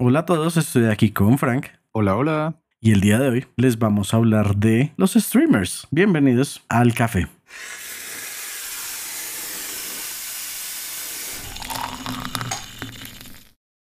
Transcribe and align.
Hola 0.00 0.20
a 0.20 0.26
todos, 0.26 0.56
estoy 0.56 0.84
aquí 0.84 1.10
con 1.10 1.38
Frank. 1.38 1.66
Hola, 1.90 2.14
hola. 2.14 2.62
Y 2.80 2.92
el 2.92 3.00
día 3.00 3.18
de 3.18 3.30
hoy 3.30 3.46
les 3.56 3.80
vamos 3.80 4.14
a 4.14 4.18
hablar 4.18 4.54
de 4.54 4.92
los 4.96 5.14
streamers. 5.14 5.88
Bienvenidos 5.90 6.64
al 6.68 6.94
café. 6.94 7.26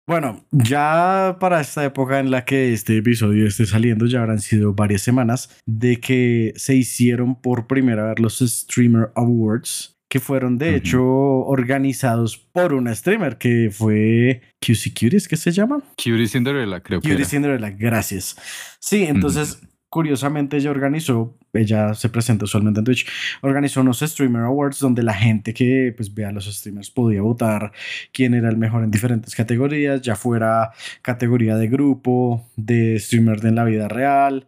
Bueno, 0.07 0.45
ya 0.51 1.39
para 1.41 1.63
esta 1.63 1.83
época 1.83 2.21
en 2.21 2.31
la 2.31 2.45
que 2.45 2.75
este 2.75 2.99
episodio 2.99 3.47
esté 3.47 3.65
saliendo, 3.65 4.05
ya 4.05 4.21
habrán 4.21 4.41
sido 4.41 4.75
varias 4.75 5.01
semanas 5.01 5.57
de 5.65 5.99
que 5.99 6.53
se 6.57 6.75
hicieron 6.75 7.41
por 7.41 7.67
primera 7.67 8.09
vez 8.09 8.19
los 8.19 8.41
Streamer 8.41 9.13
Awards, 9.15 9.92
que 10.13 10.21
fueron 10.21 10.59
de 10.59 10.77
hecho 10.77 11.03
organizados 11.03 12.37
por 12.37 12.75
una 12.75 12.95
streamer 12.95 13.39
que 13.39 13.71
fue 13.73 14.43
QC 14.61 14.93
Cuties, 14.93 15.27
¿qué 15.27 15.39
se 15.39 15.53
llama? 15.53 15.83
Cutie 15.97 16.29
Cinderella, 16.29 16.81
creo 16.81 17.01
que. 17.01 17.09
Cutie. 17.09 17.25
Cinderella, 17.25 17.71
gracias. 17.71 18.37
Sí, 18.79 19.05
entonces, 19.05 19.63
curiosamente, 19.89 20.59
ella 20.59 20.71
organizó, 20.71 21.39
ella 21.55 21.95
se 21.95 22.11
presenta 22.11 22.45
usualmente 22.45 22.81
en 22.81 22.85
Twitch, 22.85 23.09
organizó 23.41 23.81
unos 23.81 24.01
Streamer 24.01 24.43
Awards 24.43 24.81
donde 24.81 25.03
la 25.03 25.15
gente 25.15 25.55
que 25.55 25.95
pues 25.97 26.13
vea 26.13 26.29
a 26.29 26.33
los 26.33 26.45
streamers 26.45 26.91
podía 26.91 27.23
votar 27.23 27.73
quién 28.13 28.35
era 28.35 28.51
el 28.51 28.59
mejor 28.59 28.85
en 28.85 28.91
diferentes 28.91 29.35
categorías, 29.35 30.03
ya 30.03 30.15
fuera 30.15 30.73
categoría 31.01 31.57
de 31.57 31.69
grupo, 31.69 32.51
de 32.57 32.99
streamer 33.01 33.41
de 33.41 33.49
en 33.49 33.55
la 33.55 33.65
vida 33.65 33.89
real, 33.89 34.47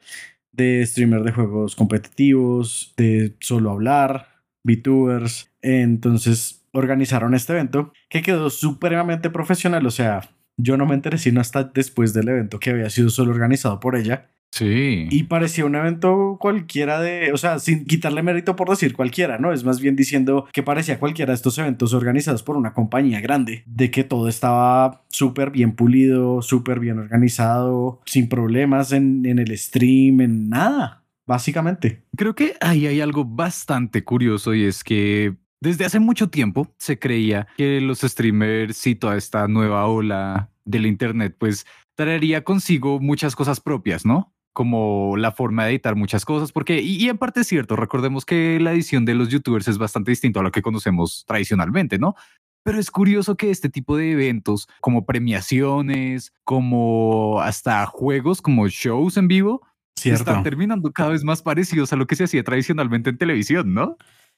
de 0.52 0.84
streamer 0.84 1.22
de 1.22 1.32
juegos 1.32 1.74
competitivos, 1.74 2.92
de 2.98 3.34
solo 3.40 3.70
hablar, 3.70 4.33
VTubers. 4.64 5.50
Entonces 5.62 6.64
organizaron 6.72 7.34
este 7.34 7.52
evento 7.52 7.92
que 8.08 8.22
quedó 8.22 8.50
supremamente 8.50 9.30
profesional, 9.30 9.86
o 9.86 9.90
sea, 9.90 10.28
yo 10.56 10.76
no 10.76 10.86
me 10.86 10.94
enteré 10.94 11.18
sino 11.18 11.40
hasta 11.40 11.64
después 11.64 12.12
del 12.12 12.28
evento 12.28 12.58
que 12.58 12.70
había 12.70 12.90
sido 12.90 13.10
solo 13.10 13.32
organizado 13.32 13.80
por 13.80 13.96
ella. 13.96 14.28
Sí. 14.50 15.08
Y 15.10 15.24
parecía 15.24 15.64
un 15.64 15.74
evento 15.74 16.36
cualquiera 16.40 17.00
de, 17.00 17.32
o 17.32 17.36
sea, 17.36 17.58
sin 17.58 17.84
quitarle 17.86 18.22
mérito 18.22 18.54
por 18.54 18.70
decir 18.70 18.94
cualquiera, 18.94 19.36
¿no? 19.36 19.52
Es 19.52 19.64
más 19.64 19.80
bien 19.80 19.96
diciendo 19.96 20.46
que 20.52 20.62
parecía 20.62 21.00
cualquiera 21.00 21.32
de 21.32 21.36
estos 21.36 21.58
eventos 21.58 21.92
organizados 21.92 22.44
por 22.44 22.56
una 22.56 22.72
compañía 22.72 23.20
grande, 23.20 23.64
de 23.66 23.90
que 23.90 24.04
todo 24.04 24.28
estaba 24.28 25.02
súper 25.08 25.50
bien 25.50 25.72
pulido, 25.72 26.40
súper 26.40 26.78
bien 26.78 27.00
organizado, 27.00 28.00
sin 28.04 28.28
problemas 28.28 28.92
en, 28.92 29.26
en 29.26 29.40
el 29.40 29.58
stream, 29.58 30.20
en 30.20 30.48
nada, 30.48 31.03
básicamente. 31.26 32.04
Creo 32.16 32.34
que 32.34 32.56
ahí 32.60 32.86
hay 32.86 33.00
algo 33.00 33.24
bastante 33.24 34.04
curioso 34.04 34.54
y 34.54 34.64
es 34.64 34.84
que 34.84 35.34
desde 35.60 35.84
hace 35.84 35.98
mucho 35.98 36.28
tiempo 36.28 36.74
se 36.78 36.98
creía 36.98 37.46
que 37.56 37.80
los 37.80 38.00
streamers 38.00 38.86
y 38.86 38.94
toda 38.94 39.16
esta 39.16 39.48
nueva 39.48 39.86
ola 39.86 40.50
del 40.64 40.86
internet 40.86 41.36
pues 41.38 41.66
traería 41.94 42.44
consigo 42.44 43.00
muchas 43.00 43.36
cosas 43.36 43.60
propias, 43.60 44.04
¿no? 44.04 44.34
Como 44.52 45.16
la 45.16 45.32
forma 45.32 45.64
de 45.64 45.70
editar 45.72 45.96
muchas 45.96 46.24
cosas, 46.24 46.52
porque, 46.52 46.80
y, 46.80 47.02
y 47.02 47.08
en 47.08 47.18
parte 47.18 47.40
es 47.40 47.48
cierto, 47.48 47.76
recordemos 47.76 48.24
que 48.24 48.60
la 48.60 48.72
edición 48.72 49.04
de 49.04 49.14
los 49.14 49.28
youtubers 49.28 49.66
es 49.68 49.78
bastante 49.78 50.12
distinto 50.12 50.40
a 50.40 50.42
lo 50.42 50.52
que 50.52 50.62
conocemos 50.62 51.24
tradicionalmente, 51.26 51.98
¿no? 51.98 52.14
Pero 52.62 52.78
es 52.78 52.90
curioso 52.90 53.36
que 53.36 53.50
este 53.50 53.68
tipo 53.68 53.96
de 53.96 54.12
eventos, 54.12 54.68
como 54.80 55.04
premiaciones, 55.04 56.32
como 56.44 57.40
hasta 57.40 57.84
juegos, 57.86 58.40
como 58.40 58.68
shows 58.68 59.16
en 59.16 59.28
vivo, 59.28 59.62
Cierto. 59.96 60.22
están 60.30 60.42
terminando 60.42 60.92
cada 60.92 61.10
vez 61.10 61.24
más 61.24 61.42
parecidos 61.42 61.92
a 61.92 61.96
lo 61.96 62.06
que 62.06 62.16
se 62.16 62.24
hacía 62.24 62.42
tradicionalmente 62.44 63.10
en 63.10 63.18
televisión, 63.18 63.72
¿no? 63.74 63.96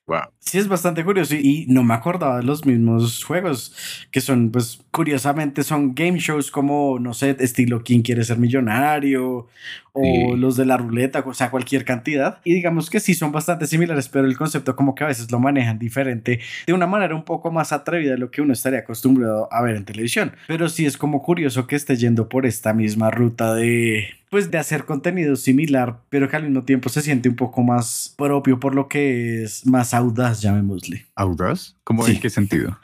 Wow. 0.08 0.20
Sí, 0.38 0.58
es 0.58 0.68
bastante 0.68 1.04
curioso 1.04 1.34
y, 1.34 1.38
y 1.64 1.66
no 1.66 1.82
me 1.82 1.92
acordaba 1.94 2.36
de 2.36 2.44
los 2.44 2.64
mismos 2.64 3.24
juegos 3.24 3.74
que 4.12 4.20
son, 4.20 4.52
pues, 4.52 4.78
curiosamente 4.92 5.64
son 5.64 5.96
game 5.96 6.20
shows 6.20 6.52
como, 6.52 7.00
no 7.00 7.12
sé, 7.12 7.36
estilo 7.40 7.82
¿Quién 7.82 8.02
quiere 8.02 8.22
ser 8.22 8.38
millonario? 8.38 9.48
O 9.92 10.02
Sí. 10.04 10.36
los 10.36 10.56
de 10.56 10.64
la 10.66 10.76
ruleta, 10.76 11.24
o 11.26 11.34
sea, 11.34 11.50
cualquier 11.50 11.84
cantidad. 11.84 12.38
Y 12.44 12.54
digamos 12.54 12.88
que 12.88 13.00
sí 13.00 13.14
son 13.14 13.32
bastante 13.32 13.66
similares, 13.66 14.08
pero 14.08 14.26
el 14.28 14.36
concepto 14.36 14.76
como 14.76 14.94
que 14.94 15.02
a 15.02 15.08
veces 15.08 15.32
lo 15.32 15.40
manejan 15.40 15.78
diferente, 15.80 16.38
de 16.68 16.72
una 16.72 16.86
manera 16.86 17.14
un 17.16 17.24
poco 17.24 17.50
más 17.50 17.72
atrevida 17.72 18.12
de 18.12 18.18
lo 18.18 18.30
que 18.30 18.42
uno 18.42 18.52
estaría 18.52 18.80
acostumbrado 18.80 19.48
a 19.52 19.60
ver 19.62 19.74
en 19.74 19.84
televisión. 19.86 20.32
Pero 20.46 20.68
sí 20.68 20.86
es 20.86 20.96
como 20.98 21.20
curioso 21.22 21.66
que 21.66 21.74
esté 21.74 21.96
yendo 21.96 22.28
por 22.28 22.46
esta 22.46 22.72
misma 22.74 23.10
ruta 23.10 23.54
de, 23.54 24.06
pues, 24.30 24.50
de 24.50 24.58
hacer 24.58 24.84
contenido 24.84 25.36
similar, 25.36 26.00
pero 26.08 26.28
que 26.28 26.36
al 26.36 26.44
mismo 26.44 26.64
tiempo 26.64 26.88
se 26.88 27.02
siente 27.02 27.28
un 27.28 27.36
poco 27.36 27.62
más 27.62 28.14
propio 28.16 28.58
por 28.60 28.74
lo 28.74 28.88
que 28.88 29.42
es 29.44 29.66
más 29.66 29.94
audaz, 29.94 30.40
llamémosle. 30.42 31.06
¿Audaz? 31.14 31.76
¿Cómo 31.84 32.04
Sí. 32.04 32.12
en 32.12 32.20
qué 32.20 32.30
sentido? 32.30 32.78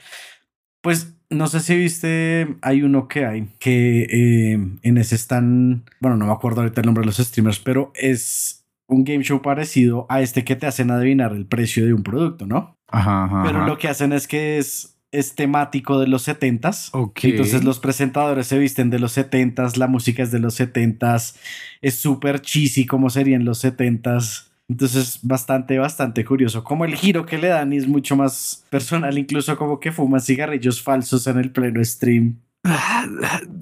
Pues 0.80 1.14
no 1.30 1.46
sé 1.46 1.60
si 1.60 1.76
viste, 1.76 2.56
hay 2.60 2.82
uno 2.82 3.08
que 3.08 3.24
hay 3.24 3.48
que 3.58 4.02
eh, 4.10 4.58
en 4.82 4.98
ese 4.98 5.14
están, 5.14 5.84
bueno, 6.00 6.16
no 6.16 6.26
me 6.26 6.32
acuerdo 6.32 6.60
ahorita 6.60 6.80
el 6.80 6.86
nombre 6.86 7.02
de 7.02 7.06
los 7.06 7.16
streamers, 7.16 7.58
pero 7.58 7.92
es 7.94 8.66
un 8.86 9.04
game 9.04 9.24
show 9.24 9.40
parecido 9.40 10.06
a 10.10 10.20
este 10.20 10.44
que 10.44 10.56
te 10.56 10.66
hacen 10.66 10.90
adivinar 10.90 11.32
el 11.32 11.46
precio 11.46 11.86
de 11.86 11.94
un 11.94 12.02
producto, 12.02 12.46
¿no? 12.46 12.76
Ajá, 12.88 13.24
ajá. 13.24 13.42
Pero 13.44 13.66
lo 13.66 13.78
que 13.78 13.88
hacen 13.88 14.12
es 14.12 14.28
que 14.28 14.58
es, 14.58 14.98
es 15.12 15.34
temático 15.34 16.00
de 16.00 16.08
los 16.08 16.26
70s. 16.26 16.88
Ok. 16.92 17.24
Entonces 17.24 17.62
los 17.62 17.78
presentadores 17.78 18.46
se 18.46 18.58
visten 18.58 18.90
de 18.90 18.98
los 18.98 19.16
70s, 19.16 19.76
la 19.76 19.86
música 19.86 20.22
es 20.22 20.32
de 20.32 20.40
los 20.40 20.58
70s, 20.58 21.36
es 21.80 21.94
súper 21.94 22.40
cheesy 22.40 22.86
como 22.86 23.10
serían 23.10 23.44
los 23.44 23.62
70s. 23.64 24.48
Entonces, 24.68 25.18
bastante, 25.22 25.78
bastante 25.78 26.24
curioso. 26.24 26.64
Como 26.64 26.86
el 26.86 26.94
giro 26.94 27.26
que 27.26 27.36
le 27.36 27.48
dan 27.48 27.74
y 27.74 27.76
es 27.76 27.86
mucho 27.86 28.16
más 28.16 28.64
personal, 28.70 29.18
incluso 29.18 29.56
como 29.58 29.78
que 29.78 29.92
fuman 29.92 30.20
cigarrillos 30.20 30.80
falsos 30.80 31.26
en 31.26 31.38
el 31.38 31.52
pleno 31.52 31.84
stream. 31.84 32.40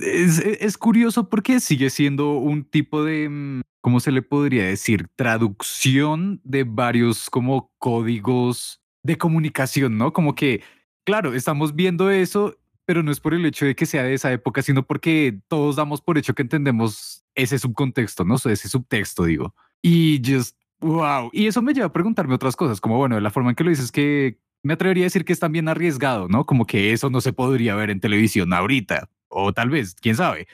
Es, 0.00 0.38
es 0.38 0.78
curioso 0.78 1.28
porque 1.28 1.60
sigue 1.60 1.90
siendo 1.90 2.34
un 2.34 2.64
tipo 2.64 3.02
de, 3.02 3.28
mm, 3.28 3.60
¿cómo 3.80 3.98
se 4.00 4.12
le 4.12 4.22
podría 4.22 4.64
decir? 4.64 5.08
Traducción 5.16 6.40
de 6.44 6.64
varios 6.64 7.28
como 7.30 7.70
códigos 7.78 8.80
de 9.02 9.18
comunicación, 9.18 9.98
¿no? 9.98 10.12
Como 10.12 10.34
que, 10.34 10.62
claro, 11.04 11.34
estamos 11.34 11.74
viendo 11.74 12.10
eso, 12.10 12.56
pero 12.84 13.02
no 13.02 13.10
es 13.12 13.20
por 13.20 13.34
el 13.34 13.46
hecho 13.46 13.66
de 13.66 13.74
que 13.74 13.86
sea 13.86 14.02
de 14.02 14.14
esa 14.14 14.32
época, 14.32 14.62
sino 14.62 14.86
porque 14.86 15.38
todos 15.48 15.76
damos 15.76 16.00
por 16.00 16.18
hecho 16.18 16.34
que 16.34 16.42
entendemos 16.42 17.24
ese 17.34 17.58
subcontexto, 17.58 18.24
¿no? 18.24 18.34
Ese 18.34 18.68
subtexto, 18.68 19.24
digo. 19.24 19.54
Y 19.82 20.20
just, 20.26 20.56
wow. 20.80 21.30
Y 21.32 21.46
eso 21.46 21.62
me 21.62 21.72
lleva 21.72 21.86
a 21.86 21.92
preguntarme 21.92 22.34
otras 22.34 22.56
cosas, 22.56 22.80
como, 22.80 22.96
bueno, 22.96 23.20
la 23.20 23.30
forma 23.30 23.50
en 23.50 23.56
que 23.56 23.64
lo 23.64 23.70
dices, 23.70 23.92
que 23.92 24.38
me 24.62 24.74
atrevería 24.74 25.04
a 25.04 25.06
decir 25.06 25.24
que 25.24 25.32
es 25.32 25.38
también 25.38 25.68
arriesgado, 25.68 26.28
¿no? 26.28 26.44
Como 26.44 26.66
que 26.66 26.92
eso 26.92 27.10
no 27.10 27.20
se 27.20 27.32
podría 27.32 27.74
ver 27.74 27.90
en 27.90 28.00
televisión 28.00 28.52
ahorita, 28.52 29.08
o 29.28 29.52
tal 29.52 29.70
vez, 29.70 29.94
quién 29.94 30.16
sabe. 30.16 30.48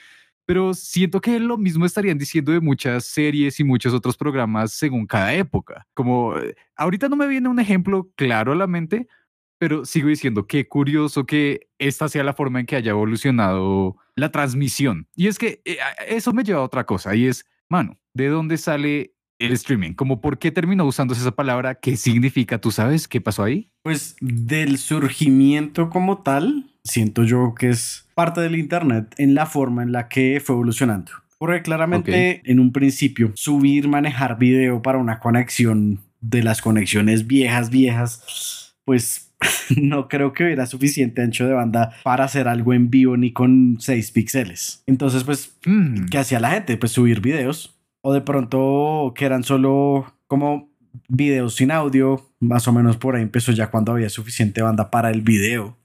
Pero 0.45 0.73
siento 0.73 1.19
que 1.19 1.39
lo 1.39 1.57
mismo 1.57 1.85
estarían 1.85 2.17
diciendo 2.17 2.53
de 2.53 2.61
muchas 2.61 3.03
series 3.03 3.59
y 3.59 3.65
muchos 3.65 3.93
otros 3.93 4.15
programas 4.15 4.71
según 4.71 5.05
cada 5.05 5.33
época. 5.33 5.85
Como 5.93 6.37
eh, 6.37 6.55
ahorita 6.77 7.09
no 7.09 7.17
me 7.17 7.27
viene 7.27 7.49
un 7.49 7.59
ejemplo 7.59 8.09
claro 8.15 8.53
a 8.53 8.55
la 8.55 8.67
mente, 8.67 9.07
pero 9.57 9.85
sigo 9.85 10.09
diciendo 10.09 10.47
qué 10.47 10.67
curioso 10.67 11.25
que 11.25 11.67
esta 11.79 12.09
sea 12.09 12.23
la 12.23 12.33
forma 12.33 12.59
en 12.59 12.65
que 12.65 12.75
haya 12.75 12.91
evolucionado 12.91 13.97
la 14.15 14.31
transmisión. 14.31 15.07
Y 15.15 15.27
es 15.27 15.37
que 15.37 15.61
eh, 15.65 15.77
eso 16.07 16.33
me 16.33 16.43
lleva 16.43 16.59
a 16.59 16.63
otra 16.63 16.85
cosa 16.85 17.15
y 17.15 17.27
es, 17.27 17.45
mano, 17.69 17.97
¿de 18.13 18.27
dónde 18.27 18.57
sale 18.57 19.13
el 19.39 19.53
streaming? 19.53 19.93
Como 19.93 20.21
por 20.21 20.39
qué 20.39 20.51
terminó 20.51 20.85
usándose 20.85 21.21
esa 21.21 21.35
palabra, 21.35 21.75
qué 21.75 21.97
significa, 21.97 22.59
¿tú 22.59 22.71
sabes 22.71 23.07
qué 23.07 23.21
pasó 23.21 23.43
ahí? 23.43 23.69
Pues 23.83 24.15
del 24.19 24.77
surgimiento 24.77 25.89
como 25.89 26.19
tal, 26.19 26.71
siento 26.83 27.23
yo 27.23 27.53
que 27.55 27.69
es 27.69 28.07
parte 28.15 28.41
del 28.41 28.55
Internet 28.55 29.13
en 29.17 29.35
la 29.35 29.45
forma 29.45 29.83
en 29.83 29.91
la 29.91 30.07
que 30.07 30.41
fue 30.43 30.55
evolucionando. 30.55 31.11
Porque 31.37 31.61
claramente 31.61 32.41
en 32.45 32.59
un 32.59 32.71
principio 32.71 33.31
subir, 33.35 33.87
manejar 33.87 34.39
video 34.39 34.81
para 34.81 34.97
una 34.97 35.19
conexión 35.19 36.01
de 36.19 36.41
las 36.41 36.63
conexiones 36.63 37.27
viejas, 37.27 37.69
viejas, 37.69 38.75
pues 38.85 39.26
no 39.77 40.07
creo 40.07 40.33
que 40.33 40.45
hubiera 40.45 40.65
suficiente 40.65 41.21
ancho 41.21 41.45
de 41.45 41.53
banda 41.53 41.93
para 42.03 42.23
hacer 42.25 42.47
algo 42.47 42.73
en 42.73 42.89
vivo 42.89 43.17
ni 43.17 43.31
con 43.31 43.77
6 43.79 44.11
píxeles. 44.11 44.83
Entonces, 44.87 45.23
pues 45.23 45.57
Mm, 45.65 46.05
¿qué 46.05 46.17
hacía 46.17 46.39
la 46.39 46.51
gente? 46.51 46.77
Pues 46.77 46.93
subir 46.93 47.21
videos. 47.21 47.75
O 48.01 48.13
de 48.13 48.21
pronto 48.21 49.13
que 49.15 49.25
eran 49.25 49.43
solo 49.43 50.13
como 50.27 50.69
videos 51.09 51.55
sin 51.55 51.71
audio. 51.71 52.25
Más 52.39 52.67
o 52.67 52.73
menos 52.73 52.97
por 52.97 53.15
ahí 53.15 53.23
empezó 53.23 53.51
ya 53.51 53.69
cuando 53.69 53.91
había 53.91 54.09
suficiente 54.09 54.61
banda 54.61 54.89
para 54.89 55.11
el 55.11 55.21
video. 55.21 55.77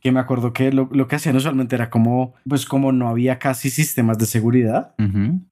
Que 0.00 0.12
me 0.12 0.20
acuerdo 0.20 0.54
que 0.54 0.72
lo, 0.72 0.88
lo 0.92 1.08
que 1.08 1.16
hacían 1.16 1.36
usualmente 1.36 1.76
era 1.76 1.90
como, 1.90 2.32
pues 2.48 2.64
como 2.64 2.90
no 2.90 3.06
había 3.06 3.38
casi 3.38 3.68
sistemas 3.68 4.16
de 4.16 4.24
seguridad, 4.24 4.94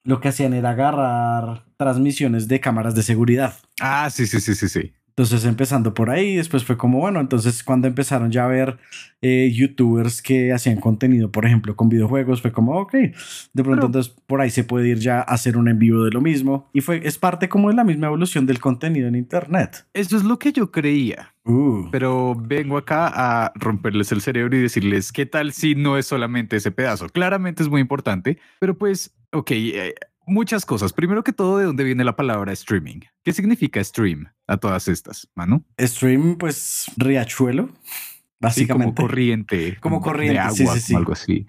lo 0.04 0.20
que 0.20 0.28
hacían 0.28 0.54
era 0.54 0.70
agarrar 0.70 1.64
transmisiones 1.76 2.48
de 2.48 2.60
cámaras 2.60 2.94
de 2.94 3.02
seguridad. 3.02 3.54
Ah, 3.82 4.08
sí, 4.10 4.26
sí, 4.26 4.40
sí, 4.40 4.54
sí, 4.54 4.68
sí. 4.70 4.92
Entonces 5.16 5.44
empezando 5.44 5.94
por 5.94 6.10
ahí, 6.10 6.34
después 6.34 6.64
fue 6.64 6.76
como, 6.76 6.98
bueno, 6.98 7.20
entonces 7.20 7.62
cuando 7.62 7.86
empezaron 7.86 8.32
ya 8.32 8.46
a 8.46 8.48
ver 8.48 8.78
eh, 9.22 9.48
youtubers 9.54 10.20
que 10.20 10.52
hacían 10.52 10.80
contenido, 10.80 11.30
por 11.30 11.46
ejemplo, 11.46 11.76
con 11.76 11.88
videojuegos, 11.88 12.42
fue 12.42 12.50
como, 12.50 12.76
ok, 12.80 12.92
de 12.92 13.62
pronto 13.62 13.86
entonces 13.86 14.12
por 14.26 14.40
ahí 14.40 14.50
se 14.50 14.64
puede 14.64 14.88
ir 14.88 14.98
ya 14.98 15.20
a 15.20 15.22
hacer 15.22 15.56
un 15.56 15.68
envío 15.68 16.02
de 16.02 16.10
lo 16.10 16.20
mismo. 16.20 16.68
Y 16.72 16.80
fue, 16.80 17.00
es 17.04 17.16
parte 17.16 17.48
como 17.48 17.68
de 17.68 17.76
la 17.76 17.84
misma 17.84 18.08
evolución 18.08 18.44
del 18.44 18.58
contenido 18.58 19.06
en 19.06 19.14
Internet. 19.14 19.86
Eso 19.94 20.16
es 20.16 20.24
lo 20.24 20.40
que 20.40 20.50
yo 20.50 20.72
creía. 20.72 21.32
Uh. 21.44 21.90
Pero 21.92 22.34
vengo 22.34 22.76
acá 22.76 23.06
a 23.14 23.52
romperles 23.54 24.10
el 24.10 24.20
cerebro 24.20 24.56
y 24.56 24.62
decirles, 24.62 25.12
¿qué 25.12 25.26
tal 25.26 25.52
si 25.52 25.76
no 25.76 25.96
es 25.96 26.06
solamente 26.06 26.56
ese 26.56 26.72
pedazo? 26.72 27.08
Claramente 27.08 27.62
es 27.62 27.68
muy 27.68 27.80
importante, 27.80 28.38
pero 28.58 28.76
pues, 28.76 29.14
ok, 29.30 29.50
eh, 29.52 29.94
muchas 30.26 30.64
cosas. 30.66 30.92
Primero 30.92 31.24
que 31.24 31.32
todo, 31.32 31.58
¿de 31.58 31.64
dónde 31.64 31.84
viene 31.84 32.04
la 32.04 32.16
palabra 32.16 32.52
streaming? 32.52 33.00
¿Qué 33.22 33.32
significa 33.32 33.82
stream 33.82 34.26
a 34.46 34.56
todas 34.56 34.88
estas, 34.88 35.28
Manu? 35.34 35.64
Stream, 35.78 36.36
pues, 36.36 36.90
riachuelo, 36.96 37.70
básicamente. 38.40 38.94
como 38.94 39.08
corriente. 39.08 39.76
Como 39.80 40.00
corriente, 40.00 40.34
de 40.34 40.40
agua, 40.40 40.54
sí, 40.54 40.66
sí, 40.66 40.80
sí. 40.80 40.94
algo 40.94 41.12
así. 41.12 41.46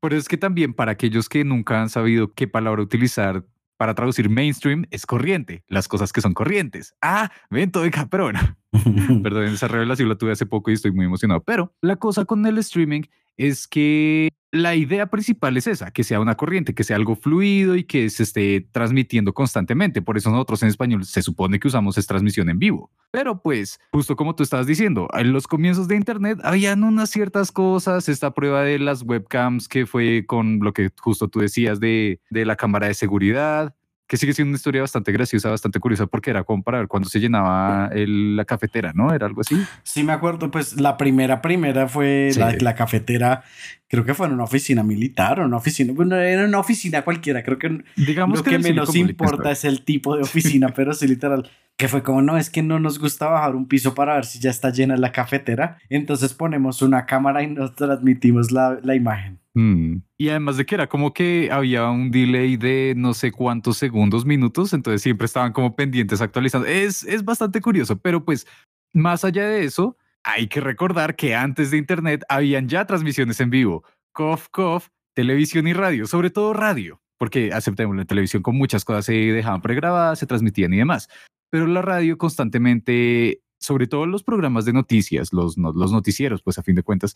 Pero 0.00 0.16
es 0.16 0.28
que 0.28 0.36
también 0.36 0.74
para 0.74 0.92
aquellos 0.92 1.28
que 1.28 1.44
nunca 1.44 1.80
han 1.80 1.88
sabido 1.88 2.32
qué 2.32 2.46
palabra 2.46 2.82
utilizar 2.82 3.44
para 3.76 3.94
traducir 3.94 4.28
mainstream 4.28 4.86
es 4.90 5.06
corriente, 5.06 5.62
las 5.68 5.88
cosas 5.88 6.12
que 6.12 6.20
son 6.20 6.32
corrientes. 6.32 6.94
Ah, 7.02 7.30
ven 7.50 7.70
todo 7.70 7.82
de 7.82 7.90
caprón. 7.90 8.36
Perdón, 9.22 9.44
esa 9.44 9.68
revelación 9.68 10.08
la 10.08 10.16
tuve 10.16 10.32
hace 10.32 10.46
poco 10.46 10.70
y 10.70 10.74
estoy 10.74 10.92
muy 10.92 11.06
emocionado. 11.06 11.42
Pero 11.42 11.74
la 11.80 11.96
cosa 11.96 12.24
con 12.24 12.44
el 12.46 12.58
streaming 12.58 13.02
es 13.36 13.68
que 13.68 14.30
la 14.56 14.74
idea 14.74 15.06
principal 15.06 15.56
es 15.56 15.66
esa, 15.66 15.90
que 15.90 16.04
sea 16.04 16.20
una 16.20 16.34
corriente, 16.34 16.74
que 16.74 16.84
sea 16.84 16.96
algo 16.96 17.16
fluido 17.16 17.76
y 17.76 17.84
que 17.84 18.10
se 18.10 18.22
esté 18.22 18.66
transmitiendo 18.72 19.32
constantemente. 19.32 20.02
Por 20.02 20.16
eso 20.16 20.30
nosotros 20.30 20.62
en 20.62 20.68
español 20.68 21.04
se 21.04 21.22
supone 21.22 21.60
que 21.60 21.68
usamos 21.68 21.98
es 21.98 22.06
transmisión 22.06 22.48
en 22.48 22.58
vivo. 22.58 22.90
Pero 23.10 23.40
pues, 23.40 23.78
justo 23.92 24.16
como 24.16 24.34
tú 24.34 24.42
estabas 24.42 24.66
diciendo, 24.66 25.08
en 25.14 25.32
los 25.32 25.46
comienzos 25.46 25.88
de 25.88 25.96
Internet 25.96 26.38
habían 26.42 26.84
unas 26.84 27.10
ciertas 27.10 27.52
cosas, 27.52 28.08
esta 28.08 28.32
prueba 28.32 28.62
de 28.62 28.78
las 28.78 29.02
webcams 29.02 29.68
que 29.68 29.86
fue 29.86 30.24
con 30.26 30.58
lo 30.60 30.72
que 30.72 30.90
justo 31.00 31.28
tú 31.28 31.40
decías 31.40 31.80
de, 31.80 32.20
de 32.30 32.44
la 32.44 32.56
cámara 32.56 32.88
de 32.88 32.94
seguridad, 32.94 33.74
que 34.06 34.16
sigue 34.16 34.32
siendo 34.32 34.50
una 34.50 34.56
historia 34.56 34.82
bastante 34.82 35.10
graciosa, 35.10 35.50
bastante 35.50 35.80
curiosa, 35.80 36.06
porque 36.06 36.30
era 36.30 36.44
como 36.44 36.62
para 36.62 36.78
ver 36.78 36.86
cuando 36.86 37.08
se 37.08 37.18
llenaba 37.18 37.90
el- 37.92 38.36
la 38.36 38.44
cafetera, 38.44 38.92
¿no? 38.94 39.12
Era 39.12 39.26
algo 39.26 39.40
así. 39.40 39.56
Sí, 39.82 40.04
me 40.04 40.12
acuerdo, 40.12 40.50
pues 40.50 40.80
la 40.80 40.96
primera, 40.96 41.42
primera 41.42 41.88
fue 41.88 42.30
Sí. 42.32 42.38
la, 42.38 42.52
la 42.60 42.74
cafetera, 42.76 43.42
creo 43.88 44.04
que 44.04 44.14
fue 44.14 44.26
en 44.28 44.34
una 44.34 44.44
oficina 44.44 44.82
militar 44.84 45.40
o 45.40 45.44
una 45.44 45.56
oficina, 45.56 45.92
bueno, 45.92 46.16
era 46.16 46.44
una 46.44 46.58
oficina 46.60 47.02
cualquiera, 47.02 47.42
creo 47.42 47.58
que 47.58 47.82
Digamos 47.96 48.38
lo 48.38 48.44
que 48.44 48.58
menos 48.58 48.88
Valley 48.88 49.00
importa 49.10 49.50
es 49.50 49.64
el 49.64 49.82
tipo 49.84 50.16
de 50.16 50.22
oficina, 50.22 50.68
pero 50.68 50.92
sí 50.94 51.08
literal, 51.08 51.48
que 51.76 51.88
fue 51.88 52.02
como, 52.04 52.22
no, 52.22 52.38
es 52.38 52.48
que 52.48 52.62
no 52.62 52.78
nos 52.78 52.98
gusta 53.00 53.26
bajar 53.26 53.56
un 53.56 53.66
piso 53.66 53.94
para 53.94 54.14
ver 54.14 54.24
si 54.24 54.38
ya 54.38 54.50
está 54.50 54.70
llena 54.70 54.96
la 54.96 55.10
cafetera, 55.12 55.78
entonces 55.88 56.32
ponemos 56.32 56.80
una 56.80 57.06
cámara 57.06 57.42
y 57.42 57.48
nos 57.48 57.74
transmitimos 57.74 58.52
la, 58.52 58.78
la 58.82 58.94
imagen. 58.94 59.38
Mm. 59.56 60.02
Y 60.18 60.28
además 60.28 60.58
de 60.58 60.66
que 60.66 60.74
era 60.74 60.86
como 60.86 61.14
que 61.14 61.48
había 61.50 61.88
un 61.88 62.10
delay 62.10 62.58
de 62.58 62.92
no 62.94 63.14
sé 63.14 63.32
cuántos 63.32 63.78
segundos, 63.78 64.26
minutos, 64.26 64.74
entonces 64.74 65.00
siempre 65.00 65.24
estaban 65.24 65.54
como 65.54 65.74
pendientes 65.74 66.20
actualizando. 66.20 66.68
Es, 66.68 67.04
es 67.04 67.24
bastante 67.24 67.62
curioso, 67.62 67.96
pero 67.96 68.22
pues 68.22 68.46
más 68.92 69.24
allá 69.24 69.48
de 69.48 69.64
eso, 69.64 69.96
hay 70.22 70.48
que 70.48 70.60
recordar 70.60 71.16
que 71.16 71.34
antes 71.34 71.70
de 71.70 71.78
Internet 71.78 72.22
habían 72.28 72.68
ya 72.68 72.84
transmisiones 72.84 73.40
en 73.40 73.48
vivo. 73.48 73.82
Cof, 74.12 74.48
cof, 74.50 74.88
televisión 75.14 75.66
y 75.66 75.72
radio, 75.72 76.06
sobre 76.06 76.28
todo 76.28 76.52
radio, 76.52 77.00
porque 77.18 77.54
aceptemos 77.54 77.96
la 77.96 78.04
televisión 78.04 78.42
con 78.42 78.56
muchas 78.56 78.84
cosas 78.84 79.06
se 79.06 79.14
dejaban 79.14 79.62
pregrabadas, 79.62 80.18
se 80.18 80.26
transmitían 80.26 80.74
y 80.74 80.78
demás. 80.78 81.08
Pero 81.50 81.66
la 81.66 81.80
radio 81.80 82.18
constantemente, 82.18 83.40
sobre 83.58 83.86
todo 83.86 84.04
los 84.04 84.22
programas 84.22 84.66
de 84.66 84.74
noticias, 84.74 85.32
los, 85.32 85.56
los 85.56 85.92
noticieros, 85.92 86.42
pues 86.42 86.58
a 86.58 86.62
fin 86.62 86.74
de 86.74 86.82
cuentas, 86.82 87.14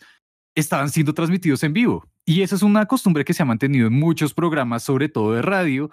estaban 0.55 0.89
siendo 0.89 1.13
transmitidos 1.13 1.63
en 1.63 1.73
vivo. 1.73 2.07
Y 2.25 2.41
esa 2.41 2.55
es 2.55 2.63
una 2.63 2.85
costumbre 2.85 3.25
que 3.25 3.33
se 3.33 3.43
ha 3.43 3.45
mantenido 3.45 3.87
en 3.87 3.93
muchos 3.93 4.33
programas, 4.33 4.83
sobre 4.83 5.09
todo 5.09 5.33
de 5.33 5.41
radio, 5.41 5.89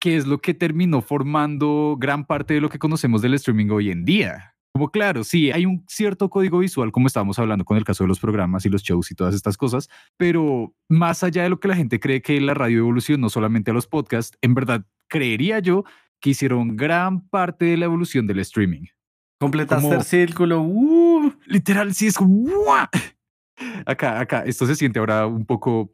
que 0.00 0.16
es 0.16 0.26
lo 0.26 0.38
que 0.38 0.54
terminó 0.54 1.02
formando 1.02 1.96
gran 1.98 2.24
parte 2.24 2.54
de 2.54 2.60
lo 2.60 2.68
que 2.68 2.78
conocemos 2.78 3.22
del 3.22 3.34
streaming 3.34 3.68
hoy 3.70 3.90
en 3.90 4.04
día. 4.04 4.54
Como 4.72 4.90
claro, 4.90 5.24
sí, 5.24 5.50
hay 5.50 5.66
un 5.66 5.84
cierto 5.88 6.30
código 6.30 6.60
visual, 6.60 6.92
como 6.92 7.08
estábamos 7.08 7.38
hablando 7.38 7.64
con 7.64 7.76
el 7.76 7.84
caso 7.84 8.04
de 8.04 8.08
los 8.08 8.20
programas 8.20 8.64
y 8.64 8.68
los 8.68 8.82
shows 8.82 9.10
y 9.10 9.14
todas 9.14 9.34
estas 9.34 9.56
cosas, 9.56 9.88
pero 10.16 10.74
más 10.88 11.22
allá 11.24 11.42
de 11.42 11.50
lo 11.50 11.58
que 11.58 11.68
la 11.68 11.76
gente 11.76 11.98
cree 11.98 12.22
que 12.22 12.40
la 12.40 12.54
radio 12.54 12.78
evolucionó 12.78 13.28
solamente 13.28 13.72
a 13.72 13.74
los 13.74 13.88
podcasts, 13.88 14.38
en 14.40 14.54
verdad 14.54 14.86
creería 15.08 15.58
yo 15.58 15.84
que 16.20 16.30
hicieron 16.30 16.76
gran 16.76 17.28
parte 17.28 17.64
de 17.64 17.76
la 17.76 17.86
evolución 17.86 18.26
del 18.26 18.38
streaming. 18.38 18.84
Completaste 19.40 19.82
Como- 19.82 19.94
el 19.98 20.04
círculo, 20.04 20.62
uh, 20.62 21.32
Literal, 21.46 21.92
sí 21.94 22.06
es 22.06 22.16
como... 22.16 22.46
Acá, 23.86 24.20
acá, 24.20 24.42
esto 24.46 24.66
se 24.66 24.76
siente 24.76 24.98
ahora 24.98 25.26
un 25.26 25.44
poco 25.44 25.92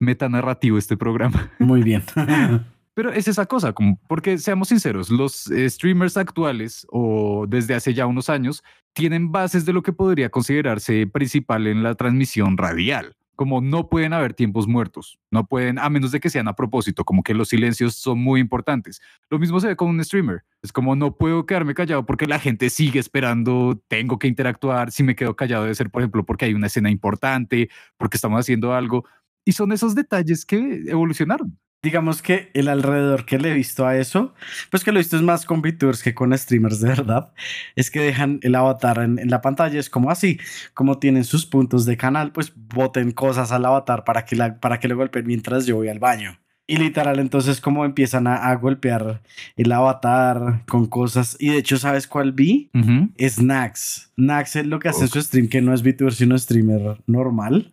metanarrativo 0.00 0.78
este 0.78 0.96
programa. 0.96 1.50
muy 1.58 1.82
bien. 1.82 2.02
Pero 2.94 3.12
es 3.12 3.28
esa 3.28 3.46
cosa, 3.46 3.72
como 3.72 3.96
porque 4.08 4.38
seamos 4.38 4.70
sinceros, 4.70 5.08
los 5.08 5.48
eh, 5.52 5.70
streamers 5.70 6.16
actuales 6.16 6.84
o 6.90 7.46
desde 7.48 7.74
hace 7.74 7.94
ya 7.94 8.06
unos 8.06 8.28
años 8.28 8.64
tienen 8.92 9.30
bases 9.30 9.64
de 9.64 9.72
lo 9.72 9.84
que 9.84 9.92
podría 9.92 10.30
considerarse 10.30 11.06
principal 11.06 11.68
en 11.68 11.84
la 11.84 11.94
transmisión 11.94 12.56
radial. 12.56 13.14
Como 13.38 13.60
no 13.60 13.88
pueden 13.88 14.14
haber 14.14 14.34
tiempos 14.34 14.66
muertos, 14.66 15.16
no 15.30 15.46
pueden, 15.46 15.78
a 15.78 15.88
menos 15.90 16.10
de 16.10 16.18
que 16.18 16.28
sean 16.28 16.48
a 16.48 16.56
propósito, 16.56 17.04
como 17.04 17.22
que 17.22 17.34
los 17.34 17.50
silencios 17.50 17.94
son 17.94 18.18
muy 18.18 18.40
importantes. 18.40 19.00
Lo 19.30 19.38
mismo 19.38 19.60
se 19.60 19.68
ve 19.68 19.76
con 19.76 19.90
un 19.90 20.02
streamer. 20.02 20.42
Es 20.60 20.72
como 20.72 20.96
no 20.96 21.16
puedo 21.16 21.46
quedarme 21.46 21.72
callado 21.72 22.04
porque 22.04 22.26
la 22.26 22.40
gente 22.40 22.68
sigue 22.68 22.98
esperando, 22.98 23.80
tengo 23.86 24.18
que 24.18 24.26
interactuar. 24.26 24.90
Si 24.90 25.04
me 25.04 25.14
quedo 25.14 25.36
callado 25.36 25.62
debe 25.62 25.76
ser, 25.76 25.88
por 25.88 26.02
ejemplo, 26.02 26.26
porque 26.26 26.46
hay 26.46 26.54
una 26.54 26.66
escena 26.66 26.90
importante, 26.90 27.70
porque 27.96 28.16
estamos 28.16 28.40
haciendo 28.40 28.74
algo. 28.74 29.04
Y 29.44 29.52
son 29.52 29.70
esos 29.70 29.94
detalles 29.94 30.44
que 30.44 30.82
evolucionaron. 30.88 31.56
Digamos 31.80 32.22
que 32.22 32.50
el 32.54 32.66
alrededor 32.66 33.24
que 33.24 33.38
le 33.38 33.50
he 33.50 33.54
visto 33.54 33.86
a 33.86 33.96
eso, 33.96 34.34
pues 34.70 34.82
que 34.82 34.90
lo 34.90 34.98
he 34.98 35.02
visto 35.02 35.14
es 35.16 35.22
más 35.22 35.46
con 35.46 35.62
VTubers 35.62 36.02
que 36.02 36.12
con 36.12 36.36
streamers 36.36 36.80
de 36.82 36.88
verdad, 36.88 37.32
es 37.76 37.90
que 37.92 38.00
dejan 38.00 38.40
el 38.42 38.56
avatar 38.56 38.98
en, 38.98 39.18
en 39.20 39.30
la 39.30 39.40
pantalla, 39.40 39.78
es 39.78 39.88
como 39.88 40.10
así, 40.10 40.40
como 40.74 40.98
tienen 40.98 41.22
sus 41.24 41.46
puntos 41.46 41.86
de 41.86 41.96
canal, 41.96 42.32
pues 42.32 42.52
boten 42.56 43.12
cosas 43.12 43.52
al 43.52 43.64
avatar 43.64 44.02
para 44.02 44.24
que, 44.24 44.34
la, 44.34 44.58
para 44.58 44.80
que 44.80 44.88
lo 44.88 44.96
golpeen 44.96 45.26
mientras 45.26 45.66
yo 45.66 45.76
voy 45.76 45.88
al 45.88 46.00
baño. 46.00 46.38
Y 46.70 46.76
literal, 46.76 47.18
entonces 47.18 47.60
como 47.62 47.86
empiezan 47.86 48.26
a, 48.26 48.48
a 48.50 48.54
golpear 48.56 49.22
el 49.56 49.72
avatar 49.72 50.64
con 50.66 50.86
cosas. 50.86 51.34
Y 51.40 51.48
de 51.48 51.56
hecho, 51.56 51.78
¿sabes 51.78 52.06
cuál 52.06 52.32
vi? 52.32 52.70
Ujú. 52.74 53.08
Es 53.16 53.40
Nax. 53.40 54.12
Nax 54.18 54.56
es 54.56 54.66
lo 54.66 54.78
que 54.78 54.90
hace 54.90 55.00
en 55.00 55.06
Ok. 55.06 55.12
su 55.14 55.22
stream, 55.22 55.48
que 55.48 55.62
no 55.62 55.72
es 55.72 55.82
VTuber, 55.82 56.12
sino 56.12 56.36
streamer 56.36 57.00
normal. 57.06 57.72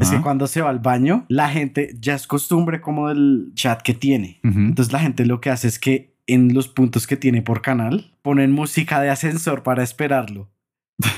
Es 0.00 0.10
que 0.10 0.16
Ajá. 0.16 0.22
cuando 0.22 0.46
se 0.46 0.60
va 0.60 0.68
al 0.70 0.78
baño, 0.78 1.24
la 1.28 1.48
gente 1.48 1.94
ya 1.98 2.14
es 2.14 2.26
costumbre 2.26 2.80
como 2.80 3.08
del 3.08 3.52
chat 3.54 3.80
que 3.82 3.94
tiene. 3.94 4.40
Ujú. 4.44 4.58
Entonces 4.58 4.92
la 4.92 5.00
gente 5.00 5.24
lo 5.24 5.40
que 5.40 5.50
hace 5.50 5.68
es 5.68 5.78
que 5.78 6.14
en 6.26 6.52
los 6.54 6.68
puntos 6.68 7.06
que 7.06 7.16
tiene 7.16 7.42
por 7.42 7.62
canal 7.62 8.12
ponen 8.22 8.52
música 8.52 9.00
de 9.00 9.08
ascensor 9.10 9.62
para 9.62 9.82
esperarlo. 9.82 10.50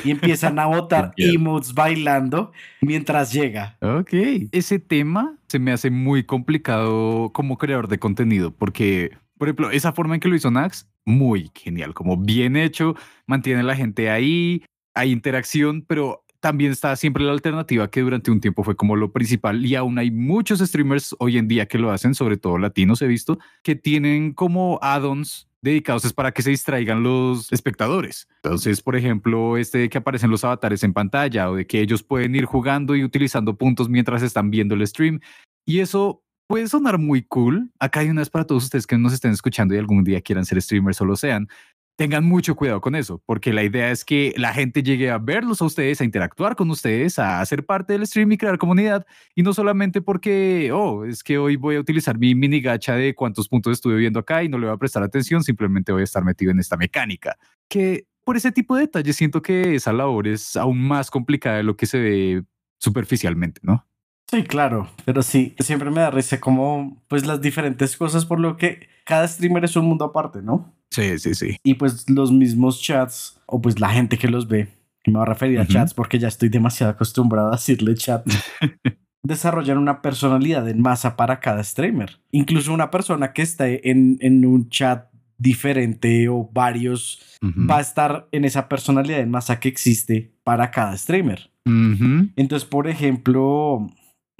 Y 0.05 0.13
empiezan 0.13 0.59
a 0.61 0.67
botar 0.67 1.07
Entiendo. 1.07 1.35
emotes 1.41 1.75
bailando 1.75 2.53
mientras 2.81 3.33
llega. 3.33 3.77
Ok. 3.81 4.13
Ese 4.53 4.79
tema 4.79 5.37
se 5.49 5.59
me 5.59 5.73
hace 5.73 5.91
muy 5.91 6.23
complicado 6.25 7.31
como 7.35 7.59
creador 7.59 7.89
de 7.89 7.99
contenido 7.99 8.53
porque, 8.53 9.11
por 9.39 9.49
ejemplo, 9.49 9.71
esa 9.73 9.93
forma 9.93 10.15
en 10.15 10.21
que 10.21 10.29
lo 10.29 10.37
hizo 10.37 10.53
Nax, 10.53 10.89
muy 11.05 11.51
genial, 11.55 11.95
como 11.95 12.17
bien 12.17 12.57
hecho, 12.57 12.95
mantiene 13.27 13.61
a 13.61 13.65
la 13.65 13.75
gente 13.75 14.09
ahí, 14.09 14.63
hay 14.95 15.11
interacción, 15.11 15.83
pero 15.87 16.22
también 16.43 16.73
está 16.73 16.95
siempre 16.97 17.23
la 17.23 17.31
alternativa 17.31 17.89
que 17.89 18.01
durante 18.01 18.33
un 18.33 18.41
tiempo 18.41 18.65
fue 18.65 18.75
como 18.75 18.97
lo 18.97 19.13
principal 19.13 19.65
y 19.65 19.77
aún 19.77 19.97
hay 19.99 20.11
muchos 20.11 20.59
streamers 20.59 21.15
hoy 21.21 21.39
en 21.39 21.47
día 21.47 21.67
que 21.67 21.79
lo 21.79 21.93
hacen, 21.93 22.17
sobre 22.17 22.37
todo 22.37 22.59
latinos 22.59 23.01
he 23.01 23.07
visto, 23.07 23.39
que 23.63 23.77
tienen 23.77 24.33
como 24.35 24.81
add-ons 24.83 25.47
dedicados 25.63 26.05
es 26.05 26.13
para 26.13 26.33
que 26.33 26.43
se 26.43 26.51
distraigan 26.51 27.05
los 27.05 27.53
espectadores. 27.53 28.27
Entonces, 28.43 28.83
por 28.83 28.97
ejemplo, 28.97 29.57
este 29.57 29.79
de 29.79 29.89
que 29.89 29.99
aparecen 29.99 30.31
los 30.33 30.43
avatares 30.43 30.83
en 30.83 30.93
pantalla 30.93 31.49
o 31.49 31.55
de 31.55 31.65
que 31.69 31.81
ellos 31.81 32.03
pueden 32.03 32.35
ir 32.35 32.45
jugando 32.45 32.97
y 32.97 33.05
utilizando 33.05 33.57
puntos 33.57 33.89
mientras 33.89 34.25
están 34.25 34.51
viendo 34.51 34.75
el 34.75 34.85
stream. 34.85 35.21
Y 35.65 35.79
eso 35.79 36.25
puede 36.49 36.67
sonar 36.67 36.99
muy 36.99 37.23
cool. 37.23 37.71
Acá 37.79 38.01
hay 38.01 38.11
una 38.11 38.21
vez 38.21 38.31
para 38.31 38.45
todos 38.45 38.65
ustedes 38.65 38.89
que 38.89 38.99
nos 38.99 39.13
estén 39.13 39.31
escuchando 39.31 39.75
y 39.75 39.79
algún 39.79 40.03
día 40.03 40.21
quieran 40.21 40.45
ser 40.45 40.61
streamers 40.61 41.01
o 41.01 41.05
lo 41.05 41.15
sean. 41.15 41.49
Tengan 41.97 42.25
mucho 42.25 42.57
cuidado 42.57 42.81
con 42.81 42.95
eso, 42.95 43.23
porque 43.27 43.53
la 43.53 43.63
idea 43.63 43.91
es 43.91 44.05
que 44.05 44.33
la 44.37 44.55
gente 44.55 44.83
llegue 44.83 45.11
a 45.11 45.19
verlos 45.19 45.61
a 45.61 45.67
ustedes, 45.67 46.01
a 46.01 46.05
interactuar 46.05 46.57
con 46.57 46.71
ustedes, 46.71 47.19
a 47.19 47.41
hacer 47.41 47.67
parte 47.67 47.93
del 47.93 48.07
stream 48.07 48.33
y 48.33 48.39
crear 48.39 48.59
comunidad. 48.59 49.07
Y 49.35 49.43
no 49.43 49.53
solamente 49.53 50.01
porque, 50.01 50.71
oh, 50.73 51.05
es 51.05 51.23
que 51.23 51.39
hoy 51.39 51.57
voy 51.57 51.77
a 51.77 51.81
utilizar 51.81 52.19
mi 52.19 52.35
mini 52.35 52.61
gacha 52.61 52.95
de 52.95 53.15
cuántos 53.15 53.49
puntos 53.49 53.75
estuve 53.75 53.97
viendo 53.97 54.21
acá 54.21 54.43
y 54.43 54.49
no 54.49 54.59
le 54.59 54.67
voy 54.67 54.75
a 54.75 54.79
prestar 54.79 55.03
atención, 55.03 55.43
simplemente 55.43 55.93
voy 55.93 56.01
a 56.01 56.05
estar 56.05 56.25
metido 56.25 56.51
en 56.51 56.61
esta 56.61 56.77
mecánica. 56.77 57.37
Que 57.69 58.07
por 58.25 58.37
ese 58.37 58.53
tipo 58.53 58.75
de 58.75 58.83
detalles 58.83 59.17
siento 59.17 59.43
que 59.43 59.75
esa 59.75 59.93
labor 59.93 60.29
es 60.29 60.57
aún 60.57 60.81
más 60.81 61.11
complicada 61.11 61.59
de 61.59 61.63
lo 61.63 61.77
que 61.77 61.87
se 61.87 62.01
ve 62.01 62.45
superficialmente, 62.79 63.61
¿no? 63.63 63.87
Sí, 64.31 64.45
claro, 64.45 64.89
pero 65.05 65.23
sí, 65.23 65.55
siempre 65.59 65.91
me 65.91 66.01
da 66.01 66.11
risa 66.11 66.41
como 66.41 67.03
pues 67.07 67.27
las 67.27 67.43
diferentes 67.43 67.99
cosas 67.99 68.25
por 68.25 68.41
lo 68.41 68.57
que 68.57 68.89
cada 69.05 69.29
streamer 69.29 69.65
es 69.65 69.77
un 69.77 69.85
mundo 69.85 70.07
aparte, 70.07 70.41
¿no? 70.41 70.75
Sí, 70.93 71.19
sí, 71.19 71.35
sí. 71.35 71.57
Y 71.65 71.75
pues 71.75 72.09
los 72.09 72.31
mismos 72.31 72.81
chats, 72.81 73.41
o 73.47 73.61
pues 73.61 73.81
la 73.81 73.89
gente 73.89 74.19
que 74.19 74.29
los 74.29 74.47
ve, 74.47 74.69
me 75.07 75.15
voy 75.15 75.23
a 75.23 75.27
referir 75.27 75.59
a 75.59 75.67
chats 75.67 75.95
porque 75.95 76.19
ya 76.19 76.29
estoy 76.29 76.51
demasiado 76.51 76.93
acostumbrado 76.93 77.49
a 77.49 77.53
decirle 77.53 77.95
chat. 77.95 78.25
desarrollan 79.23 79.79
una 79.79 80.03
personalidad 80.03 80.69
en 80.69 80.83
masa 80.83 81.17
para 81.17 81.41
cada 81.41 81.63
streamer. 81.63 82.21
Incluso 82.33 82.75
una 82.75 82.91
persona 82.91 83.33
que 83.33 83.43
esté 83.43 83.91
en, 83.91 84.19
en 84.21 84.45
un 84.45 84.69
chat 84.69 85.07
diferente 85.39 86.29
o 86.29 86.49
varios 86.53 87.21
va 87.43 87.79
a 87.79 87.81
estar 87.81 88.29
en 88.31 88.45
esa 88.45 88.69
personalidad 88.69 89.21
en 89.21 89.31
masa 89.31 89.59
que 89.59 89.69
existe 89.69 90.33
para 90.45 90.71
cada 90.71 90.97
streamer. 90.97 91.51
Entonces, 91.65 92.69
por 92.69 92.89
ejemplo, 92.89 93.89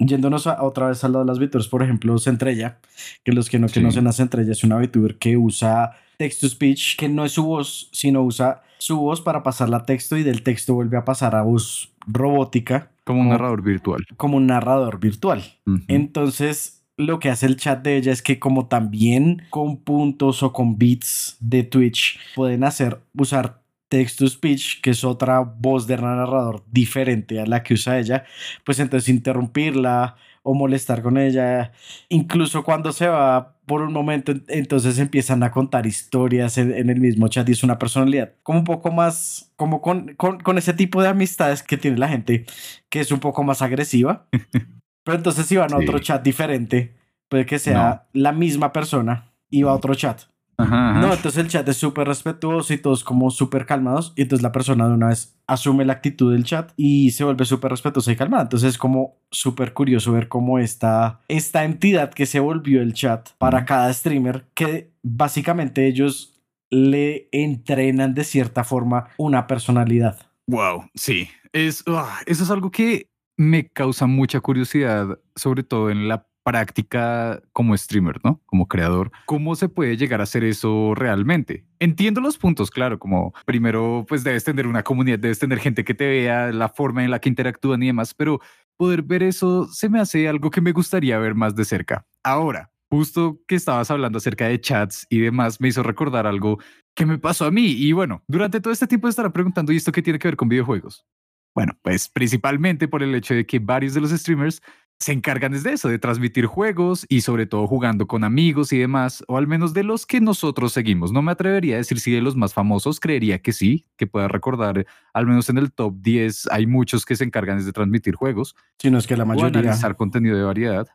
yéndonos 0.07 0.47
otra 0.47 0.87
vez 0.87 1.03
al 1.03 1.13
lado 1.13 1.25
de 1.25 1.31
las 1.31 1.39
VTubers, 1.39 1.67
por 1.67 1.83
ejemplo, 1.83 2.17
Centrella, 2.17 2.79
que 3.23 3.31
los 3.31 3.49
que 3.49 3.59
no 3.59 3.67
conocen 3.67 4.07
a 4.07 4.11
Centrella 4.11 4.51
es 4.51 4.63
una 4.63 4.77
VTuber 4.77 5.17
que 5.17 5.37
usa 5.37 5.91
text 6.17 6.41
to 6.41 6.49
speech, 6.49 6.97
que 6.97 7.09
no 7.09 7.25
es 7.25 7.33
su 7.33 7.43
voz, 7.43 7.89
sino 7.91 8.23
usa 8.23 8.63
su 8.77 8.97
voz 8.97 9.21
para 9.21 9.43
pasarla 9.43 9.77
a 9.77 9.85
texto 9.85 10.17
y 10.17 10.23
del 10.23 10.43
texto 10.43 10.73
vuelve 10.73 10.97
a 10.97 11.05
pasar 11.05 11.35
a 11.35 11.43
voz 11.43 11.93
robótica. 12.05 12.91
Como 13.05 13.21
un 13.21 13.29
narrador 13.29 13.61
virtual. 13.61 14.05
Como 14.17 14.37
un 14.37 14.47
narrador 14.47 14.99
virtual. 14.99 15.43
Entonces, 15.87 16.83
lo 16.97 17.19
que 17.19 17.29
hace 17.29 17.45
el 17.45 17.57
chat 17.57 17.83
de 17.83 17.97
ella 17.97 18.11
es 18.11 18.21
que 18.21 18.39
como 18.39 18.67
también 18.67 19.43
con 19.49 19.77
puntos 19.77 20.43
o 20.43 20.53
con 20.53 20.77
bits 20.77 21.37
de 21.39 21.63
Twitch 21.63 22.19
pueden 22.35 22.63
hacer, 22.63 22.99
usar 23.17 23.62
text 23.93 24.17
to 24.17 24.27
speech, 24.27 24.81
que 24.81 24.89
es 24.89 25.03
otra 25.03 25.41
voz 25.41 25.85
de 25.85 25.97
narrador 25.97 26.63
diferente 26.71 27.39
a 27.39 27.45
la 27.45 27.61
que 27.61 27.75
usa 27.75 27.99
ella, 27.99 28.25
pues 28.63 28.79
entonces 28.79 29.07
interrumpirla 29.07 30.15
o 30.41 30.55
molestar 30.55 31.03
con 31.03 31.19
ella. 31.19 31.73
Incluso 32.09 32.63
cuando 32.63 32.91
se 32.91 33.07
va 33.07 33.55
por 33.67 33.83
un 33.83 33.93
momento, 33.93 34.33
entonces 34.47 34.97
empiezan 34.97 35.43
a 35.43 35.51
contar 35.51 35.85
historias 35.85 36.57
en, 36.57 36.89
el 36.89 36.99
mismo 36.99 37.27
chat 37.27 37.47
y 37.47 37.51
es 37.51 37.63
una 37.63 37.77
personalidad 37.77 38.33
como 38.41 38.57
un 38.57 38.65
poco 38.65 38.89
más, 38.89 39.53
como 39.57 39.79
con, 39.79 40.15
con, 40.15 40.57
ese 40.57 40.73
tipo 40.73 41.03
de 41.03 41.09
amistades 41.09 41.61
que 41.61 41.77
tiene 41.77 41.99
la 41.99 42.07
gente, 42.07 42.47
que 42.89 42.99
es 42.99 43.11
un 43.11 43.19
poco 43.19 43.43
más 43.43 43.61
agresiva. 43.61 44.25
Pero 45.05 45.17
entonces 45.17 45.45
si 45.45 45.55
van 45.55 45.71
a 45.71 45.77
otro 45.77 45.99
chat 45.99 46.23
diferente, 46.23 46.95
puede 47.29 47.45
que 47.45 47.59
sea 47.59 48.07
la 48.11 48.31
misma 48.31 48.73
persona 48.73 49.31
y 49.51 49.61
va 49.61 49.69
a 49.69 49.75
otro 49.75 49.93
chat. 49.93 50.32
No, 50.57 51.13
entonces 51.13 51.37
el 51.37 51.49
chat 51.49 51.67
es 51.67 51.77
súper 51.77 52.07
respetuoso 52.07 52.73
y 52.73 52.77
todos 52.77 53.03
como 53.03 53.31
súper 53.31 53.65
calmados. 53.65 54.13
Y 54.15 54.23
entonces 54.23 54.43
la 54.43 54.51
persona 54.51 54.87
de 54.87 54.93
una 54.93 55.07
vez 55.07 55.35
asume 55.47 55.85
la 55.85 55.93
actitud 55.93 56.31
del 56.31 56.43
chat 56.43 56.71
y 56.77 57.11
se 57.11 57.23
vuelve 57.23 57.45
súper 57.45 57.71
respetuosa 57.71 58.11
y 58.11 58.15
calmada. 58.15 58.43
Entonces 58.43 58.69
es 58.69 58.77
como 58.77 59.17
súper 59.31 59.73
curioso 59.73 60.11
ver 60.11 60.27
cómo 60.27 60.59
esta, 60.59 61.21
esta 61.27 61.63
entidad 61.63 62.13
que 62.13 62.25
se 62.25 62.39
volvió 62.39 62.81
el 62.81 62.93
chat 62.93 63.29
para 63.37 63.65
cada 63.65 63.91
streamer, 63.91 64.45
que 64.53 64.91
básicamente 65.01 65.87
ellos 65.87 66.41
le 66.69 67.29
entrenan 67.31 68.13
de 68.13 68.23
cierta 68.23 68.63
forma 68.63 69.09
una 69.17 69.47
personalidad. 69.47 70.17
Wow, 70.47 70.85
sí. 70.95 71.29
Es, 71.51 71.83
ah, 71.87 72.19
eso 72.25 72.43
es 72.43 72.49
algo 72.49 72.71
que 72.71 73.07
me 73.37 73.67
causa 73.67 74.07
mucha 74.07 74.39
curiosidad, 74.39 75.19
sobre 75.35 75.63
todo 75.63 75.89
en 75.89 76.07
la 76.07 76.27
práctica 76.43 77.41
como 77.51 77.75
streamer, 77.75 78.19
¿no? 78.23 78.41
Como 78.45 78.67
creador, 78.67 79.11
¿cómo 79.25 79.55
se 79.55 79.69
puede 79.69 79.97
llegar 79.97 80.19
a 80.19 80.23
hacer 80.23 80.43
eso 80.43 80.93
realmente? 80.95 81.65
Entiendo 81.79 82.21
los 82.21 82.37
puntos, 82.37 82.69
claro, 82.69 82.99
como 82.99 83.33
primero, 83.45 84.05
pues 84.07 84.23
debes 84.23 84.43
tener 84.43 84.67
una 84.67 84.83
comunidad, 84.83 85.19
debes 85.19 85.39
tener 85.39 85.59
gente 85.59 85.83
que 85.83 85.93
te 85.93 86.07
vea, 86.07 86.51
la 86.51 86.69
forma 86.69 87.03
en 87.03 87.11
la 87.11 87.19
que 87.19 87.29
interactúan 87.29 87.81
y 87.83 87.87
demás, 87.87 88.13
pero 88.13 88.39
poder 88.77 89.01
ver 89.03 89.23
eso 89.23 89.67
se 89.67 89.89
me 89.89 89.99
hace 89.99 90.27
algo 90.27 90.49
que 90.49 90.61
me 90.61 90.71
gustaría 90.71 91.17
ver 91.17 91.35
más 91.35 91.55
de 91.55 91.65
cerca. 91.65 92.05
Ahora, 92.23 92.71
justo 92.89 93.39
que 93.47 93.55
estabas 93.55 93.89
hablando 93.89 94.17
acerca 94.17 94.47
de 94.47 94.59
chats 94.59 95.07
y 95.09 95.19
demás, 95.19 95.59
me 95.59 95.69
hizo 95.69 95.81
recordar 95.81 96.27
algo 96.27 96.59
que 96.95 97.05
me 97.05 97.17
pasó 97.17 97.45
a 97.45 97.51
mí. 97.51 97.65
Y 97.65 97.91
bueno, 97.91 98.23
durante 98.27 98.61
todo 98.61 98.71
este 98.71 98.87
tiempo 98.87 99.07
estará 99.07 99.31
preguntando, 99.31 99.71
¿y 99.71 99.77
esto 99.77 99.91
qué 99.91 100.01
tiene 100.01 100.19
que 100.19 100.27
ver 100.27 100.35
con 100.35 100.49
videojuegos? 100.49 101.05
Bueno, 101.55 101.77
pues 101.81 102.09
principalmente 102.09 102.87
por 102.87 103.03
el 103.03 103.13
hecho 103.15 103.33
de 103.33 103.45
que 103.45 103.59
varios 103.59 103.93
de 103.93 104.01
los 104.01 104.11
streamers 104.11 104.61
se 104.99 105.11
encargan 105.11 105.51
de 105.51 105.73
eso, 105.73 105.89
de 105.89 105.99
transmitir 105.99 106.45
juegos 106.45 107.05
y 107.09 107.21
sobre 107.21 107.45
todo 107.45 107.67
jugando 107.67 108.07
con 108.07 108.23
amigos 108.23 108.71
y 108.71 108.77
demás, 108.77 109.23
o 109.27 109.37
al 109.37 109.47
menos 109.47 109.73
de 109.73 109.83
los 109.83 110.05
que 110.05 110.21
nosotros 110.21 110.71
seguimos. 110.71 111.11
No 111.11 111.21
me 111.21 111.31
atrevería 111.31 111.75
a 111.75 111.77
decir 111.79 111.99
si 111.99 112.11
de 112.11 112.21
los 112.21 112.35
más 112.37 112.53
famosos, 112.53 112.99
creería 112.99 113.39
que 113.41 113.51
sí, 113.51 113.85
que 113.97 114.07
pueda 114.07 114.29
recordar, 114.29 114.85
al 115.13 115.27
menos 115.27 115.49
en 115.49 115.57
el 115.57 115.73
top 115.73 115.95
10 115.99 116.47
hay 116.51 116.67
muchos 116.67 117.05
que 117.05 117.15
se 117.15 117.25
encargan 117.25 117.63
de 117.63 117.71
transmitir 117.73 118.15
juegos. 118.15 118.55
Si 118.79 118.89
no 118.89 118.97
es 118.97 119.05
que 119.05 119.17
la 119.17 119.25
mayoría. 119.25 119.59
O 119.59 119.63
analizar 119.63 119.95
contenido 119.97 120.37
de 120.37 120.43
variedad, 120.43 120.87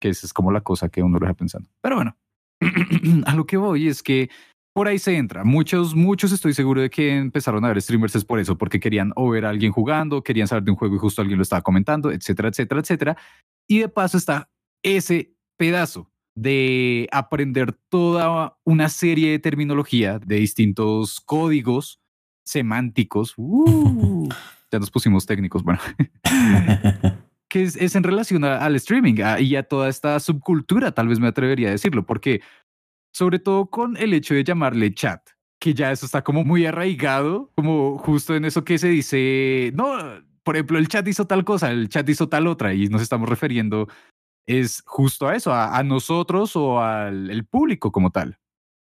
que 0.00 0.10
esa 0.10 0.26
es 0.26 0.32
como 0.32 0.52
la 0.52 0.60
cosa 0.60 0.88
que 0.88 1.02
uno 1.02 1.18
lo 1.18 1.26
deja 1.26 1.34
pensando. 1.34 1.68
Pero 1.80 1.96
bueno, 1.96 2.16
a 3.26 3.34
lo 3.34 3.46
que 3.46 3.56
voy 3.56 3.88
es 3.88 4.02
que 4.02 4.30
por 4.74 4.88
ahí 4.88 4.98
se 4.98 5.16
entra. 5.16 5.44
Muchos, 5.44 5.94
muchos 5.94 6.32
estoy 6.32 6.52
seguro 6.52 6.82
de 6.82 6.90
que 6.90 7.16
empezaron 7.16 7.64
a 7.64 7.68
ver 7.68 7.80
streamers 7.80 8.16
es 8.16 8.24
por 8.24 8.40
eso, 8.40 8.58
porque 8.58 8.80
querían 8.80 9.12
o 9.14 9.30
ver 9.30 9.46
a 9.46 9.50
alguien 9.50 9.70
jugando, 9.70 10.22
querían 10.22 10.48
saber 10.48 10.64
de 10.64 10.72
un 10.72 10.76
juego 10.76 10.96
y 10.96 10.98
justo 10.98 11.22
alguien 11.22 11.38
lo 11.38 11.42
estaba 11.42 11.62
comentando, 11.62 12.10
etcétera, 12.10 12.48
etcétera, 12.48 12.80
etcétera. 12.80 13.16
Y 13.68 13.78
de 13.78 13.88
paso 13.88 14.18
está 14.18 14.50
ese 14.82 15.32
pedazo 15.56 16.10
de 16.34 17.08
aprender 17.12 17.72
toda 17.88 18.58
una 18.64 18.88
serie 18.88 19.30
de 19.30 19.38
terminología, 19.38 20.18
de 20.18 20.36
distintos 20.36 21.20
códigos 21.20 22.00
semánticos. 22.44 23.34
Uh, 24.16 24.28
ya 24.72 24.80
nos 24.80 24.90
pusimos 24.90 25.24
técnicos, 25.24 25.62
bueno. 25.62 25.78
que 27.48 27.62
es, 27.62 27.94
en 27.94 28.02
relación 28.02 28.42
al 28.42 28.74
streaming 28.74 29.14
y 29.38 29.54
a 29.54 29.62
toda 29.62 29.88
esta 29.88 30.18
subcultura, 30.18 30.90
tal 30.90 31.06
vez 31.06 31.20
me 31.20 31.28
atrevería 31.28 31.68
a 31.68 31.70
decirlo, 31.70 32.04
porque 32.04 32.40
sobre 33.14 33.38
todo 33.38 33.66
con 33.66 33.96
el 33.96 34.12
hecho 34.12 34.34
de 34.34 34.44
llamarle 34.44 34.92
chat, 34.92 35.22
que 35.60 35.72
ya 35.72 35.92
eso 35.92 36.04
está 36.04 36.22
como 36.22 36.44
muy 36.44 36.66
arraigado, 36.66 37.52
como 37.54 37.96
justo 37.98 38.34
en 38.34 38.44
eso 38.44 38.64
que 38.64 38.76
se 38.76 38.88
dice, 38.88 39.72
no, 39.74 39.96
por 40.42 40.56
ejemplo, 40.56 40.78
el 40.78 40.88
chat 40.88 41.06
hizo 41.06 41.26
tal 41.26 41.44
cosa, 41.44 41.70
el 41.70 41.88
chat 41.88 42.08
hizo 42.08 42.28
tal 42.28 42.48
otra, 42.48 42.74
y 42.74 42.88
nos 42.88 43.00
estamos 43.00 43.28
refiriendo 43.28 43.88
es 44.46 44.82
justo 44.84 45.28
a 45.28 45.36
eso, 45.36 45.54
a, 45.54 45.82
nosotros 45.82 46.54
o 46.56 46.80
al 46.80 47.30
el 47.30 47.46
público 47.46 47.92
como 47.92 48.10
tal. 48.10 48.38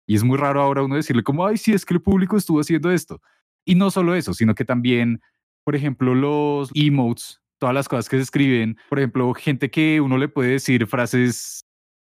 Y 0.07 0.15
es 0.15 0.23
muy 0.23 0.37
raro 0.37 0.61
ahora 0.61 0.83
uno 0.83 0.95
decirle 0.95 1.23
como, 1.23 1.45
ay, 1.45 1.57
sí, 1.57 1.73
es 1.73 1.85
que 1.85 1.93
el 1.93 2.01
público 2.01 2.37
estuvo 2.37 2.59
haciendo 2.59 2.91
esto. 2.91 3.21
Y 3.65 3.75
no 3.75 3.91
solo 3.91 4.15
eso, 4.15 4.33
sino 4.33 4.55
que 4.55 4.65
también, 4.65 5.21
por 5.63 5.75
ejemplo, 5.75 6.15
los 6.15 6.71
emotes, 6.73 7.39
todas 7.59 7.75
las 7.75 7.87
cosas 7.87 8.09
que 8.09 8.17
se 8.17 8.23
escriben, 8.23 8.77
por 8.89 8.99
ejemplo, 8.99 9.33
gente 9.33 9.69
que 9.69 10.01
uno 10.01 10.17
le 10.17 10.27
puede 10.27 10.51
decir 10.51 10.87
frases 10.87 11.63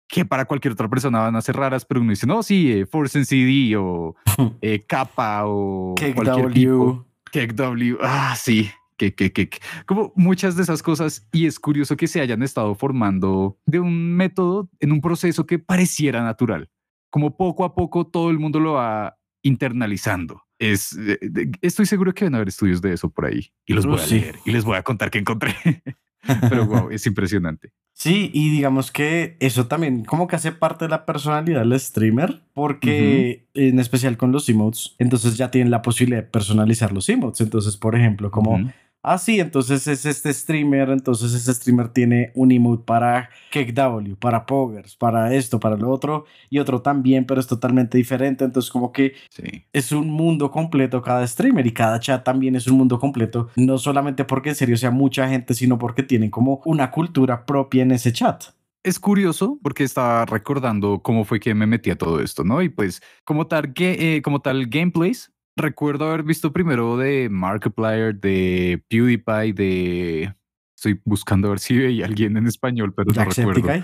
que 0.08 0.26
para 0.26 0.46
cualquier 0.46 0.74
otra 0.74 0.90
persona 0.90 1.20
van 1.20 1.36
a 1.36 1.42
ser 1.42 1.56
raras, 1.56 1.86
pero 1.86 2.02
uno 2.02 2.12
dice, 2.12 2.28
no, 2.28 2.44
sí, 2.44 2.72
eh, 2.72 2.86
Force 2.86 3.18
en 3.18 3.26
CD 3.26 3.76
o 3.78 4.16
eh, 4.62 4.86
Kappa 4.88 5.46
o 5.46 5.96
cualquier 6.14 6.52
tipo. 6.52 7.06
W. 7.32 7.98
Ah, 8.02 8.34
sí. 8.38 8.70
Que, 8.98 9.14
que, 9.14 9.34
que, 9.34 9.50
como 9.86 10.14
muchas 10.16 10.56
de 10.56 10.64
esas 10.64 10.82
cosas 10.82 11.28
y 11.34 11.48
es 11.48 11.60
curioso 11.60 11.98
que 11.98 12.08
se 12.08 12.22
hayan 12.22 12.42
estado 12.44 12.76
formando 12.76 13.58
de 13.66 13.82
un 13.82 14.16
método 14.16 14.70
en 14.80 14.94
un 14.94 15.02
proceso 15.02 15.46
que 15.46 15.60
pareciera 15.60 16.24
natural, 16.24 16.70
como 17.10 17.36
poco 17.36 17.66
a 17.66 17.76
poco 17.76 18.08
todo 18.08 18.30
el 18.30 18.40
mundo 18.40 18.62
lo 18.62 18.74
va 18.74 19.18
internalizando. 19.44 20.44
Es, 20.60 20.98
eh, 20.98 21.20
estoy 21.62 21.88
seguro 21.88 22.14
que 22.14 22.24
van 22.24 22.36
a 22.36 22.38
haber 22.38 22.48
estudios 22.48 22.82
de 22.82 22.94
eso 22.94 23.10
por 23.10 23.26
ahí 23.26 23.52
y 23.66 23.74
los 23.74 23.86
voy 23.86 24.00
a 24.00 24.06
leer 24.06 24.40
y 24.46 24.52
les 24.52 24.64
voy 24.64 24.78
a 24.78 24.84
contar 24.84 25.12
que 25.12 25.20
encontré. 25.20 25.54
Pero 26.50 26.66
wow, 26.66 26.90
es 26.90 27.06
impresionante. 27.06 27.72
Sí, 27.98 28.30
y 28.34 28.50
digamos 28.50 28.92
que 28.92 29.38
eso 29.40 29.68
también 29.68 30.04
como 30.04 30.28
que 30.28 30.36
hace 30.36 30.52
parte 30.52 30.84
de 30.84 30.90
la 30.90 31.06
personalidad 31.06 31.62
del 31.62 31.80
streamer, 31.80 32.42
porque 32.54 33.48
en 33.54 33.80
especial 33.80 34.18
con 34.18 34.34
los 34.34 34.50
emotes, 34.50 34.96
entonces 35.00 35.38
ya 35.38 35.50
tienen 35.50 35.72
la 35.72 35.82
posibilidad 35.82 36.22
de 36.22 36.30
personalizar 36.30 36.92
los 36.92 37.08
emotes. 37.08 37.40
Entonces, 37.40 37.78
por 37.78 37.96
ejemplo, 37.96 38.32
como 38.32 38.70
Ah, 39.08 39.20
sí, 39.20 39.40
entonces 39.40 39.86
es 39.86 40.04
este 40.08 40.34
streamer, 40.34 40.90
entonces 40.90 41.32
este 41.36 41.54
streamer 41.54 41.90
tiene 41.90 42.32
un 42.34 42.52
emote 42.52 42.86
para 42.86 43.30
KW, 43.52 44.16
para 44.16 44.48
Poggers, 44.48 44.96
para 44.96 45.32
esto, 45.32 45.60
para 45.60 45.76
lo 45.76 45.92
otro, 45.92 46.26
y 46.50 46.58
otro 46.58 46.82
también, 46.82 47.28
pero 47.28 47.40
es 47.40 47.46
totalmente 47.46 48.00
diferente. 48.00 48.44
Entonces, 48.44 48.72
como 48.72 48.92
que 48.92 49.14
es 49.72 49.92
un 49.92 50.10
mundo 50.10 50.50
completo 50.50 51.04
cada 51.04 51.28
streamer 51.28 51.68
y 51.68 51.72
cada 51.72 52.00
chat 52.00 52.24
también 52.24 52.56
es 52.56 52.66
un 52.66 52.80
mundo 52.80 53.00
completo, 53.00 53.50
no 53.58 53.78
solamente 53.78 54.26
porque 54.26 54.50
en 54.50 54.56
serio 54.56 54.76
sea 54.76 54.90
mucha 54.90 55.30
gente, 55.30 55.54
sino 55.54 55.78
porque 55.78 56.02
tienen 56.02 56.32
como 56.32 56.64
una 56.66 56.90
cultura 56.90 57.46
propia 57.46 57.84
en 57.84 57.92
ese 57.92 58.12
chat 58.12 58.46
es 58.86 59.00
curioso 59.00 59.58
porque 59.64 59.84
estaba 59.84 60.26
recordando 60.26 61.00
cómo 61.02 61.26
fue 61.26 61.40
que 61.40 61.56
me 61.56 61.66
metí 61.66 61.90
a 61.90 61.98
todo 61.98 62.20
esto, 62.22 62.44
¿no? 62.44 62.62
Y 62.62 62.70
pues 62.70 63.02
como 63.24 63.48
tal, 63.48 63.74
eh, 63.78 64.22
como 64.24 64.42
tal 64.42 64.68
gameplays, 64.68 65.34
recuerdo 65.56 66.08
haber 66.08 66.24
visto 66.24 66.52
primero 66.52 66.98
de 66.98 67.30
Markiplier, 67.30 68.20
de 68.20 68.84
PewDiePie, 68.88 69.54
de... 69.54 70.36
Estoy 70.76 71.02
buscando 71.06 71.48
a 71.48 71.52
ver 71.52 71.60
si 71.60 71.78
veía 71.78 72.06
alguien 72.06 72.36
en 72.38 72.48
español, 72.48 72.94
pero 72.94 73.12
no 73.14 73.24
recuerdo. 73.24 73.84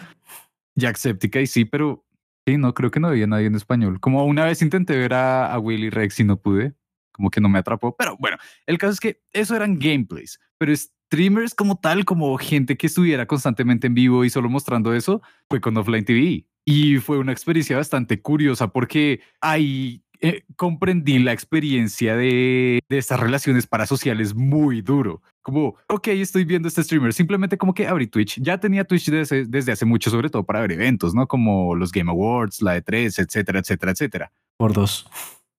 Jacksepticeye, 0.76 1.48
sí, 1.48 1.66
pero 1.66 2.06
sí, 2.46 2.58
no, 2.58 2.74
creo 2.74 2.92
que 2.92 3.00
no 3.00 3.08
había 3.08 3.28
nadie 3.28 3.48
en 3.48 3.56
español. 3.56 4.00
Como 4.00 4.26
una 4.26 4.46
vez 4.46 4.62
intenté 4.62 4.98
ver 4.98 5.14
a, 5.14 5.52
a 5.52 5.60
Willy 5.60 5.90
Rex 5.90 6.20
y 6.20 6.26
no 6.26 6.38
pude, 6.38 6.76
como 7.12 7.30
que 7.30 7.40
no 7.40 7.50
me 7.50 7.60
atrapó. 7.60 7.96
Pero 7.96 8.18
bueno, 8.20 8.38
el 8.66 8.78
caso 8.78 8.94
es 8.94 9.00
que 9.00 9.22
eso 9.32 9.56
eran 9.56 9.80
gameplays, 9.80 10.40
pero 10.58 10.76
streamers 10.76 11.56
como 11.56 11.78
tal, 11.80 12.06
como 12.06 12.38
gente 12.38 12.78
que 12.78 12.88
estuviera 12.88 13.26
constantemente 13.26 13.88
en 13.88 13.94
vivo 13.94 14.26
y 14.26 14.30
solo 14.30 14.50
mostrando 14.50 14.94
eso, 14.94 15.22
fue 15.50 15.62
con 15.62 15.76
Offline 15.78 16.06
TV. 16.06 16.46
Y 16.66 16.98
fue 16.98 17.18
una 17.18 17.32
experiencia 17.32 17.78
bastante 17.78 18.22
curiosa 18.22 18.72
porque 18.72 19.22
ahí 19.40 20.04
eh, 20.22 20.44
comprendí 20.56 21.18
la 21.18 21.34
experiencia 21.34 22.16
de, 22.16 22.80
de 22.88 22.98
estas 22.98 23.20
relaciones 23.20 23.66
parasociales 23.66 24.36
muy 24.36 24.82
duro. 24.82 25.22
Como, 25.42 25.76
ok, 25.88 26.10
estoy 26.10 26.46
viendo 26.46 26.68
este 26.68 26.84
streamer, 26.84 27.12
simplemente 27.14 27.58
como 27.58 27.74
que 27.74 27.88
abrí 27.88 28.06
Twitch. 28.06 28.40
Ya 28.40 28.60
tenía 28.60 28.84
Twitch 28.84 29.10
desde, 29.10 29.46
desde 29.46 29.72
hace 29.72 29.86
mucho, 29.86 30.12
sobre 30.12 30.30
todo 30.30 30.44
para 30.44 30.62
ver 30.62 30.74
eventos, 30.74 31.16
¿no? 31.16 31.28
Como 31.28 31.74
los 31.76 31.92
Game 31.92 32.12
Awards, 32.12 32.62
la 32.62 32.78
E3, 32.78 33.18
etcétera, 33.18 33.60
etcétera, 33.60 33.92
etcétera. 33.94 34.32
Por 34.58 34.74
dos. 34.74 35.08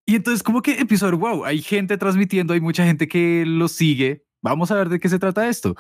Y 0.07 0.15
entonces 0.15 0.45
como 0.45 0.63
que 0.63 0.79
empiezo 0.79 1.07
a 1.07 1.11
ver, 1.11 1.19
wow, 1.19 1.45
hay 1.45 1.61
gente 1.61 1.97
transmitiendo, 1.99 2.55
hay 2.55 2.61
mucha 2.61 2.85
gente 2.85 3.09
que 3.09 3.45
lo 3.47 3.67
sigue. 3.67 4.25
Vamos 4.43 4.71
a 4.71 4.77
ver 4.77 4.89
de 4.89 5.01
qué 5.01 5.09
se 5.09 5.19
trata 5.19 5.49
esto. 5.49 5.75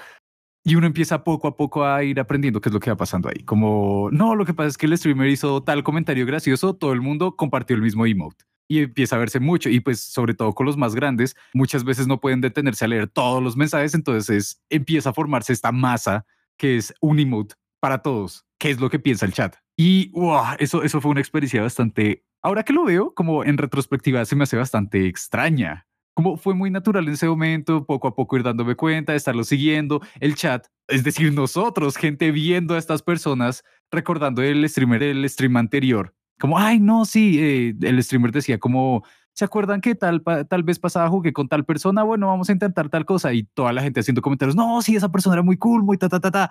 Y 0.64 0.74
uno 0.76 0.86
empieza 0.86 1.22
poco 1.22 1.48
a 1.48 1.56
poco 1.56 1.84
a 1.84 2.02
ir 2.02 2.18
aprendiendo 2.18 2.60
qué 2.60 2.68
es 2.68 2.72
lo 2.72 2.80
que 2.80 2.90
va 2.90 2.96
pasando 2.96 3.28
ahí. 3.28 3.44
Como, 3.44 4.10
no, 4.12 4.34
lo 4.34 4.44
que 4.44 4.54
pasa 4.54 4.68
es 4.68 4.78
que 4.78 4.86
el 4.86 4.96
streamer 4.96 5.28
hizo 5.28 5.62
tal 5.62 5.84
comentario 5.84 6.26
gracioso, 6.26 6.74
todo 6.74 6.92
el 6.92 7.00
mundo 7.00 7.36
compartió 7.36 7.74
el 7.76 7.82
mismo 7.82 8.06
emote. 8.06 8.44
Y 8.68 8.80
empieza 8.80 9.16
a 9.16 9.18
verse 9.18 9.40
mucho. 9.40 9.68
Y 9.68 9.80
pues, 9.80 10.00
sobre 10.00 10.34
todo 10.34 10.54
con 10.54 10.66
los 10.66 10.76
más 10.76 10.94
grandes, 10.94 11.36
muchas 11.52 11.84
veces 11.84 12.06
no 12.06 12.20
pueden 12.20 12.40
detenerse 12.40 12.84
a 12.84 12.88
leer 12.88 13.08
todos 13.08 13.42
los 13.42 13.56
mensajes. 13.56 13.94
Entonces 13.94 14.62
empieza 14.70 15.10
a 15.10 15.14
formarse 15.14 15.52
esta 15.52 15.72
masa 15.72 16.24
que 16.56 16.76
es 16.76 16.94
un 17.00 17.18
emote 17.18 17.54
para 17.80 17.98
todos. 17.98 18.44
¿Qué 18.58 18.70
es 18.70 18.80
lo 18.80 18.88
que 18.90 18.98
piensa 18.98 19.26
el 19.26 19.32
chat? 19.32 19.56
Y 19.76 20.10
wow, 20.12 20.56
eso, 20.58 20.82
eso 20.82 21.00
fue 21.00 21.10
una 21.10 21.20
experiencia 21.20 21.62
bastante. 21.62 22.24
Ahora 22.42 22.62
que 22.62 22.72
lo 22.72 22.84
veo, 22.84 23.14
como 23.14 23.44
en 23.44 23.58
retrospectiva, 23.58 24.24
se 24.24 24.36
me 24.36 24.44
hace 24.44 24.56
bastante 24.56 25.06
extraña 25.06 25.86
como 26.14 26.36
fue 26.36 26.54
muy 26.54 26.70
natural 26.70 27.06
en 27.06 27.14
ese 27.14 27.26
momento, 27.26 27.86
poco 27.86 28.08
a 28.08 28.14
poco 28.14 28.36
ir 28.36 28.42
dándome 28.42 28.74
cuenta, 28.74 29.14
estarlo 29.14 29.44
siguiendo, 29.44 30.00
el 30.20 30.34
chat, 30.34 30.66
es 30.88 31.04
decir, 31.04 31.32
nosotros, 31.32 31.96
gente 31.96 32.30
viendo 32.32 32.74
a 32.74 32.78
estas 32.78 33.02
personas, 33.02 33.64
recordando 33.90 34.42
el 34.42 34.68
streamer, 34.68 35.02
el 35.02 35.28
stream 35.28 35.56
anterior, 35.56 36.14
como, 36.42 36.58
ay, 36.58 36.80
no, 36.80 37.04
sí, 37.04 37.38
eh, 37.38 37.74
el 37.82 38.02
streamer 38.02 38.32
decía 38.32 38.58
como, 38.58 39.04
¿se 39.32 39.44
acuerdan 39.44 39.80
que 39.80 39.94
tal, 39.94 40.24
tal 40.48 40.64
vez 40.64 40.80
pasaba 40.80 41.08
jugué 41.08 41.32
con 41.32 41.46
tal 41.46 41.64
persona? 41.64 42.02
Bueno, 42.02 42.26
vamos 42.26 42.48
a 42.48 42.52
intentar 42.52 42.88
tal 42.88 43.04
cosa 43.04 43.32
y 43.32 43.44
toda 43.44 43.72
la 43.72 43.80
gente 43.80 44.00
haciendo 44.00 44.22
comentarios, 44.22 44.56
no, 44.56 44.82
sí, 44.82 44.96
esa 44.96 45.12
persona 45.12 45.36
era 45.36 45.44
muy 45.44 45.56
cool, 45.56 45.84
muy 45.84 45.98
ta, 45.98 46.08
ta, 46.08 46.18
ta, 46.18 46.32
ta, 46.32 46.50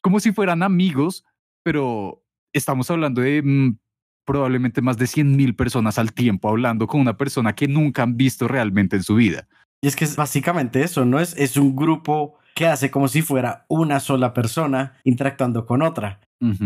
como 0.00 0.20
si 0.20 0.30
fueran 0.30 0.62
amigos, 0.62 1.24
pero 1.64 2.22
estamos 2.52 2.88
hablando 2.92 3.22
de 3.22 3.42
mm, 3.42 3.76
probablemente 4.24 4.82
más 4.82 4.98
de 4.98 5.08
100 5.08 5.34
mil 5.34 5.56
personas 5.56 5.98
al 5.98 6.12
tiempo 6.12 6.48
hablando 6.48 6.86
con 6.86 7.00
una 7.00 7.16
persona 7.16 7.56
que 7.56 7.66
nunca 7.66 8.04
han 8.04 8.16
visto 8.16 8.46
realmente 8.46 8.94
en 8.94 9.02
su 9.02 9.16
vida. 9.16 9.48
Y 9.82 9.88
es 9.88 9.96
que 9.96 10.04
es 10.04 10.14
básicamente 10.14 10.80
eso, 10.80 11.04
¿no? 11.04 11.18
Es, 11.18 11.36
es 11.36 11.56
un 11.56 11.74
grupo 11.74 12.38
que 12.54 12.66
hace 12.66 12.90
como 12.90 13.08
si 13.08 13.22
fuera 13.22 13.66
una 13.68 14.00
sola 14.00 14.32
persona 14.32 14.94
interactuando 15.04 15.66
con 15.66 15.82
otra. 15.82 16.20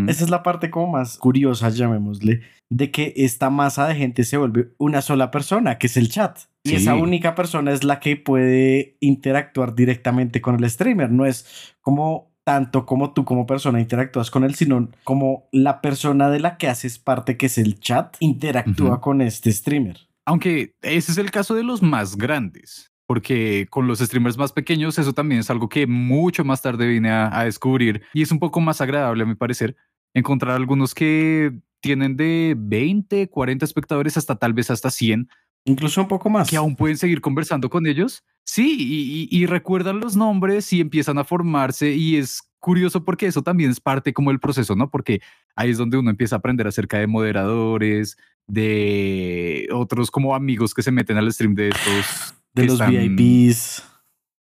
Esa 0.07 0.25
es 0.25 0.29
la 0.29 0.43
parte 0.43 0.69
como 0.69 0.87
más 0.91 1.17
curiosa, 1.17 1.69
llamémosle, 1.69 2.41
de 2.69 2.91
que 2.91 3.13
esta 3.15 3.49
masa 3.49 3.87
de 3.87 3.95
gente 3.95 4.25
se 4.25 4.35
vuelve 4.35 4.73
una 4.77 5.01
sola 5.01 5.31
persona, 5.31 5.77
que 5.77 5.87
es 5.87 5.95
el 5.95 6.09
chat. 6.09 6.37
Y 6.65 6.75
esa 6.75 6.95
única 6.95 7.33
persona 7.33 7.71
es 7.71 7.85
la 7.85 8.01
que 8.01 8.17
puede 8.17 8.97
interactuar 8.99 9.75
directamente 9.75 10.41
con 10.41 10.61
el 10.61 10.69
streamer. 10.69 11.09
No 11.09 11.25
es 11.25 11.75
como 11.79 12.29
tanto 12.43 12.85
como 12.85 13.13
tú 13.13 13.25
como 13.25 13.45
persona 13.45 13.79
interactúas 13.79 14.31
con 14.31 14.43
él, 14.43 14.55
sino 14.55 14.89
como 15.03 15.47
la 15.51 15.81
persona 15.81 16.29
de 16.29 16.39
la 16.39 16.57
que 16.57 16.67
haces 16.67 16.99
parte, 16.99 17.37
que 17.37 17.45
es 17.45 17.57
el 17.57 17.79
chat, 17.79 18.17
interactúa 18.19 18.99
con 18.99 19.21
este 19.21 19.51
streamer. 19.51 20.09
Aunque 20.25 20.73
ese 20.81 21.11
es 21.11 21.17
el 21.17 21.31
caso 21.31 21.55
de 21.55 21.63
los 21.63 21.81
más 21.81 22.17
grandes, 22.17 22.91
porque 23.09 23.65
con 23.71 23.87
los 23.87 23.97
streamers 23.97 24.37
más 24.37 24.53
pequeños 24.53 24.99
eso 24.99 25.13
también 25.13 25.41
es 25.41 25.49
algo 25.49 25.67
que 25.67 25.87
mucho 25.87 26.45
más 26.45 26.61
tarde 26.61 26.85
vine 26.85 27.09
a, 27.09 27.43
descubrir 27.43 28.03
y 28.13 28.21
es 28.21 28.31
un 28.31 28.37
poco 28.37 28.61
más 28.61 28.81
agradable 28.81 29.23
a 29.23 29.25
mi 29.25 29.33
parecer 29.33 29.75
encontrar 30.13 30.55
algunos 30.55 30.93
que 30.93 31.51
tienen 31.79 32.15
de 32.15 32.53
20, 32.55 33.27
40 33.27 33.65
espectadores 33.65 34.15
hasta 34.15 34.35
tal 34.35 34.53
vez 34.53 34.69
hasta 34.69 34.91
100. 34.91 35.27
Incluso 35.65 36.01
un 36.01 36.07
poco 36.07 36.29
más. 36.29 36.51
Que 36.51 36.55
aún 36.55 36.75
pueden 36.75 36.97
seguir 36.97 37.19
conversando 37.19 37.67
con 37.71 37.87
ellos 37.87 38.23
Sí, 38.51 39.27
y, 39.31 39.45
recuerdan 39.47 39.99
los 39.99 40.15
nombres 40.15 40.71
y 40.73 40.81
empiezan 40.81 41.19
a 41.19 41.23
formarse 41.23 41.91
y 41.91 42.15
es 42.15 42.41
curioso 42.59 43.05
porque 43.05 43.27
eso 43.27 43.43
también 43.43 43.69
es 43.69 43.79
parte 43.79 44.11
como 44.11 44.31
el 44.31 44.39
proceso, 44.39 44.75
¿no? 44.75 44.89
Porque 44.89 45.21
ahí 45.55 45.69
es 45.69 45.77
donde 45.77 45.97
uno 45.97 46.09
empieza 46.09 46.35
a 46.35 46.39
aprender 46.39 46.67
acerca 46.67 46.97
de 46.97 47.05
moderadores, 47.05 48.17
de 48.47 49.67
otros 49.71 50.09
como 50.09 50.33
amigos 50.33 50.73
que 50.73 50.81
se 50.81 50.91
meten 50.91 51.17
al 51.17 51.31
stream 51.31 51.53
de 51.53 51.69
estos. 51.69 52.38
De 52.53 52.65
los 52.65 52.79
VIPs. 52.79 53.83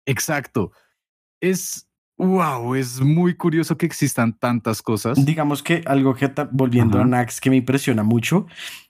Exacto. 0.06 0.72
Es, 1.42 1.90
wow, 2.18 2.76
es 2.76 3.02
muy 3.02 3.36
curioso 3.36 3.78
que 3.78 3.86
existan 3.86 4.38
tantas 4.38 4.82
cosas. 4.82 5.26
Digamos 5.26 5.64
que 5.64 5.84
algo 5.86 6.16
que, 6.16 6.32
volviendo 6.52 7.00
a 7.00 7.06
Nax, 7.06 7.42
que 7.42 7.50
me 7.50 7.56
impresiona 7.56 8.04
mucho, 8.04 8.48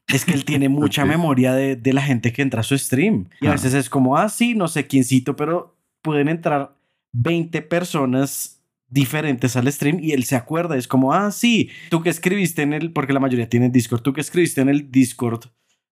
es 0.07 0.25
que 0.25 0.33
él 0.33 0.45
tiene 0.45 0.69
mucha 0.69 1.05
memoria 1.05 1.53
de, 1.53 1.75
de, 1.75 1.93
la 1.93 2.01
gente 2.01 2.33
que 2.33 2.41
entra 2.41 2.61
a 2.61 2.63
su 2.63 2.77
stream. 2.77 3.29
Y 3.41 3.47
a 3.47 3.51
veces 3.51 3.73
es 3.73 3.89
como, 3.89 4.17
ah, 4.17 4.29
sí, 4.29 4.53
no 4.53 4.67
sé 4.67 4.87
quiéncito, 4.87 5.35
pero 5.35 5.77
pueden 6.01 6.27
entrar 6.27 6.75
20 7.13 7.61
personas 7.63 8.55
diferentes 8.87 9.55
al 9.55 9.71
stream 9.71 9.99
y 10.01 10.11
él 10.11 10.23
se 10.23 10.35
acuerda. 10.35 10.77
Es 10.77 10.87
como, 10.87 11.13
ah, 11.13 11.31
sí, 11.31 11.69
tú 11.89 12.01
que 12.01 12.09
escribiste 12.09 12.61
en 12.61 12.73
el, 12.73 12.91
porque 12.91 13.13
la 13.13 13.19
mayoría 13.19 13.49
tiene 13.49 13.69
Discord, 13.69 14.01
tú 14.01 14.13
que 14.13 14.21
escribiste 14.21 14.61
en 14.61 14.69
el 14.69 14.91
Discord, 14.91 15.45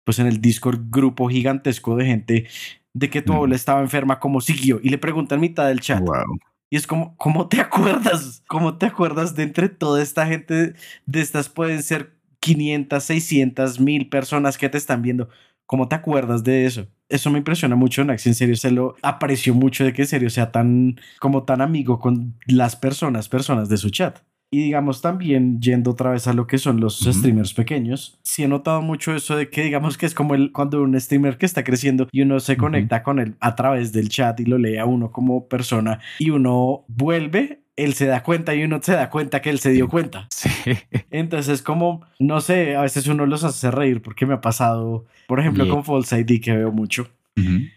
pues 0.04 0.20
en 0.20 0.28
el 0.28 0.42
Discord 0.42 0.80
grupo 0.90 1.30
gigantesco 1.30 1.96
de 1.96 2.06
gente 2.06 2.48
de 2.94 3.10
que 3.10 3.22
tu 3.22 3.34
abuela 3.34 3.56
estaba 3.56 3.82
enferma, 3.82 4.20
¿cómo 4.20 4.42
siguió? 4.42 4.80
Y 4.82 4.90
le 4.90 4.98
pregunta 4.98 5.36
en 5.36 5.42
mitad 5.42 5.68
del 5.68 5.80
chat. 5.80 6.04
Y 6.70 6.76
es 6.76 6.86
como, 6.86 7.16
¿cómo 7.18 7.48
te 7.48 7.60
acuerdas? 7.62 8.44
¿Cómo 8.48 8.78
te 8.78 8.86
acuerdas 8.86 9.36
de 9.36 9.44
entre 9.44 9.70
toda 9.70 10.02
esta 10.02 10.26
gente? 10.28 10.74
De 11.06 11.22
estas 11.22 11.50
pueden 11.50 11.82
ser 11.82 12.14
500, 12.40 13.04
600, 13.04 13.80
mil 13.80 14.10
personas 14.10 14.58
que 14.58 14.70
te 14.70 14.78
están 14.78 15.02
viendo. 15.02 15.30
¿Cómo 15.66 15.88
te 15.88 15.96
acuerdas 15.96 16.44
de 16.44 16.66
eso? 16.66 16.88
Eso 17.10 17.32
me 17.32 17.40
impresiona 17.40 17.76
mucho, 17.76 18.04
Nax. 18.04 18.28
En 18.28 18.36
serio, 18.36 18.56
se 18.56 18.72
lo 18.72 18.96
aprecio 19.02 19.54
mucho 19.54 19.84
de 19.84 19.94
que 19.94 20.04
en 20.04 20.08
serio 20.08 20.30
sea 20.30 20.52
tan, 20.52 21.00
como 21.20 21.44
tan 21.44 21.62
amigo 21.62 22.00
con 22.00 22.36
las 22.48 22.76
personas, 22.76 23.30
personas 23.30 23.70
de 23.70 23.78
su 23.78 23.90
chat. 23.90 24.20
Y 24.52 24.64
digamos 24.64 25.02
también, 25.02 25.62
yendo 25.62 25.92
otra 25.92 26.12
vez 26.12 26.28
a 26.28 26.34
lo 26.34 26.48
que 26.48 26.58
son 26.58 26.80
los 26.80 27.00
streamers 27.00 27.54
pequeños, 27.54 28.20
sí 28.24 28.44
he 28.44 28.48
notado 28.48 28.82
mucho 28.82 29.14
eso 29.14 29.36
de 29.36 29.50
que 29.50 29.64
digamos 29.64 29.98
que 29.98 30.08
es 30.08 30.16
como 30.16 30.34
el, 30.34 30.52
cuando 30.52 30.82
un 30.82 31.00
streamer 31.00 31.38
que 31.38 31.46
está 31.46 31.64
creciendo 31.64 32.08
y 32.12 32.22
uno 32.22 32.40
se 32.40 32.58
conecta 32.58 33.04
con 33.04 33.20
él 33.20 33.36
a 33.40 33.56
través 33.56 33.92
del 33.92 34.10
chat 34.10 34.40
y 34.40 34.46
lo 34.46 34.58
lee 34.58 34.78
a 34.78 34.86
uno 34.86 35.12
como 35.12 35.48
persona 35.48 36.00
y 36.18 36.32
uno 36.32 36.84
vuelve 36.88 37.62
él 37.80 37.94
se 37.94 38.06
da 38.06 38.24
cuenta 38.24 38.54
y 38.56 38.64
uno 38.64 38.80
se 38.82 38.94
da 38.94 39.10
cuenta 39.10 39.42
que 39.42 39.50
él 39.50 39.60
se 39.60 39.72
dio 39.72 39.88
cuenta. 39.88 40.28
Sí. 40.40 40.78
Entonces, 41.10 41.62
como, 41.62 42.06
no 42.20 42.42
sé, 42.42 42.76
a 42.76 42.82
veces 42.82 43.08
uno 43.08 43.26
los 43.26 43.44
hace 43.44 43.72
reír 43.72 44.02
porque 44.02 44.26
me 44.26 44.34
ha 44.34 44.42
pasado, 44.42 45.06
por 45.28 45.40
ejemplo, 45.40 45.68
con 45.68 45.84
False 45.84 46.20
ID 46.20 46.42
que 46.42 46.56
veo 46.56 46.72
mucho, 46.72 47.10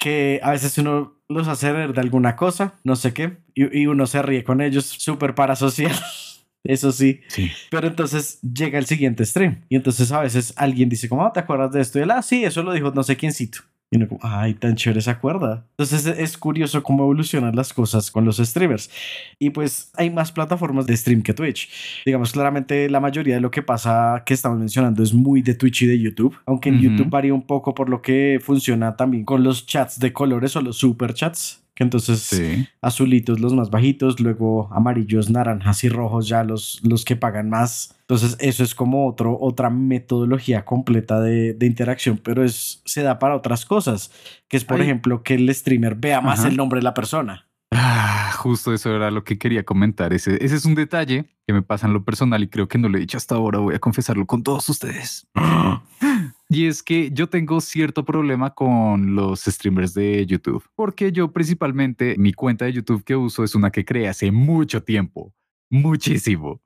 que 0.00 0.40
a 0.42 0.50
veces 0.50 0.76
uno 0.78 1.14
los 1.28 1.48
hace 1.48 1.72
reír 1.72 1.92
de 1.92 2.00
alguna 2.00 2.36
cosa, 2.36 2.74
no 2.84 2.96
sé 2.96 3.12
qué, 3.12 3.38
y, 3.54 3.86
uno 3.86 4.06
se 4.06 4.22
ríe 4.22 4.44
con 4.44 4.60
ellos, 4.60 4.84
súper 4.86 5.34
parasocial. 5.34 5.92
Eso 6.64 6.92
sí. 6.92 7.20
sí. 7.28 7.50
Pero 7.70 7.88
entonces 7.88 8.40
llega 8.42 8.78
el 8.78 8.86
siguiente 8.86 9.24
stream. 9.24 9.64
Y 9.68 9.76
entonces 9.76 10.12
a 10.12 10.20
veces 10.20 10.52
alguien 10.56 10.88
dice, 10.88 11.08
¿cómo 11.08 11.30
te 11.32 11.40
acuerdas 11.40 11.72
de 11.72 11.80
esto? 11.80 11.98
Y 11.98 12.02
él, 12.02 12.10
ah, 12.10 12.22
sí, 12.22 12.44
eso 12.44 12.62
lo 12.62 12.72
dijo 12.72 12.92
no 12.92 13.02
sé 13.02 13.16
quiéncito. 13.16 13.60
Y 13.90 13.96
uno 13.96 14.08
como, 14.08 14.20
ay, 14.22 14.54
tan 14.54 14.74
chévere 14.74 15.00
esa 15.00 15.18
cuerda. 15.18 15.66
Entonces 15.72 16.06
es 16.06 16.38
curioso 16.38 16.82
cómo 16.82 17.02
evolucionan 17.02 17.54
las 17.54 17.74
cosas 17.74 18.10
con 18.10 18.24
los 18.24 18.38
streamers. 18.38 18.90
Y 19.38 19.50
pues 19.50 19.90
hay 19.96 20.08
más 20.08 20.32
plataformas 20.32 20.86
de 20.86 20.96
stream 20.96 21.20
que 21.20 21.34
Twitch. 21.34 21.68
Digamos, 22.06 22.32
claramente 22.32 22.88
la 22.88 23.00
mayoría 23.00 23.34
de 23.34 23.42
lo 23.42 23.50
que 23.50 23.62
pasa 23.62 24.22
que 24.24 24.32
estamos 24.32 24.58
mencionando 24.58 25.02
es 25.02 25.12
muy 25.12 25.42
de 25.42 25.54
Twitch 25.54 25.82
y 25.82 25.86
de 25.88 26.00
YouTube. 26.00 26.38
Aunque 26.46 26.70
en 26.70 26.80
YouTube 26.80 27.10
varía 27.10 27.34
un 27.34 27.46
poco 27.46 27.74
por 27.74 27.90
lo 27.90 28.00
que 28.00 28.40
funciona 28.42 28.96
también 28.96 29.26
con 29.26 29.44
los 29.44 29.66
chats 29.66 29.98
de 29.98 30.10
colores 30.14 30.56
o 30.56 30.62
los 30.62 30.78
super 30.78 31.12
chats 31.12 31.61
que 31.74 31.84
entonces 31.84 32.68
azulitos 32.80 33.40
los 33.40 33.54
más 33.54 33.70
bajitos, 33.70 34.20
luego 34.20 34.68
amarillos, 34.72 35.30
naranjas 35.30 35.84
y 35.84 35.88
rojos 35.88 36.28
ya 36.28 36.44
los, 36.44 36.80
los 36.84 37.04
que 37.04 37.16
pagan 37.16 37.48
más. 37.48 37.96
Entonces 38.00 38.36
eso 38.40 38.62
es 38.62 38.74
como 38.74 39.08
otro, 39.08 39.38
otra 39.40 39.70
metodología 39.70 40.64
completa 40.64 41.20
de, 41.20 41.54
de 41.54 41.66
interacción, 41.66 42.18
pero 42.18 42.44
es, 42.44 42.82
se 42.84 43.02
da 43.02 43.18
para 43.18 43.36
otras 43.36 43.64
cosas, 43.64 44.12
que 44.48 44.56
es 44.56 44.64
por 44.64 44.80
ejemplo 44.80 45.22
que 45.22 45.34
el 45.34 45.52
streamer 45.54 45.94
vea 45.94 46.20
más 46.20 46.44
el 46.44 46.56
nombre 46.56 46.80
de 46.80 46.84
la 46.84 46.94
persona. 46.94 47.48
Ah, 47.74 48.32
justo 48.36 48.74
eso 48.74 48.94
era 48.94 49.10
lo 49.10 49.24
que 49.24 49.38
quería 49.38 49.64
comentar. 49.64 50.12
Ese, 50.12 50.44
ese 50.44 50.56
es 50.56 50.66
un 50.66 50.74
detalle 50.74 51.24
que 51.46 51.54
me 51.54 51.62
pasa 51.62 51.86
en 51.86 51.94
lo 51.94 52.04
personal 52.04 52.42
y 52.42 52.48
creo 52.48 52.68
que 52.68 52.76
no 52.76 52.90
lo 52.90 52.98
he 52.98 53.00
dicho 53.00 53.16
hasta 53.16 53.34
ahora. 53.34 53.60
Voy 53.60 53.74
a 53.74 53.78
confesarlo 53.78 54.26
con 54.26 54.42
todos 54.42 54.68
ustedes. 54.68 55.26
Y 56.52 56.66
es 56.66 56.82
que 56.82 57.10
yo 57.10 57.28
tengo 57.28 57.62
cierto 57.62 58.04
problema 58.04 58.54
con 58.54 59.14
los 59.14 59.40
streamers 59.40 59.94
de 59.94 60.26
YouTube, 60.26 60.62
porque 60.74 61.10
yo 61.10 61.32
principalmente 61.32 62.14
mi 62.18 62.34
cuenta 62.34 62.66
de 62.66 62.74
YouTube 62.74 63.04
que 63.04 63.16
uso 63.16 63.42
es 63.42 63.54
una 63.54 63.70
que 63.70 63.86
creé 63.86 64.08
hace 64.08 64.30
mucho 64.30 64.82
tiempo, 64.82 65.32
muchísimo. 65.70 66.60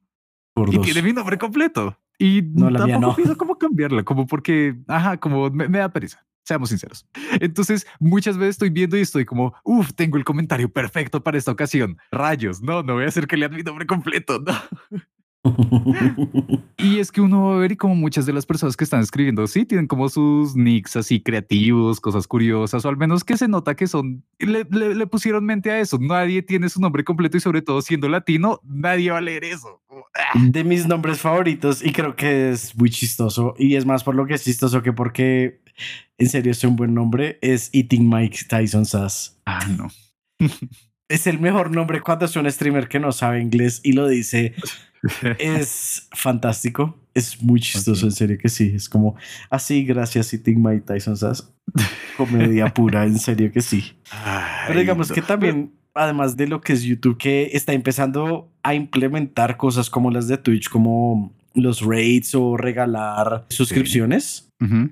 Por 0.55 0.75
y 0.75 0.79
tiene 0.81 1.03
mi 1.03 1.13
nombre 1.13 1.39
completo. 1.39 1.97
Y 2.19 2.43
no, 2.43 2.69
la 2.69 2.81
tampoco 2.81 3.17
mía 3.17 3.27
no. 3.29 3.37
cómo 3.37 3.59
cambiarla, 3.59 4.03
como 4.03 4.27
porque, 4.27 4.75
ajá, 4.89 5.19
como 5.19 5.51
me, 5.51 5.69
da 5.69 5.93
pereza. 5.93 6.27
Seamos 6.43 6.71
sinceros. 6.71 7.07
Entonces, 7.41 7.87
muchas 8.01 8.39
veces 8.39 8.55
estoy 8.55 8.71
viendo 8.71 8.97
y 8.97 9.03
estoy 9.03 9.25
como, 9.25 9.55
uff, 9.63 9.93
tengo 9.95 10.17
el 10.17 10.25
comentario 10.25 10.69
perfecto 10.69 11.23
para 11.23 11.39
esta 11.39 11.53
ocasión. 11.53 11.99
Rayos, 12.11 12.61
no, 12.61 12.83
no 12.83 12.95
voy 12.95 13.05
a 13.05 13.09
hacer 13.09 13.29
que 13.29 13.37
lea 13.37 13.49
mi 13.49 13.63
nombre 13.63 13.87
completo, 13.87 14.41
no. 14.47 14.55
Y 16.79 16.99
es 16.99 17.13
que 17.13 17.21
uno 17.21 17.47
va 17.47 17.55
a 17.57 17.59
ver 17.59 17.73
y 17.73 17.77
como 17.77 17.95
muchas 17.95 18.27
de 18.27 18.33
las 18.33 18.47
personas 18.47 18.77
que 18.77 18.85
están 18.85 19.01
escribiendo, 19.01 19.47
sí, 19.47 19.65
tienen 19.65 19.87
como 19.87 20.09
sus 20.09 20.57
nicks 20.57 20.97
así 20.97 21.21
creativos, 21.21 22.01
cosas 22.01 22.27
curiosas, 22.27 22.85
o 22.85 22.89
al 22.89 22.97
menos 22.97 23.25
que 23.25 23.37
se 23.37 23.49
nota 23.49 23.75
que 23.75 23.87
son, 23.87 24.25
le, 24.39 24.65
le, 24.65 25.07
pusieron 25.07 25.45
mente 25.45 25.71
a 25.71 25.81
eso. 25.81 25.99
Nadie 26.01 26.43
tiene 26.43 26.69
su 26.69 26.81
nombre 26.81 27.05
completo 27.05 27.37
y 27.37 27.41
sobre 27.41 27.63
todo 27.63 27.83
siendo 27.83 28.09
latino, 28.09 28.61
nadie 28.65 29.11
va 29.11 29.19
a 29.19 29.23
leer 29.23 29.45
eso. 29.45 29.83
Ah. 30.15 30.39
De 30.41 30.65
mis 30.65 30.87
nombres 30.87 31.21
favoritos 31.21 31.85
y 31.85 31.93
creo 31.93 32.17
que 32.17 32.51
es 32.51 32.77
muy 32.77 32.91
chistoso 32.91 33.55
y 33.59 33.77
es 33.77 33.87
más 33.87 34.05
por 34.05 34.15
lo 34.15 34.27
que 34.27 34.35
es 34.35 34.45
chistoso 34.45 34.83
que 34.83 34.93
porque 34.93 35.61
en 36.19 36.29
serio 36.29 36.53
es 36.53 36.65
un 36.65 36.77
buen 36.77 36.95
nombre, 36.95 37.39
es 37.43 37.71
Eating 37.73 38.09
Mike 38.09 38.39
Tyson 38.49 38.87
Sass. 38.87 39.41
Ah, 39.45 39.67
no. 39.77 39.89
es 41.09 41.27
el 41.27 41.39
mejor 41.39 41.71
nombre 41.71 42.01
cuando 42.01 42.25
es 42.25 42.37
un 42.37 42.51
streamer 42.51 42.89
que 42.89 42.99
no 42.99 43.13
sabe 43.13 43.41
inglés 43.41 43.81
y 43.83 43.93
lo 43.93 44.09
dice. 44.09 44.55
es 45.39 46.09
fantástico. 46.13 46.99
Es 47.15 47.43
muy 47.43 47.61
chistoso, 47.61 48.07
en 48.07 48.13
serio 48.13 48.39
que 48.39 48.49
sí. 48.49 48.73
Es 48.75 48.89
como 48.89 49.17
así, 49.49 49.85
gracias, 49.85 50.33
Eating 50.33 50.63
Mike 50.63 50.85
Tyson 50.87 51.17
Sass. 51.17 51.51
Comedia 52.17 52.67
pura, 52.75 53.05
en 53.05 53.19
serio 53.19 53.51
que 53.53 53.63
sí. 53.63 53.93
Pero 54.67 54.81
digamos 54.81 55.11
que 55.11 55.23
también, 55.23 55.73
además 55.95 56.37
de 56.37 56.47
lo 56.47 56.61
que 56.61 56.75
es 56.75 56.83
YouTube, 56.83 57.17
que 57.17 57.51
está 57.53 57.73
empezando 57.73 58.51
a 58.63 58.75
implementar 58.75 59.57
cosas 59.57 59.89
como 59.89 60.11
las 60.11 60.29
de 60.29 60.37
Twitch, 60.39 60.69
como 60.69 61.33
los 61.55 61.81
raids 61.81 62.35
o 62.35 62.57
regalar 62.57 63.47
suscripciones. 63.49 64.46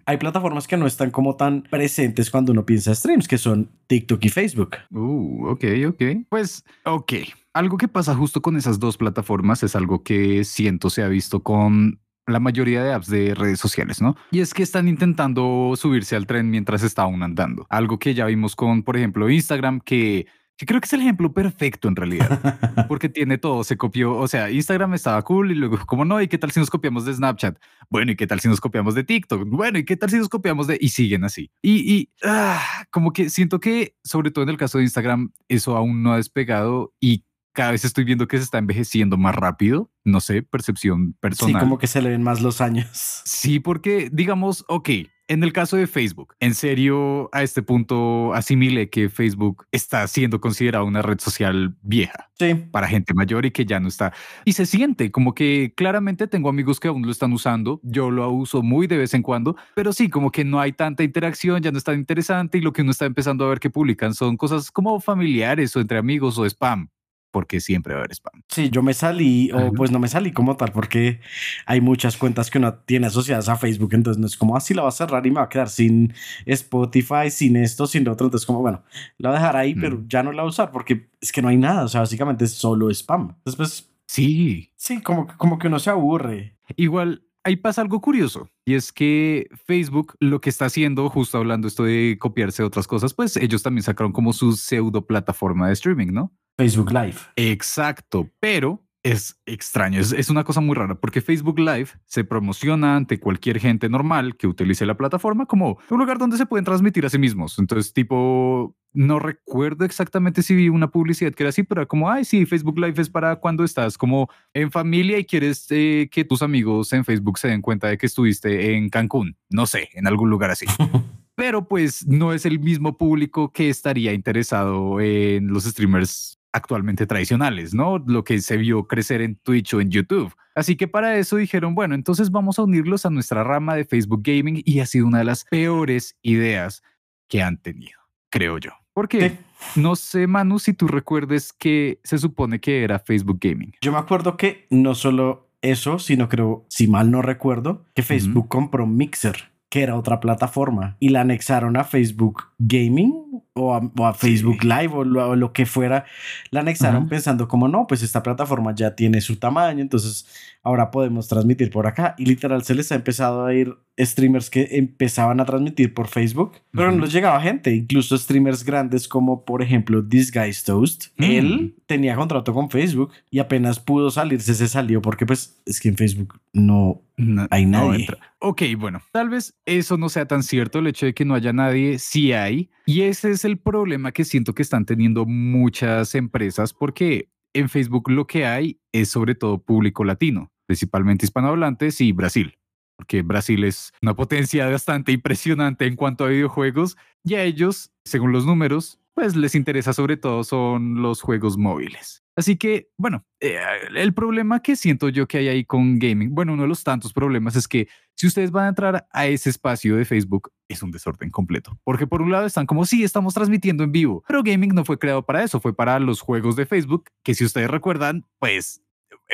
Hay 0.07 0.17
plataformas 0.19 0.69
que 0.69 0.77
no 0.77 0.87
están 0.87 1.11
como 1.11 1.37
tan 1.37 1.63
presentes 1.63 2.31
cuando 2.31 2.53
uno 2.53 2.67
piensa 2.67 2.95
streams, 2.95 3.27
que 3.27 3.39
son 3.39 3.71
TikTok 3.87 4.25
y 4.25 4.29
Facebook. 4.29 4.77
Uh, 4.91 5.49
ok, 5.49 5.65
ok. 5.89 6.03
Pues, 6.29 6.65
ok. 6.85 7.13
Algo 7.55 7.77
que 7.77 7.89
pasa 7.89 8.15
justo 8.15 8.43
con 8.43 8.57
esas 8.57 8.79
dos 8.79 8.97
plataformas 8.97 9.63
es 9.63 9.77
algo 9.77 10.03
que 10.03 10.45
siento 10.45 10.91
se 10.91 11.03
ha 11.03 11.09
visto 11.09 11.43
con 11.43 12.01
la 12.27 12.41
mayoría 12.41 12.83
de 12.83 12.93
apps 12.93 13.09
de 13.09 13.35
redes 13.35 13.61
sociales, 13.61 14.01
¿no? 14.01 14.17
Y 14.31 14.41
es 14.41 14.55
que 14.55 14.63
están 14.63 14.89
intentando 14.89 15.75
subirse 15.77 16.17
al 16.17 16.27
tren 16.27 16.51
mientras 16.51 16.83
está 16.83 17.03
aún 17.03 17.23
andando. 17.23 17.67
Algo 17.69 17.99
que 17.99 18.15
ya 18.15 18.27
vimos 18.27 18.57
con, 18.57 18.83
por 18.83 18.97
ejemplo, 18.97 19.29
Instagram, 19.31 19.81
que 19.81 20.27
que 20.57 20.67
creo 20.67 20.81
que 20.81 20.87
es 20.87 20.93
el 20.93 21.01
ejemplo 21.01 21.33
perfecto 21.33 21.89
en 21.89 21.97
realidad, 21.97 22.29
porque 22.89 23.09
tiene 23.09 23.39
todo, 23.39 23.65
se 23.65 23.77
copió, 23.77 24.17
o 24.17 24.29
sea, 24.29 24.51
Instagram 24.51 24.95
estaba 24.95 25.23
cool 25.23 25.51
y 25.51 25.55
luego, 25.55 25.79
como 25.87 26.05
no? 26.05 26.21
¿Y 26.21 26.29
qué 26.29 26.39
tal 26.39 26.53
si 26.53 26.61
nos 26.61 26.71
copiamos 26.71 27.05
de 27.05 27.15
Snapchat? 27.15 27.59
Bueno, 27.91 28.13
¿y 28.13 28.17
qué 28.17 28.27
tal 28.27 28.41
si 28.41 28.49
nos 28.49 28.61
copiamos 28.61 28.95
de 28.95 29.05
TikTok? 29.05 29.49
Bueno, 29.49 29.79
¿y 29.79 29.85
qué 29.85 29.97
tal 29.97 30.11
si 30.11 30.17
nos 30.17 30.29
copiamos 30.29 30.67
de... 30.67 30.79
Y 30.81 30.91
siguen 30.91 31.25
así. 31.25 31.51
Y, 31.63 31.93
y 31.93 32.11
ah, 32.25 32.85
como 32.91 33.13
que 33.13 33.31
siento 33.31 33.61
que, 33.61 33.97
sobre 34.05 34.31
todo 34.31 34.45
en 34.45 34.51
el 34.51 34.57
caso 34.57 34.79
de 34.79 34.85
Instagram, 34.85 35.33
eso 35.49 35.77
aún 35.77 36.03
no 36.03 36.13
ha 36.13 36.17
despegado 36.17 36.95
y 37.01 37.25
cada 37.55 37.71
vez 37.71 37.85
estoy 37.85 38.05
viendo 38.05 38.27
que 38.27 38.37
se 38.37 38.43
está 38.43 38.59
envejeciendo 38.59 39.17
más 39.17 39.35
rápido. 39.35 39.91
No 40.03 40.21
sé, 40.21 40.43
percepción 40.43 41.15
personal. 41.21 41.55
Sí, 41.55 41.61
como 41.61 41.79
que 41.79 41.87
se 41.87 42.03
le 42.03 42.11
ven 42.11 42.23
más 42.23 42.43
los 42.43 42.61
años. 42.61 43.23
Sí, 43.25 43.61
porque 43.61 44.11
digamos, 44.13 44.65
ok, 44.69 44.91
en 45.29 45.43
el 45.43 45.53
caso 45.53 45.77
de 45.77 45.87
Facebook, 45.87 46.35
en 46.41 46.55
serio, 46.55 47.31
a 47.33 47.43
este 47.43 47.63
punto 47.63 48.35
asimile 48.35 48.91
que 48.91 49.09
Facebook 49.09 49.67
está 49.73 50.07
siendo 50.07 50.41
considerada 50.41 50.85
una 50.85 51.03
red 51.03 51.19
social 51.19 51.77
vieja 51.83 52.31
para 52.71 52.89
gente 52.89 53.15
mayor 53.15 53.47
y 53.47 53.51
que 53.51 53.65
ya 53.65 53.81
no 53.81 53.89
está. 53.89 54.13
Y 54.45 54.53
se 54.53 54.67
siente 54.67 55.11
como 55.11 55.35
que 55.35 55.73
claramente 55.77 56.27
tengo 56.27 56.49
amigos 56.49 56.81
que 56.81 56.89
aún 56.89 57.03
lo 57.03 57.13
están 57.13 57.33
usando. 57.33 57.81
Yo 57.83 58.11
lo 58.11 58.29
uso 58.31 58.63
muy 58.63 58.87
de 58.87 58.99
vez 58.99 59.15
en 59.15 59.23
cuando, 59.23 59.57
pero 59.75 59.93
sí, 59.93 60.11
como 60.11 60.31
que 60.31 60.45
no 60.45 60.61
hay 60.61 60.73
tanta 60.73 61.03
interacción, 61.03 61.63
ya 61.63 61.71
no 61.71 61.79
es 61.79 61.85
tan 61.85 61.99
interesante 61.99 62.59
y 62.59 62.61
lo 62.61 62.73
que 62.73 62.83
uno 62.83 62.91
está 62.91 63.07
empezando 63.07 63.45
a 63.45 63.49
ver 63.49 63.61
que 63.61 63.71
publican 63.71 64.15
son 64.15 64.37
cosas 64.37 64.71
como 64.71 65.01
familiares 65.01 65.75
o 65.77 65.81
entre 65.81 65.99
amigos 65.99 66.39
o 66.39 66.45
spam 66.45 66.89
porque 67.35 67.59
siempre 67.59 67.95
va 67.95 67.99
a 67.99 68.03
haber 68.05 68.15
spam. 68.15 68.43
Sí, 68.49 68.71
yo 68.71 68.81
me 68.81 68.95
salí, 68.95 69.51
o 69.51 69.73
pues 69.73 69.91
no 69.91 69.99
me 69.99 70.07
salí 70.07 70.31
como 70.31 70.57
tal, 70.57 70.71
porque 70.71 71.19
hay 71.67 71.81
muchas 71.81 72.17
cuentas 72.17 72.49
que 72.49 72.59
uno 72.59 72.75
tiene 72.75 73.09
asociadas 73.09 73.49
a 73.49 73.57
Facebook, 73.57 73.93
entonces 73.93 74.21
no 74.21 74.29
es 74.29 74.37
como 74.37 74.57
así 74.57 74.73
ah, 74.73 74.77
la 74.77 74.83
va 74.83 74.89
a 74.91 74.93
cerrar 74.93 75.27
y 75.27 75.31
me 75.31 75.41
va 75.41 75.47
a 75.47 75.49
quedar 75.49 75.69
sin 75.69 76.15
Spotify, 76.47 77.31
sin 77.31 77.57
esto, 77.57 77.89
sin 77.89 78.05
lo 78.05 78.13
otro, 78.13 78.29
entonces 78.29 78.47
como 78.47 78.61
bueno, 78.61 78.85
la 79.19 79.31
voy 79.31 79.37
a 79.37 79.41
dejar 79.41 79.57
ahí, 79.57 79.75
pero 79.75 79.97
mm. 79.97 80.09
ya 80.09 80.23
no 80.23 80.31
la 80.31 80.43
voy 80.43 80.49
a 80.49 80.51
usar 80.51 80.71
porque 80.71 81.09
es 81.21 81.33
que 81.33 81.43
no 81.43 81.49
hay 81.49 81.57
nada, 81.57 81.83
o 81.83 81.89
sea, 81.89 82.03
básicamente 82.03 82.45
es 82.45 82.53
solo 82.53 82.89
spam. 82.91 83.35
Entonces, 83.39 83.57
pues... 83.57 83.91
Sí. 84.07 84.71
Sí, 84.77 85.03
como, 85.03 85.27
como 85.37 85.59
que 85.59 85.67
uno 85.67 85.81
se 85.81 85.91
aburre. 85.91 86.57
Igual, 86.77 87.25
ahí 87.45 87.57
pasa 87.57 87.83
algo 87.83 88.01
curioso 88.01 88.51
y 88.65 88.75
es 88.75 88.93
que 88.93 89.49
Facebook 89.67 90.15
lo 90.19 90.41
que 90.41 90.51
está 90.51 90.65
haciendo, 90.65 91.09
justo 91.09 91.39
hablando 91.39 91.69
esto 91.69 91.85
de 91.85 92.17
copiarse 92.19 92.63
otras 92.63 92.87
cosas, 92.87 93.15
pues 93.15 93.37
ellos 93.37 93.63
también 93.63 93.83
sacaron 93.83 94.13
como 94.13 94.33
su 94.33 94.53
pseudo 94.53 95.07
plataforma 95.07 95.69
de 95.69 95.75
streaming, 95.75 96.13
¿no? 96.13 96.33
Facebook 96.59 96.93
Live. 96.93 97.17
Exacto, 97.37 98.31
pero 98.41 98.85
es 99.05 99.39
extraño, 99.45 100.01
es, 100.01 100.31
una 100.31 100.45
cosa 100.45 100.63
muy 100.63 100.75
rara 100.75 100.95
porque 100.95 101.21
Facebook 101.21 101.59
Live 101.59 101.89
se 102.07 102.25
promociona 102.25 102.97
ante 102.97 103.21
cualquier 103.21 103.61
gente 103.61 103.91
normal 103.91 104.37
que 104.37 104.47
utilice 104.47 104.87
la 104.87 104.97
plataforma 104.97 105.45
como 105.45 105.79
un 105.91 105.99
lugar 105.99 106.17
donde 106.17 106.39
se 106.39 106.47
pueden 106.47 106.65
transmitir 106.65 107.05
a 107.05 107.11
sí 107.11 107.19
mismos. 107.19 107.59
Entonces, 107.59 107.93
tipo, 107.93 108.75
no 108.95 109.19
recuerdo 109.19 109.85
exactamente 109.85 110.43
si 110.43 110.55
vi 110.55 110.71
una 110.71 110.91
publicidad 110.91 111.35
que 111.35 111.43
era 111.43 111.51
así, 111.51 111.63
pero 111.65 111.83
era 111.83 111.87
como, 111.87 112.11
ay, 112.11 112.25
sí, 112.25 112.47
Facebook 112.47 112.79
Live 112.79 112.95
es 113.03 113.11
para 113.11 113.37
cuando 113.37 113.63
estás 113.63 113.99
como 113.99 114.31
en 114.55 114.71
familia 114.71 115.19
y 115.19 115.27
quieres 115.27 115.67
eh, 115.69 116.09
que 116.11 116.25
tus 116.25 116.41
amigos 116.41 116.91
en 116.95 117.05
Facebook 117.05 117.39
se 117.39 117.49
den 117.49 117.61
cuenta 117.61 117.89
de 117.89 117.99
que 117.99 118.07
estuviste 118.07 118.75
en 118.75 118.89
Cancún, 118.89 119.37
no 119.51 119.67
sé, 119.67 119.91
en 119.93 120.07
algún 120.07 120.31
lugar 120.31 120.51
así. 120.51 120.65
pero 121.35 121.69
pues 121.69 122.07
no 122.07 122.33
es 122.33 122.47
el 122.47 122.59
mismo 122.59 122.97
público 122.97 123.53
que 123.53 123.69
estaría 123.69 124.15
interesado 124.15 124.99
en 125.01 125.49
los 125.49 125.65
streamers 125.65 126.39
actualmente 126.55 127.05
tradicionales, 127.07 127.75
¿no? 127.75 127.99
Lo 127.99 128.23
que 128.23 128.41
se 128.41 128.57
vio 128.57 128.87
crecer 128.87 129.21
en 129.21 129.35
Twitch 129.35 129.75
o 129.75 129.81
en 129.81 129.91
YouTube. 129.91 130.33
Así 130.55 130.77
que 130.77 130.87
para 130.87 131.19
eso 131.19 131.37
dijeron, 131.37 131.75
bueno, 131.75 131.97
entonces 131.97 132.31
vamos 132.31 132.61
a 132.61 132.63
unirlos 132.63 133.05
a 133.05 133.11
nuestra 133.11 133.43
rama 133.43 133.75
de 133.75 133.85
Facebook 133.85 134.23
Gaming 134.23 134.63
y 134.65 134.79
ha 134.79 134.87
sido 134.87 135.09
una 135.09 135.19
de 135.19 135.25
las 135.25 135.45
peores 135.45 136.17
ideas 136.23 136.83
que 137.29 137.43
han 137.43 137.59
tenido, 137.59 137.99
creo 138.31 138.59
yo. 138.59 138.71
Porque 138.93 139.37
no 139.75 139.97
sé, 139.97 140.29
Manu, 140.29 140.61
si 140.61 140.75
tú 140.75 140.87
recuerdes 140.87 141.53
que 141.53 141.99
se 142.05 142.19
supone 142.19 142.61
que 142.61 142.85
era 142.85 143.01
Facebook 143.01 143.39
Gaming. 143.41 143.73
Yo 143.81 143.91
me 143.91 143.99
acuerdo 143.99 144.37
que 144.37 144.69
no 144.71 144.95
solo 144.95 145.49
eso, 145.61 145.99
sino 145.99 146.29
creo, 146.29 146.65
si 146.69 146.87
mal 146.87 147.11
no 147.11 147.21
recuerdo, 147.21 147.85
que 147.95 148.05
Facebook 148.05 148.47
compró 148.49 148.87
Mixer 148.87 149.53
que 149.75 149.83
era 149.83 149.97
otra 149.97 150.21
plataforma 150.21 150.97
y 151.01 151.09
la 151.09 151.23
anexaron 151.23 151.77
a 151.77 151.83
Facebook 151.83 152.45
Gaming 152.59 153.24
o 153.57 153.73
a, 153.73 154.15
Facebook 154.15 154.65
Live 154.65 154.93
o 154.93 155.05
lo, 155.05 155.53
que 155.53 155.65
fuera, 155.65 156.05
la 156.51 156.61
anexaron 156.61 157.09
pensando 157.09 157.47
como 157.47 157.69
no, 157.69 157.87
pues 157.87 158.03
esta 158.03 158.23
plataforma 158.23 158.75
ya 158.75 158.97
tiene 158.97 159.21
su 159.21 159.37
tamaño, 159.37 159.81
entonces 159.81 160.27
ahora 160.65 160.91
podemos 160.91 161.29
transmitir 161.29 161.71
por 161.71 161.87
acá 161.87 162.17
y 162.19 162.27
literal 162.27 162.65
se 162.65 162.75
les 162.75 162.91
ha 162.91 162.97
empezado 162.97 163.47
a 163.47 163.55
ir 163.55 163.77
streamers 163.97 164.51
que 164.51 164.69
empezaban 164.73 165.39
a 165.39 165.45
transmitir 165.45 165.95
por 165.95 166.09
Facebook, 166.09 166.57
pero 166.73 166.91
no 166.91 167.05
les 167.05 167.13
llegaba 167.13 167.41
gente, 167.41 167.73
incluso 167.73 168.19
streamers 168.19 168.65
grandes 168.65 169.07
como 169.07 169.45
por 169.45 169.63
ejemplo 169.63 170.05
This 170.05 170.33
Guy's 170.33 170.65
Toast. 170.65 171.07
Mm. 171.19 171.25
Él 171.25 171.77
tenía 171.87 172.17
contrato 172.17 172.53
con 172.53 172.71
Facebook 172.71 173.13
y 173.31 173.39
apenas 173.39 173.79
pudo 173.79 174.11
salirse, 174.11 174.53
se 174.55 174.67
salió 174.67 175.01
porque 175.01 175.27
pues 175.27 175.63
es 175.65 175.81
que 175.81 175.91
en 175.91 175.97
Facebook 175.97 176.41
no, 176.55 177.03
hay 177.51 177.67
nadie. 177.67 178.07
ok, 178.39 178.63
bueno, 178.79 179.03
tal 179.13 179.29
vez 179.29 179.55
eso 179.67 179.99
no 179.99 180.09
sea 180.09 180.27
tan 180.27 180.43
cierto, 180.43 180.79
el 180.79 180.87
hecho 180.87 181.07
de 181.07 181.15
que 181.15 181.25
no 181.25 181.35
haya 181.35 181.53
nadie, 181.53 181.99
sí 181.99 182.33
hay. 182.33 182.71
Y 182.87 183.03
ese 183.03 183.33
es 183.33 183.45
el 183.45 183.59
problema 183.59 184.13
que 184.13 184.25
siento 184.25 184.55
que 184.55 184.63
están 184.63 184.87
teniendo 184.87 185.27
muchas 185.27 186.15
empresas 186.15 186.73
porque 186.73 187.29
en 187.53 187.69
Facebook 187.69 188.11
lo 188.11 188.27
que 188.27 188.47
hay 188.47 188.81
es 188.93 189.11
sobre 189.11 189.35
todo 189.35 189.59
público 189.59 190.05
latino, 190.05 190.53
principalmente 190.67 191.27
hispanohablantes 191.27 192.01
y 192.01 192.13
Brasil 192.13 192.57
porque 192.97 193.23
Brasil 193.23 193.65
es 193.65 193.93
una 194.03 194.15
potencia 194.15 194.69
bastante 194.69 195.13
impresionante 195.13 195.87
en 195.87 195.97
cuanto 195.97 196.25
a 196.25 196.29
videojuegos 196.29 196.97
y 197.25 197.35
a 197.35 197.43
ellos, 197.43 197.91
según 198.05 198.33
los 198.33 198.47
números, 198.47 199.01
pues 199.15 199.37
les 199.37 199.55
interesa 199.55 199.93
sobre 199.93 200.17
todo 200.17 200.45
son 200.45 201.01
los 201.01 201.23
juegos 201.23 201.57
móviles. 201.57 202.23
Así 202.37 202.57
que, 202.57 202.89
bueno, 202.97 203.25
eh, 203.41 203.61
el 203.95 204.13
problema 204.13 204.61
que 204.61 204.75
siento 204.75 205.09
yo 205.09 205.29
que 205.29 205.39
hay 205.39 205.49
ahí 205.49 205.65
con 205.65 206.01
gaming, 206.01 206.35
bueno, 206.35 206.55
uno 206.55 206.63
de 206.63 206.69
los 206.69 206.83
tantos 206.83 207.13
problemas 207.13 207.55
es 207.55 207.69
que 207.69 207.87
si 208.17 208.27
ustedes 208.27 208.51
van 208.51 208.65
a 208.67 208.69
entrar 208.71 209.07
a 209.13 209.27
ese 209.27 209.51
espacio 209.51 209.97
de 209.97 210.05
Facebook, 210.05 210.51
es 210.69 210.83
un 210.83 210.91
desorden 210.91 211.31
completo. 211.31 211.79
Porque 211.85 212.09
por 212.09 212.23
un 212.23 212.33
lado 212.33 212.47
están 212.47 212.67
como, 212.67 212.85
sí, 212.87 213.05
estamos 213.05 213.35
transmitiendo 213.35 213.85
en 213.85 213.93
vivo, 213.93 214.25
pero 214.27 214.43
gaming 214.43 214.75
no 214.75 214.85
fue 214.85 214.99
creado 214.99 215.25
para 215.25 215.45
eso, 215.45 215.61
fue 215.61 215.77
para 215.77 216.01
los 216.01 216.21
juegos 216.21 216.57
de 216.57 216.67
Facebook, 216.67 217.05
que 217.23 217.35
si 217.35 217.45
ustedes 217.45 217.71
recuerdan, 217.71 218.27
pues 218.41 218.83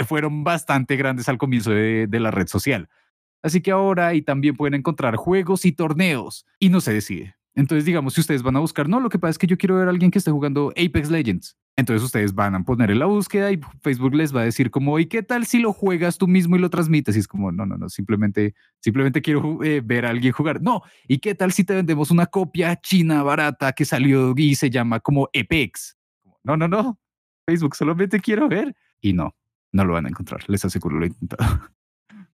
fueron 0.06 0.44
bastante 0.44 0.96
grandes 0.96 1.28
al 1.28 1.38
comienzo 1.38 1.70
de 1.70 2.20
la 2.20 2.30
red 2.30 2.48
social. 2.48 2.90
Así 3.42 3.62
que 3.62 3.70
ahora 3.70 4.08
ahí 4.08 4.20
también 4.20 4.56
pueden 4.56 4.74
encontrar 4.74 5.16
juegos 5.16 5.64
y 5.64 5.72
torneos 5.72 6.46
y 6.58 6.68
no 6.68 6.80
se 6.80 6.92
decide. 6.92 7.39
Entonces, 7.60 7.84
digamos, 7.84 8.14
si 8.14 8.22
ustedes 8.22 8.42
van 8.42 8.56
a 8.56 8.60
buscar, 8.60 8.88
no, 8.88 9.00
lo 9.00 9.10
que 9.10 9.18
pasa 9.18 9.32
es 9.32 9.38
que 9.38 9.46
yo 9.46 9.58
quiero 9.58 9.76
ver 9.76 9.86
a 9.86 9.90
alguien 9.90 10.10
que 10.10 10.16
esté 10.16 10.30
jugando 10.30 10.70
Apex 10.70 11.10
Legends. 11.10 11.58
Entonces 11.76 12.02
ustedes 12.02 12.34
van 12.34 12.54
a 12.54 12.64
poner 12.64 12.90
en 12.90 12.98
la 12.98 13.04
búsqueda 13.04 13.52
y 13.52 13.60
Facebook 13.82 14.14
les 14.14 14.34
va 14.34 14.40
a 14.40 14.44
decir 14.44 14.70
como, 14.70 14.98
¿y 14.98 15.04
qué 15.04 15.22
tal 15.22 15.44
si 15.44 15.58
lo 15.58 15.74
juegas 15.74 16.16
tú 16.16 16.26
mismo 16.26 16.56
y 16.56 16.58
lo 16.58 16.70
transmites? 16.70 17.16
Y 17.16 17.18
es 17.18 17.28
como, 17.28 17.52
no, 17.52 17.66
no, 17.66 17.76
no, 17.76 17.90
simplemente, 17.90 18.54
simplemente 18.80 19.20
quiero 19.20 19.62
eh, 19.62 19.82
ver 19.84 20.06
a 20.06 20.08
alguien 20.08 20.32
jugar. 20.32 20.62
No, 20.62 20.80
¿y 21.06 21.18
qué 21.18 21.34
tal 21.34 21.52
si 21.52 21.64
te 21.64 21.74
vendemos 21.74 22.10
una 22.10 22.24
copia 22.24 22.80
china 22.80 23.22
barata 23.22 23.72
que 23.72 23.84
salió 23.84 24.32
y 24.34 24.54
se 24.54 24.70
llama 24.70 25.00
como 25.00 25.28
Apex? 25.38 25.98
No, 26.42 26.56
no, 26.56 26.66
no, 26.66 26.98
Facebook 27.46 27.76
solamente 27.76 28.20
quiero 28.20 28.48
ver. 28.48 28.74
Y 29.02 29.12
no, 29.12 29.36
No 29.70 29.84
lo 29.84 29.92
van 29.92 30.06
a 30.06 30.08
encontrar, 30.08 30.40
les 30.48 30.64
aseguro, 30.64 30.98
lo 30.98 31.04
intentado. 31.04 31.60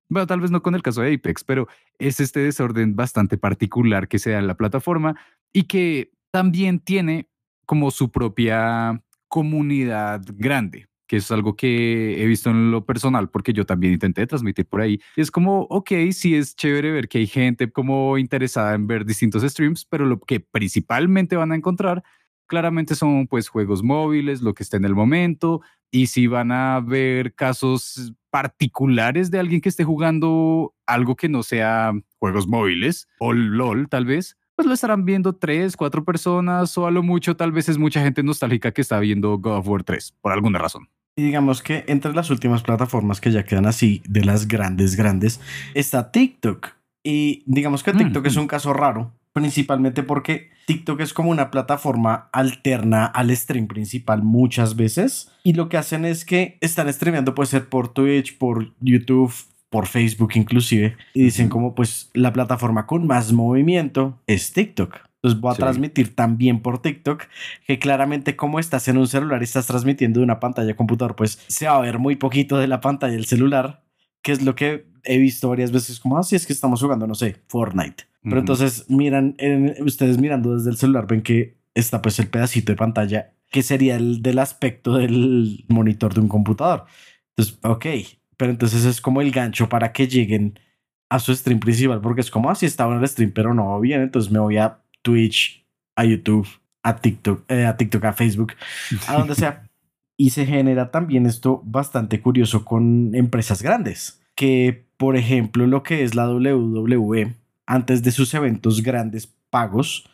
Bueno, 0.08 0.26
tal 0.26 0.40
vez 0.40 0.50
no 0.50 0.62
con 0.62 0.74
el 0.74 0.82
caso 0.82 1.02
de 1.02 1.14
Apex, 1.14 1.44
pero 1.44 1.66
es 1.98 2.20
este 2.20 2.40
desorden 2.40 2.94
bastante 2.94 3.38
particular 3.38 4.08
que 4.08 4.18
se 4.18 4.30
da 4.30 4.38
en 4.38 4.46
la 4.46 4.56
plataforma 4.56 5.16
y 5.52 5.64
que 5.64 6.12
también 6.30 6.80
tiene 6.80 7.28
como 7.66 7.90
su 7.90 8.10
propia 8.10 9.02
comunidad 9.28 10.22
grande, 10.34 10.86
que 11.08 11.16
es 11.16 11.30
algo 11.32 11.56
que 11.56 12.22
he 12.22 12.26
visto 12.26 12.50
en 12.50 12.70
lo 12.70 12.84
personal 12.86 13.28
porque 13.30 13.52
yo 13.52 13.66
también 13.66 13.94
intenté 13.94 14.26
transmitir 14.26 14.66
por 14.66 14.80
ahí. 14.80 15.00
Es 15.16 15.30
como, 15.30 15.62
ok, 15.62 15.90
sí 16.12 16.36
es 16.36 16.54
chévere 16.54 16.92
ver 16.92 17.08
que 17.08 17.18
hay 17.18 17.26
gente 17.26 17.70
como 17.70 18.16
interesada 18.18 18.74
en 18.74 18.86
ver 18.86 19.04
distintos 19.04 19.42
streams, 19.42 19.84
pero 19.86 20.06
lo 20.06 20.20
que 20.20 20.38
principalmente 20.38 21.34
van 21.34 21.50
a 21.50 21.56
encontrar 21.56 22.04
claramente 22.46 22.94
son 22.94 23.26
pues 23.26 23.48
juegos 23.48 23.82
móviles, 23.82 24.42
lo 24.42 24.54
que 24.54 24.62
está 24.62 24.76
en 24.76 24.84
el 24.84 24.94
momento, 24.94 25.60
y 25.90 26.06
si 26.06 26.26
van 26.26 26.52
a 26.52 26.80
ver 26.80 27.34
casos 27.34 28.12
particulares 28.30 29.30
de 29.30 29.38
alguien 29.38 29.60
que 29.60 29.68
esté 29.68 29.84
jugando 29.84 30.74
algo 30.86 31.16
que 31.16 31.28
no 31.28 31.42
sea 31.42 31.92
juegos 32.18 32.46
móviles 32.46 33.08
o 33.18 33.32
LOL 33.32 33.88
tal 33.88 34.04
vez, 34.04 34.36
pues 34.54 34.66
lo 34.66 34.74
estarán 34.74 35.04
viendo 35.04 35.34
tres, 35.34 35.76
cuatro 35.76 36.04
personas 36.04 36.76
o 36.78 36.86
a 36.86 36.90
lo 36.90 37.02
mucho 37.02 37.36
tal 37.36 37.52
vez 37.52 37.68
es 37.68 37.78
mucha 37.78 38.02
gente 38.02 38.22
nostálgica 38.22 38.72
que 38.72 38.80
está 38.80 38.98
viendo 38.98 39.38
God 39.38 39.58
of 39.58 39.68
War 39.68 39.84
3 39.84 40.14
por 40.20 40.32
alguna 40.32 40.58
razón. 40.58 40.88
Y 41.18 41.22
digamos 41.22 41.62
que 41.62 41.84
entre 41.86 42.12
las 42.12 42.28
últimas 42.30 42.62
plataformas 42.62 43.20
que 43.20 43.30
ya 43.30 43.44
quedan 43.44 43.66
así, 43.66 44.02
de 44.06 44.24
las 44.24 44.48
grandes, 44.48 44.96
grandes, 44.96 45.40
está 45.72 46.10
TikTok. 46.10 46.68
Y 47.02 47.42
digamos 47.46 47.82
que 47.82 47.92
TikTok 47.92 48.26
es 48.26 48.36
un 48.36 48.48
caso 48.48 48.72
raro, 48.72 49.12
principalmente 49.36 50.02
porque 50.02 50.48
TikTok 50.64 50.98
es 51.00 51.12
como 51.12 51.28
una 51.28 51.50
plataforma 51.50 52.30
alterna 52.32 53.04
al 53.04 53.36
stream 53.36 53.66
principal 53.66 54.22
muchas 54.22 54.76
veces. 54.76 55.30
Y 55.44 55.52
lo 55.52 55.68
que 55.68 55.76
hacen 55.76 56.06
es 56.06 56.24
que 56.24 56.56
están 56.62 56.90
streameando, 56.90 57.34
puede 57.34 57.50
ser 57.50 57.68
por 57.68 57.92
Twitch, 57.92 58.38
por 58.38 58.72
YouTube, 58.80 59.34
por 59.68 59.88
Facebook 59.88 60.32
inclusive, 60.36 60.96
y 61.12 61.24
dicen 61.24 61.50
como 61.50 61.74
pues 61.74 62.10
la 62.14 62.32
plataforma 62.32 62.86
con 62.86 63.06
más 63.06 63.34
movimiento 63.34 64.22
es 64.26 64.54
TikTok. 64.54 65.00
Entonces 65.16 65.38
voy 65.38 65.52
a 65.52 65.56
transmitir 65.56 66.14
también 66.14 66.62
por 66.62 66.80
TikTok, 66.80 67.24
que 67.66 67.78
claramente 67.78 68.36
como 68.36 68.58
estás 68.58 68.88
en 68.88 68.96
un 68.96 69.06
celular 69.06 69.42
y 69.42 69.44
estás 69.44 69.66
transmitiendo 69.66 70.20
de 70.20 70.24
una 70.24 70.40
pantalla 70.40 70.74
computador, 70.76 71.14
pues 71.14 71.44
se 71.46 71.66
va 71.66 71.76
a 71.76 71.80
ver 71.80 71.98
muy 71.98 72.16
poquito 72.16 72.56
de 72.56 72.68
la 72.68 72.80
pantalla 72.80 73.12
del 73.12 73.26
celular, 73.26 73.82
que 74.22 74.32
es 74.32 74.40
lo 74.40 74.54
que 74.54 74.86
he 75.06 75.18
visto 75.18 75.48
varias 75.48 75.72
veces 75.72 76.00
como, 76.00 76.18
así 76.18 76.36
es 76.36 76.46
que 76.46 76.52
estamos 76.52 76.82
jugando, 76.82 77.06
no 77.06 77.14
sé, 77.14 77.36
Fortnite. 77.48 78.04
Pero 78.22 78.40
entonces 78.40 78.86
miran, 78.88 79.36
ustedes 79.84 80.18
mirando 80.18 80.56
desde 80.56 80.70
el 80.70 80.76
celular 80.76 81.06
ven 81.06 81.22
que 81.22 81.58
está 81.74 82.02
pues 82.02 82.18
el 82.18 82.26
pedacito 82.26 82.72
de 82.72 82.76
pantalla 82.76 83.32
que 83.50 83.62
sería 83.62 83.96
el 83.96 84.22
del 84.22 84.38
aspecto 84.38 84.96
del 84.96 85.64
monitor 85.68 86.14
de 86.14 86.20
un 86.20 86.28
computador. 86.28 86.86
Entonces, 87.36 87.58
ok, 87.62 87.86
pero 88.36 88.50
entonces 88.50 88.84
es 88.84 89.00
como 89.00 89.20
el 89.20 89.30
gancho 89.30 89.68
para 89.68 89.92
que 89.92 90.08
lleguen 90.08 90.58
a 91.08 91.18
su 91.18 91.34
stream 91.34 91.60
principal, 91.60 92.00
porque 92.00 92.20
es 92.20 92.30
como, 92.30 92.50
así 92.50 92.66
ah, 92.66 92.68
estaba 92.68 92.94
en 92.94 93.00
el 93.00 93.08
stream, 93.08 93.30
pero 93.32 93.54
no 93.54 93.78
bien, 93.80 94.02
entonces 94.02 94.30
me 94.32 94.40
voy 94.40 94.56
a 94.56 94.78
Twitch, 95.02 95.64
a 95.94 96.04
YouTube, 96.04 96.48
a 96.82 96.96
TikTok, 96.96 97.50
eh, 97.50 97.64
a 97.64 97.76
TikTok, 97.76 98.04
a 98.04 98.12
Facebook, 98.12 98.52
a 99.08 99.18
donde 99.18 99.34
sea. 99.34 99.62
Y 100.18 100.30
se 100.30 100.46
genera 100.46 100.90
también 100.90 101.26
esto 101.26 101.60
bastante 101.62 102.22
curioso 102.22 102.64
con 102.64 103.14
empresas 103.14 103.60
grandes, 103.60 104.22
que 104.36 104.86
por 104.96 105.16
ejemplo 105.16 105.66
lo 105.66 105.82
que 105.82 106.04
es 106.04 106.14
la 106.14 106.30
WWE, 106.30 107.34
antes 107.66 108.04
de 108.04 108.12
sus 108.12 108.32
eventos 108.34 108.82
grandes 108.82 109.34
pagos, 109.50 110.08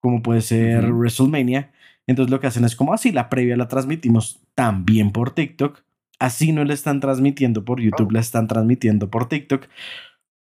como 0.00 0.22
puede 0.22 0.40
ser 0.40 0.90
WrestleMania, 0.90 1.70
entonces 2.06 2.30
lo 2.30 2.40
que 2.40 2.46
hacen 2.46 2.64
es 2.64 2.74
como 2.74 2.94
así, 2.94 3.10
ah, 3.10 3.14
la 3.14 3.28
previa 3.28 3.56
la 3.56 3.68
transmitimos 3.68 4.40
también 4.54 5.12
por 5.12 5.30
TikTok 5.30 5.84
Así 6.18 6.52
no 6.52 6.64
le 6.64 6.74
están 6.74 7.00
transmitiendo 7.00 7.64
por 7.64 7.80
YouTube, 7.80 8.12
la 8.12 8.20
están 8.20 8.46
transmitiendo 8.46 9.10
por 9.10 9.28
TikTok. 9.28 9.66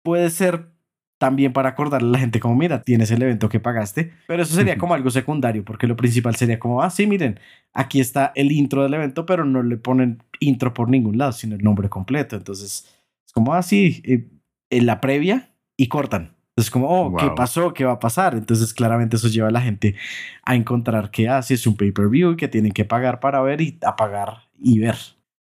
Puede 0.04 0.30
ser 0.30 0.70
también 1.18 1.54
para 1.54 1.70
acordarle 1.70 2.10
a 2.10 2.12
la 2.12 2.20
gente 2.20 2.40
como, 2.40 2.56
mira, 2.56 2.82
tienes 2.82 3.10
el 3.10 3.22
evento 3.22 3.50
que 3.50 3.60
pagaste, 3.60 4.14
pero 4.28 4.44
eso 4.44 4.54
sería 4.54 4.78
como 4.78 4.94
algo 4.94 5.10
secundario, 5.10 5.64
porque 5.64 5.88
lo 5.88 5.96
principal 5.96 6.36
sería 6.36 6.60
como, 6.60 6.82
ah, 6.82 6.90
sí, 6.90 7.08
miren, 7.08 7.40
aquí 7.74 8.00
está 8.00 8.32
el 8.36 8.52
intro 8.52 8.84
del 8.84 8.94
evento, 8.94 9.26
pero 9.26 9.44
no 9.46 9.64
le 9.64 9.78
ponen 9.78 10.22
intro 10.40 10.74
por 10.74 10.90
ningún 10.90 11.18
lado, 11.18 11.32
sino 11.32 11.56
el 11.56 11.64
nombre 11.64 11.90
completo. 11.90 12.36
Entonces, 12.36 12.88
como, 13.36 13.54
ah, 13.54 13.62
sí, 13.62 14.02
eh, 14.06 14.30
en 14.70 14.86
la 14.86 15.02
previa 15.02 15.54
y 15.78 15.88
cortan. 15.88 16.36
Entonces, 16.50 16.72
como, 16.72 16.88
oh, 16.88 17.18
¿qué 17.18 17.30
pasó? 17.36 17.74
¿Qué 17.74 17.84
va 17.84 17.94
a 17.94 18.00
pasar? 18.00 18.34
Entonces, 18.34 18.74
claramente 18.74 19.18
eso 19.18 19.28
lleva 19.28 19.50
a 19.50 19.52
la 19.52 19.60
gente 19.60 19.96
a 20.44 20.56
encontrar 20.56 21.12
que, 21.12 21.28
ah, 21.28 21.42
sí, 21.42 21.54
es 21.54 21.68
un 21.68 21.76
pay-per-view 21.76 22.38
que 22.38 22.48
tienen 22.48 22.72
que 22.72 22.86
pagar 22.86 23.20
para 23.20 23.42
ver 23.42 23.60
y 23.60 23.78
apagar 23.86 24.48
y 24.58 24.80
ver. 24.80 24.96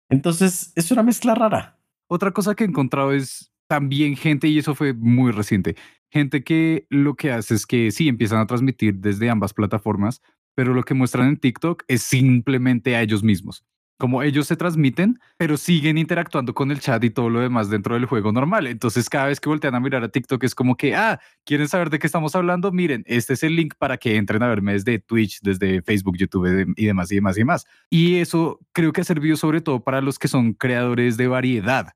Entonces, 0.10 0.74
es 0.76 0.92
una 0.92 1.02
mezcla 1.02 1.34
rara. 1.34 1.80
Otra 2.10 2.32
cosa 2.32 2.56
que 2.56 2.66
he 2.66 2.68
encontrado 2.68 3.14
es 3.14 3.54
también 3.70 4.18
gente, 4.18 4.50
y 4.50 4.58
eso 4.58 4.76
fue 4.76 4.94
muy 4.94 5.32
reciente, 5.32 5.78
gente 6.12 6.44
que 6.44 6.88
lo 6.90 7.16
que 7.16 7.32
hace 7.32 7.56
es 7.56 7.66
que 7.66 7.92
sí, 7.92 8.10
empiezan 8.10 8.40
a 8.40 8.48
transmitir 8.48 8.96
desde 8.96 9.30
ambas 9.30 9.54
plataformas, 9.54 10.22
pero 10.56 10.74
lo 10.74 10.84
que 10.84 10.94
muestran 10.94 11.30
en 11.30 11.38
TikTok 11.38 11.84
es 11.88 12.02
simplemente 12.02 12.98
a 12.98 13.02
ellos 13.02 13.24
mismos 13.24 13.64
como 13.98 14.22
ellos 14.22 14.48
se 14.48 14.56
transmiten, 14.56 15.20
pero 15.38 15.58
siguen 15.58 15.98
interactuando 15.98 16.54
con 16.54 16.72
el 16.72 16.80
chat 16.80 17.04
y 17.04 17.10
todo 17.10 17.30
lo 17.30 17.40
demás 17.40 17.70
dentro 17.70 17.96
del 17.96 18.06
juego 18.06 18.32
normal. 18.32 18.68
Entonces, 18.68 19.10
cada 19.10 19.28
vez 19.28 19.40
que 19.40 19.50
voltean 19.50 19.76
a 19.76 19.80
mirar 19.80 20.04
a 20.04 20.10
TikTok 20.10 20.44
es 20.44 20.54
como 20.56 20.76
que, 20.76 20.96
ah, 20.96 21.20
¿quieren 21.46 21.68
saber 21.68 21.90
de 21.90 22.00
qué 22.00 22.08
estamos 22.08 22.36
hablando? 22.36 22.72
Miren, 22.72 23.04
este 23.08 23.34
es 23.34 23.44
el 23.44 23.56
link 23.56 23.74
para 23.78 23.98
que 23.98 24.16
entren 24.16 24.44
a 24.44 24.48
verme 24.48 24.74
desde 24.74 25.00
Twitch, 25.00 25.40
desde 25.42 25.82
Facebook, 25.82 26.18
YouTube 26.18 26.74
y 26.76 26.86
demás 26.86 27.12
y 27.12 27.16
demás 27.16 27.38
y 27.38 27.42
demás. 27.42 27.66
Y 27.90 28.16
eso 28.18 28.60
creo 28.72 28.94
que 28.94 29.02
ha 29.02 29.04
servido 29.04 29.36
sobre 29.36 29.62
todo 29.62 29.84
para 29.84 30.02
los 30.02 30.20
que 30.20 30.28
son 30.28 30.54
creadores 30.54 31.18
de 31.18 31.28
variedad. 31.28 31.94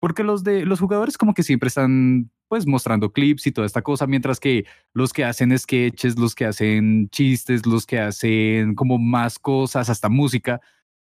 Porque 0.00 0.22
los 0.22 0.44
de 0.44 0.64
los 0.64 0.80
jugadores 0.80 1.18
como 1.18 1.34
que 1.34 1.42
siempre 1.42 1.68
están 1.68 2.30
pues 2.48 2.66
mostrando 2.66 3.12
clips 3.12 3.46
y 3.46 3.52
toda 3.52 3.66
esta 3.66 3.82
cosa, 3.82 4.06
mientras 4.06 4.40
que 4.40 4.64
los 4.94 5.12
que 5.12 5.24
hacen 5.24 5.56
sketches, 5.56 6.18
los 6.18 6.34
que 6.34 6.46
hacen 6.46 7.08
chistes, 7.10 7.66
los 7.66 7.86
que 7.86 7.98
hacen 8.00 8.74
como 8.74 8.98
más 8.98 9.38
cosas, 9.38 9.90
hasta 9.90 10.08
música, 10.08 10.60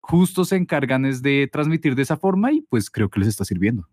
justo 0.06 0.44
se 0.44 0.56
encargan 0.56 1.06
es 1.06 1.22
de 1.22 1.48
transmitir 1.50 1.94
de 1.94 2.02
esa 2.02 2.16
forma 2.16 2.52
y 2.52 2.60
pues 2.62 2.90
creo 2.90 3.08
que 3.08 3.20
les 3.20 3.28
está 3.28 3.44
sirviendo. 3.44 3.88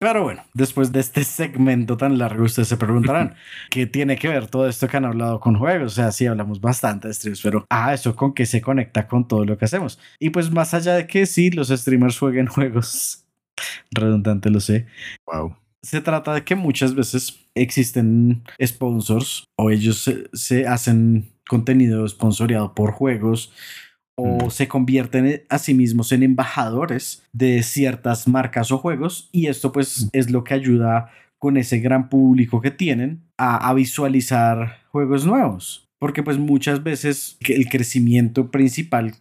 Pero 0.00 0.22
bueno, 0.22 0.44
después 0.54 0.92
de 0.92 1.00
este 1.00 1.24
segmento 1.24 1.96
tan 1.96 2.18
largo, 2.18 2.44
ustedes 2.44 2.68
se 2.68 2.76
preguntarán, 2.76 3.34
¿qué 3.70 3.86
tiene 3.86 4.16
que 4.16 4.28
ver 4.28 4.46
todo 4.46 4.68
esto 4.68 4.86
que 4.86 4.96
han 4.96 5.04
hablado 5.04 5.40
con 5.40 5.56
juegos? 5.56 5.92
O 5.92 5.94
sea, 5.94 6.12
sí 6.12 6.26
hablamos 6.26 6.60
bastante 6.60 7.08
de 7.08 7.14
streams, 7.14 7.42
pero 7.42 7.66
ah, 7.68 7.94
eso 7.94 8.14
con 8.14 8.32
qué 8.32 8.46
se 8.46 8.60
conecta 8.60 9.08
con 9.08 9.26
todo 9.26 9.44
lo 9.44 9.58
que 9.58 9.64
hacemos. 9.64 9.98
Y 10.20 10.30
pues 10.30 10.52
más 10.52 10.72
allá 10.72 10.94
de 10.94 11.06
que 11.06 11.26
sí, 11.26 11.50
los 11.50 11.68
streamers 11.68 12.18
jueguen 12.18 12.46
juegos, 12.48 13.24
redundante 13.90 14.50
lo 14.50 14.60
sé. 14.60 14.86
Wow. 15.26 15.56
Se 15.82 16.00
trata 16.00 16.34
de 16.34 16.44
que 16.44 16.54
muchas 16.54 16.94
veces 16.94 17.48
existen 17.54 18.42
sponsors 18.64 19.44
o 19.56 19.70
ellos 19.70 19.98
se, 19.98 20.28
se 20.32 20.66
hacen 20.66 21.32
contenido 21.48 22.06
sponsoreado 22.06 22.74
por 22.74 22.92
juegos 22.92 23.52
o 24.20 24.50
se 24.50 24.66
convierten 24.66 25.44
a 25.48 25.58
sí 25.58 25.74
mismos 25.74 26.10
en 26.10 26.24
embajadores 26.24 27.22
de 27.32 27.62
ciertas 27.62 28.26
marcas 28.26 28.72
o 28.72 28.78
juegos 28.78 29.28
y 29.30 29.46
esto 29.46 29.70
pues 29.70 30.08
es 30.12 30.28
lo 30.30 30.42
que 30.42 30.54
ayuda 30.54 31.10
con 31.38 31.56
ese 31.56 31.78
gran 31.78 32.08
público 32.08 32.60
que 32.60 32.72
tienen 32.72 33.22
a, 33.36 33.72
visualizar 33.74 34.78
juegos 34.90 35.24
nuevos. 35.24 35.88
Porque 36.00 36.24
pues 36.24 36.36
muchas 36.36 36.82
veces 36.82 37.38
el 37.40 37.68
crecimiento 37.68 38.50
principal 38.50 39.14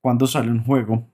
cuando 0.00 0.28
sale 0.28 0.52
un 0.52 0.62
juego 0.62 1.08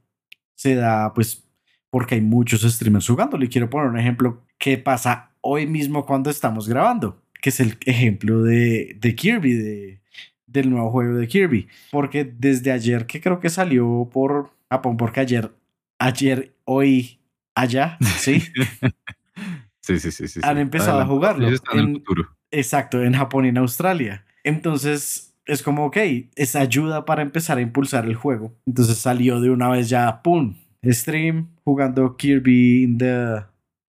se 0.54 0.74
da 0.74 1.14
pues 1.14 1.42
porque 1.90 2.16
hay 2.16 2.20
muchos 2.20 2.60
streamers 2.60 3.08
jugando. 3.08 3.38
Le 3.38 3.48
quiero 3.48 3.70
poner 3.70 3.88
un 3.88 3.98
ejemplo 3.98 4.44
que 4.58 4.76
pasa 4.76 5.32
hoy 5.40 5.66
mismo 5.66 6.04
cuando 6.04 6.28
estamos 6.28 6.68
grabando, 6.68 7.22
que 7.40 7.48
es 7.48 7.60
el 7.60 7.78
ejemplo 7.86 8.42
de, 8.42 8.96
de 9.00 9.14
Kirby, 9.14 9.54
de, 9.54 9.99
del 10.50 10.70
nuevo 10.70 10.90
juego 10.90 11.14
de 11.14 11.28
Kirby. 11.28 11.68
Porque 11.90 12.24
desde 12.24 12.72
ayer 12.72 13.06
que 13.06 13.20
creo 13.20 13.40
que 13.40 13.50
salió 13.50 14.08
por 14.12 14.50
Japón, 14.70 14.96
porque 14.96 15.20
ayer, 15.20 15.52
ayer, 15.98 16.52
hoy, 16.64 17.18
allá, 17.54 17.98
¿sí? 18.18 18.42
sí, 19.80 19.98
sí, 19.98 20.10
sí, 20.10 20.28
sí. 20.28 20.40
Han 20.42 20.58
empezado 20.58 21.00
a 21.00 21.06
jugarlo. 21.06 21.48
En, 21.72 22.02
exacto, 22.50 23.02
en 23.02 23.14
Japón 23.14 23.46
y 23.46 23.48
en 23.48 23.58
Australia. 23.58 24.24
Entonces 24.44 25.34
es 25.46 25.62
como, 25.62 25.86
ok, 25.86 25.96
es 26.36 26.56
ayuda 26.56 27.04
para 27.04 27.22
empezar 27.22 27.58
a 27.58 27.60
impulsar 27.60 28.06
el 28.06 28.14
juego. 28.14 28.54
Entonces 28.66 28.98
salió 28.98 29.40
de 29.40 29.50
una 29.50 29.68
vez 29.68 29.88
ya, 29.88 30.22
¡pum! 30.22 30.56
Stream 30.84 31.48
jugando 31.64 32.16
Kirby 32.16 32.84
in 32.84 32.98
the... 32.98 33.44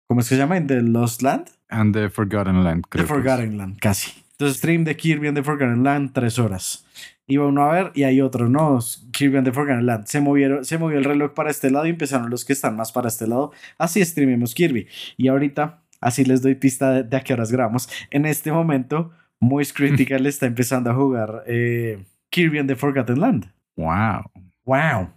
¿Cómo 0.07 0.19
es 0.19 0.29
que 0.29 0.35
se 0.35 0.41
llama? 0.41 0.57
¿In 0.57 0.67
the 0.67 0.81
Lost 0.81 1.21
Land? 1.21 1.49
And 1.69 1.95
the 1.95 2.09
Forgotten 2.09 2.63
Land, 2.63 2.85
creo. 2.89 3.05
The 3.05 3.07
Forgotten 3.07 3.57
Land, 3.57 3.79
casi. 3.79 4.23
Entonces, 4.33 4.57
stream 4.57 4.83
de 4.83 4.95
Kirby 4.95 5.27
and 5.27 5.37
the 5.37 5.43
Forgotten 5.43 5.83
Land, 5.83 6.13
tres 6.13 6.39
horas. 6.39 6.85
Iba 7.27 7.47
uno 7.47 7.63
a 7.63 7.71
ver 7.71 7.91
y 7.95 8.03
hay 8.03 8.19
otro, 8.19 8.49
no, 8.49 8.79
Kirby 9.11 9.37
and 9.37 9.47
the 9.47 9.53
Forgotten 9.53 9.85
Land. 9.85 10.07
Se, 10.07 10.19
movieron, 10.19 10.65
se 10.65 10.77
movió 10.77 10.97
el 10.97 11.05
reloj 11.05 11.33
para 11.33 11.51
este 11.51 11.69
lado 11.69 11.85
y 11.85 11.89
empezaron 11.91 12.29
los 12.29 12.43
que 12.43 12.53
están 12.53 12.75
más 12.75 12.91
para 12.91 13.07
este 13.07 13.27
lado. 13.27 13.51
Así 13.77 14.03
streamemos 14.03 14.53
Kirby. 14.53 14.87
Y 15.17 15.27
ahorita, 15.27 15.83
así 16.01 16.25
les 16.25 16.41
doy 16.41 16.55
pista 16.55 17.03
de, 17.03 17.15
a 17.15 17.21
qué 17.21 17.33
horas 17.33 17.51
grabamos. 17.51 17.87
En 18.09 18.25
este 18.25 18.51
momento, 18.51 19.11
Moist 19.39 19.75
Critical 19.75 20.25
está 20.25 20.47
empezando 20.47 20.89
a 20.89 20.95
jugar 20.95 21.43
eh, 21.47 22.03
Kirby 22.29 22.59
and 22.59 22.69
the 22.69 22.75
Forgotten 22.75 23.19
Land. 23.19 23.51
Wow. 23.75 24.31
Wow. 24.65 25.09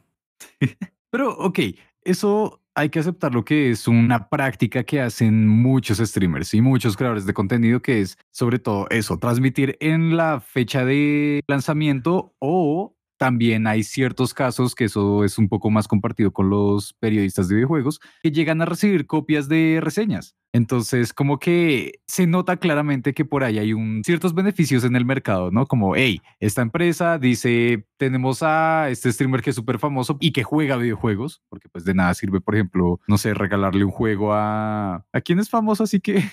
Pero, 1.11 1.31
ok, 1.39 1.59
eso 2.05 2.61
hay 2.77 2.91
que 2.91 2.99
aceptar 2.99 3.35
lo 3.35 3.43
que 3.45 3.71
es 3.71 3.89
una 3.89 4.29
práctica 4.29 4.85
que 4.85 5.01
hacen 5.01 5.49
muchos 5.49 5.97
streamers 5.97 6.53
y 6.53 6.61
muchos 6.61 6.95
creadores 6.95 7.25
de 7.25 7.33
contenido, 7.33 7.81
que 7.81 8.03
es 8.03 8.19
sobre 8.31 8.59
todo 8.59 8.87
eso, 8.91 9.19
transmitir 9.19 9.79
en 9.81 10.17
la 10.17 10.41
fecha 10.41 10.85
de 10.85 11.41
lanzamiento 11.49 12.35
o 12.39 12.96
también 13.17 13.67
hay 13.67 13.83
ciertos 13.83 14.35
casos, 14.35 14.75
que 14.75 14.85
eso 14.85 15.25
es 15.25 15.39
un 15.39 15.49
poco 15.49 15.71
más 15.71 15.89
compartido 15.89 16.33
con 16.33 16.51
los 16.51 16.93
periodistas 16.95 17.49
de 17.49 17.57
videojuegos, 17.57 18.01
que 18.23 18.33
llegan 18.33 18.63
a 18.63 18.67
recibir 18.67 19.07
copias 19.07 19.49
de 19.49 19.81
reseñas. 19.83 20.37
Entonces, 20.53 21.13
como 21.13 21.39
que 21.39 22.01
se 22.07 22.27
nota 22.27 22.57
claramente 22.57 23.13
que 23.13 23.27
por 23.27 23.45
ahí 23.45 23.59
hay 23.59 23.75
un, 23.75 24.03
ciertos 24.05 24.35
beneficios 24.35 24.85
en 24.85 24.97
el 24.97 25.05
mercado, 25.05 25.51
¿no? 25.51 25.67
Como, 25.67 25.97
hey, 25.97 26.23
esta 26.41 26.63
empresa 26.63 27.19
dice, 27.19 27.87
tenemos 27.99 28.43
a 28.43 28.89
este 28.89 29.13
streamer 29.13 29.43
que 29.43 29.51
es 29.51 29.57
súper 29.57 29.79
famoso 29.79 30.17
y 30.19 30.33
que 30.33 30.45
juega 30.45 30.77
videojuegos, 30.77 31.43
porque 31.51 31.69
pues 31.69 31.85
de 31.85 31.93
nada 31.93 32.15
sirve, 32.15 32.41
por 32.41 32.55
ejemplo, 32.55 33.01
no 33.07 33.19
sé, 33.19 33.35
regalarle 33.35 33.85
un 33.85 33.91
juego 33.91 34.33
a... 34.33 35.05
¿A 35.13 35.23
es 35.27 35.51
famoso? 35.51 35.85
Así 35.85 36.01
que 36.01 36.25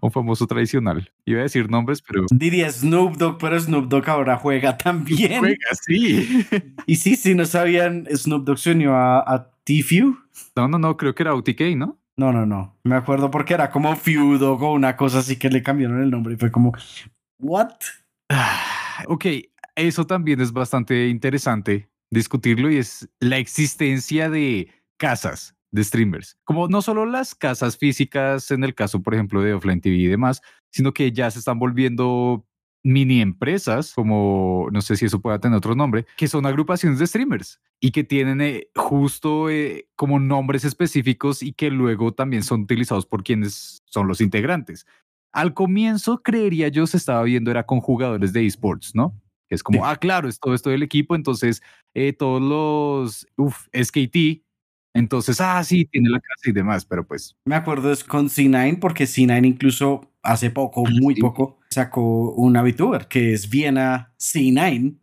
un 0.00 0.10
famoso 0.10 0.46
tradicional. 0.46 1.10
Iba 1.24 1.40
a 1.40 1.42
decir 1.44 1.70
nombres, 1.70 2.02
pero. 2.02 2.26
Diría 2.30 2.70
Snoop 2.70 3.16
Dogg, 3.16 3.38
pero 3.38 3.58
Snoop 3.58 3.88
Dogg 3.88 4.08
ahora 4.08 4.36
juega 4.36 4.76
también. 4.76 5.40
Juega, 5.40 5.68
sí. 5.80 6.46
y 6.86 6.96
sí, 6.96 7.16
sí, 7.16 7.34
no 7.34 7.46
sabían, 7.46 8.06
Snoop 8.14 8.44
Dogg 8.44 8.58
se 8.58 8.72
unió 8.72 8.94
a, 8.94 9.20
a 9.20 9.50
Tfue. 9.64 10.14
No, 10.56 10.68
no, 10.68 10.78
no, 10.78 10.96
creo 10.96 11.14
que 11.14 11.22
era 11.22 11.34
UTK, 11.34 11.76
¿no? 11.76 11.98
No, 12.16 12.32
no, 12.32 12.44
no. 12.46 12.76
Me 12.84 12.96
acuerdo 12.96 13.30
porque 13.30 13.54
era 13.54 13.70
como 13.70 13.96
Feudo 13.96 14.54
o 14.54 14.72
una 14.72 14.96
cosa 14.96 15.20
así 15.20 15.36
que 15.36 15.48
le 15.48 15.62
cambiaron 15.62 16.02
el 16.02 16.10
nombre 16.10 16.34
y 16.34 16.36
fue 16.36 16.50
como, 16.50 16.72
¿what? 17.38 17.72
ok, 19.06 19.26
eso 19.74 20.06
también 20.06 20.40
es 20.40 20.52
bastante 20.52 21.08
interesante 21.08 21.88
discutirlo 22.10 22.70
y 22.70 22.76
es 22.76 23.08
la 23.20 23.38
existencia 23.38 24.28
de 24.28 24.68
casas 24.98 25.56
de 25.72 25.82
streamers. 25.82 26.36
Como 26.44 26.68
no 26.68 26.82
solo 26.82 27.06
las 27.06 27.34
casas 27.34 27.76
físicas, 27.76 28.50
en 28.50 28.62
el 28.62 28.74
caso, 28.74 29.02
por 29.02 29.14
ejemplo, 29.14 29.42
de 29.42 29.54
Offline 29.54 29.80
TV 29.80 29.96
y 29.96 30.06
demás, 30.06 30.40
sino 30.70 30.92
que 30.92 31.10
ya 31.12 31.30
se 31.30 31.40
están 31.40 31.58
volviendo 31.58 32.46
mini 32.84 33.20
empresas, 33.20 33.92
como 33.94 34.68
no 34.72 34.82
sé 34.82 34.96
si 34.96 35.06
eso 35.06 35.20
pueda 35.20 35.38
tener 35.38 35.56
otro 35.56 35.74
nombre, 35.74 36.04
que 36.16 36.28
son 36.28 36.46
agrupaciones 36.46 36.98
de 36.98 37.06
streamers 37.06 37.60
y 37.80 37.92
que 37.92 38.04
tienen 38.04 38.40
eh, 38.40 38.68
justo 38.74 39.50
eh, 39.50 39.88
como 39.96 40.18
nombres 40.18 40.64
específicos 40.64 41.42
y 41.42 41.52
que 41.52 41.70
luego 41.70 42.12
también 42.12 42.42
son 42.42 42.62
utilizados 42.62 43.06
por 43.06 43.22
quienes 43.22 43.82
son 43.86 44.08
los 44.08 44.20
integrantes. 44.20 44.86
Al 45.32 45.54
comienzo, 45.54 46.22
creería 46.22 46.68
yo, 46.68 46.86
se 46.86 46.96
estaba 46.96 47.22
viendo 47.22 47.50
era 47.50 47.64
con 47.64 47.80
jugadores 47.80 48.32
de 48.32 48.44
esports, 48.44 48.94
¿no? 48.94 49.14
Que 49.48 49.54
es 49.54 49.62
como, 49.62 49.86
ah, 49.86 49.96
claro, 49.96 50.28
es 50.28 50.38
todo 50.38 50.54
esto 50.54 50.70
del 50.70 50.82
equipo, 50.82 51.14
entonces 51.14 51.62
eh, 51.94 52.12
todos 52.12 52.42
los, 52.42 53.26
uff, 53.36 53.68
SKT, 53.72 54.42
entonces, 54.94 55.40
ah, 55.40 55.62
sí, 55.64 55.86
tiene 55.86 56.10
la 56.10 56.20
casa 56.20 56.50
y 56.50 56.52
demás, 56.52 56.84
pero 56.84 57.06
pues. 57.06 57.36
Me 57.44 57.54
acuerdo 57.54 57.92
es 57.92 58.04
con 58.04 58.28
C9, 58.28 58.78
porque 58.78 59.04
C9 59.04 59.46
incluso 59.46 60.12
hace 60.22 60.50
poco, 60.50 60.84
muy 60.84 61.16
poco, 61.16 61.58
sacó 61.70 62.32
una 62.32 62.62
VTuber 62.62 63.08
que 63.08 63.32
es 63.32 63.48
Viena 63.48 64.14
C9 64.18 64.98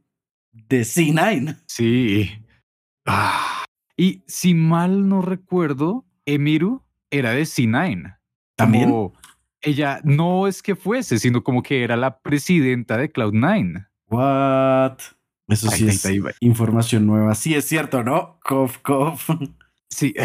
de 0.52 0.82
C9. 0.82 1.58
Sí. 1.68 2.30
Ah. 3.06 3.66
Y 3.98 4.24
si 4.28 4.54
mal 4.54 5.10
no 5.10 5.22
recuerdo, 5.22 6.06
Emiru 6.26 6.84
era 7.10 7.32
de 7.32 7.42
C9. 7.44 8.18
También. 8.56 9.12
ella 9.62 10.02
no 10.04 10.48
es 10.48 10.62
que 10.62 10.76
fuese, 10.76 11.18
sino 11.18 11.44
como 11.44 11.64
que 11.64 11.84
era 11.84 11.96
la 11.96 12.20
presidenta 12.20 12.98
de 12.98 13.12
Cloud9. 13.12 13.88
What? 14.10 15.00
Eso 15.48 15.70
sí 15.72 15.88
es 15.88 16.08
información 16.42 17.08
nueva. 17.08 17.34
Sí, 17.34 17.56
es 17.56 17.66
cierto, 17.66 18.04
¿no? 18.04 18.40
Cof, 18.44 18.78
cof. 18.80 19.30
Sí. 19.90 20.14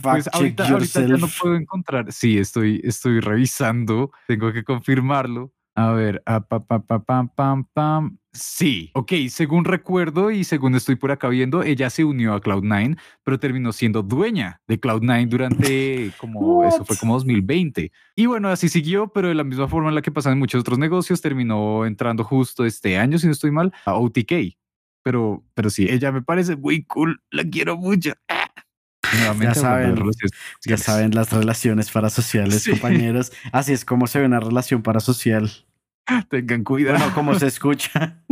Pues 0.00 0.28
ahorita, 0.32 0.68
ahorita, 0.68 1.06
ya 1.06 1.16
no 1.16 1.28
puedo 1.40 1.54
encontrar. 1.54 2.12
Sí, 2.12 2.38
estoy, 2.38 2.80
estoy 2.82 3.20
revisando. 3.20 4.10
Tengo 4.26 4.52
que 4.52 4.64
confirmarlo. 4.64 5.52
A 5.74 5.92
ver, 5.92 6.22
ah, 6.26 6.40
pam, 6.40 6.82
pam, 6.84 7.28
pam, 7.34 7.64
pam. 7.72 8.18
Sí, 8.32 8.90
ok, 8.94 9.12
según 9.28 9.64
recuerdo 9.64 10.30
y 10.30 10.44
según 10.44 10.74
estoy 10.74 10.96
por 10.96 11.10
acá 11.10 11.28
viendo, 11.28 11.62
ella 11.62 11.88
se 11.90 12.04
unió 12.04 12.34
a 12.34 12.40
Cloud9, 12.40 12.98
pero 13.24 13.38
terminó 13.38 13.72
siendo 13.72 14.02
dueña 14.02 14.60
de 14.66 14.80
Cloud9 14.80 15.28
durante 15.28 16.12
como, 16.18 16.64
eso 16.64 16.84
fue 16.84 16.96
como 16.96 17.14
2020. 17.14 17.90
Y 18.16 18.26
bueno, 18.26 18.48
así 18.48 18.68
siguió, 18.68 19.08
pero 19.08 19.28
de 19.28 19.34
la 19.34 19.44
misma 19.44 19.68
forma 19.68 19.88
en 19.88 19.94
la 19.94 20.02
que 20.02 20.10
pasan 20.10 20.34
en 20.34 20.38
muchos 20.38 20.60
otros 20.60 20.78
negocios, 20.78 21.20
terminó 21.20 21.86
entrando 21.86 22.24
justo 22.24 22.64
este 22.66 22.98
año, 22.98 23.18
si 23.18 23.26
no 23.26 23.32
estoy 23.32 23.50
mal, 23.50 23.72
a 23.86 23.94
OTK. 23.94 24.56
Pero, 25.02 25.44
pero 25.54 25.70
sí, 25.70 25.86
ella 25.90 26.12
me 26.12 26.22
parece 26.22 26.56
muy 26.56 26.84
cool, 26.84 27.20
la 27.30 27.44
quiero 27.44 27.76
mucho 27.76 28.12
ya 29.40 29.54
saben, 29.54 29.96
ya 30.64 30.76
saben 30.76 31.14
las 31.14 31.32
relaciones 31.32 31.90
parasociales, 31.90 32.66
compañeros. 32.68 33.32
Así 33.52 33.72
es 33.72 33.84
como 33.84 34.06
se 34.06 34.20
ve 34.20 34.26
una 34.26 34.40
relación 34.40 34.82
parasocial. 34.82 35.50
Tengan 36.28 36.64
cuidado. 36.64 36.98
Bueno, 36.98 37.14
como 37.14 37.38
se 37.38 37.46
escucha. 37.46 38.22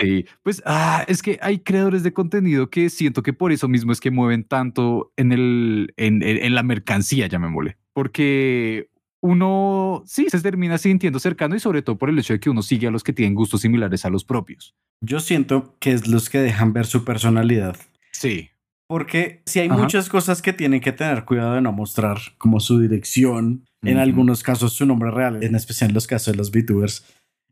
Sí, 0.00 0.26
pues 0.44 0.62
ah, 0.64 1.04
es 1.08 1.22
que 1.22 1.40
hay 1.42 1.58
creadores 1.58 2.04
de 2.04 2.12
contenido 2.12 2.70
que 2.70 2.88
siento 2.88 3.24
que 3.24 3.32
por 3.32 3.50
eso 3.50 3.66
mismo 3.66 3.90
es 3.90 4.00
que 4.00 4.12
mueven 4.12 4.44
tanto 4.44 5.12
en, 5.16 5.32
el, 5.32 5.92
en, 5.96 6.22
en 6.22 6.54
la 6.54 6.62
mercancía, 6.62 7.26
ya 7.26 7.40
me 7.40 7.48
mole. 7.48 7.78
Porque 7.92 8.90
uno 9.20 10.04
sí 10.06 10.28
se 10.30 10.40
termina 10.40 10.78
sintiendo 10.78 11.18
cercano 11.18 11.56
y 11.56 11.60
sobre 11.60 11.82
todo 11.82 11.98
por 11.98 12.10
el 12.10 12.18
hecho 12.18 12.32
de 12.32 12.40
que 12.40 12.50
uno 12.50 12.62
sigue 12.62 12.86
a 12.86 12.90
los 12.90 13.02
que 13.02 13.12
tienen 13.12 13.34
gustos 13.34 13.62
similares 13.62 14.04
a 14.04 14.10
los 14.10 14.24
propios. 14.24 14.76
Yo 15.00 15.20
siento 15.20 15.76
que 15.80 15.92
es 15.92 16.06
los 16.06 16.30
que 16.30 16.38
dejan 16.38 16.72
ver 16.72 16.86
su 16.86 17.04
personalidad. 17.04 17.76
Sí. 18.12 18.50
Porque 18.88 19.42
si 19.44 19.60
hay 19.60 19.68
muchas 19.68 20.08
cosas 20.08 20.40
que 20.40 20.54
tienen 20.54 20.80
que 20.80 20.92
tener 20.92 21.26
cuidado 21.26 21.54
de 21.54 21.60
no 21.60 21.72
mostrar, 21.72 22.18
como 22.38 22.58
su 22.58 22.80
dirección, 22.80 23.66
en 23.82 23.98
algunos 23.98 24.42
casos 24.42 24.72
su 24.72 24.86
nombre 24.86 25.10
real, 25.10 25.42
en 25.44 25.54
especial 25.54 25.90
en 25.90 25.94
los 25.94 26.06
casos 26.06 26.32
de 26.32 26.38
los 26.38 26.50
VTubers. 26.50 27.04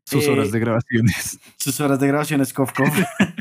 Sus 0.06 0.26
horas 0.28 0.48
eh, 0.48 0.52
de 0.52 0.60
grabaciones. 0.60 1.38
Sus 1.58 1.78
horas 1.80 2.00
de 2.00 2.06
grabaciones, 2.06 2.52
cof, 2.54 2.72
cof. 2.72 2.88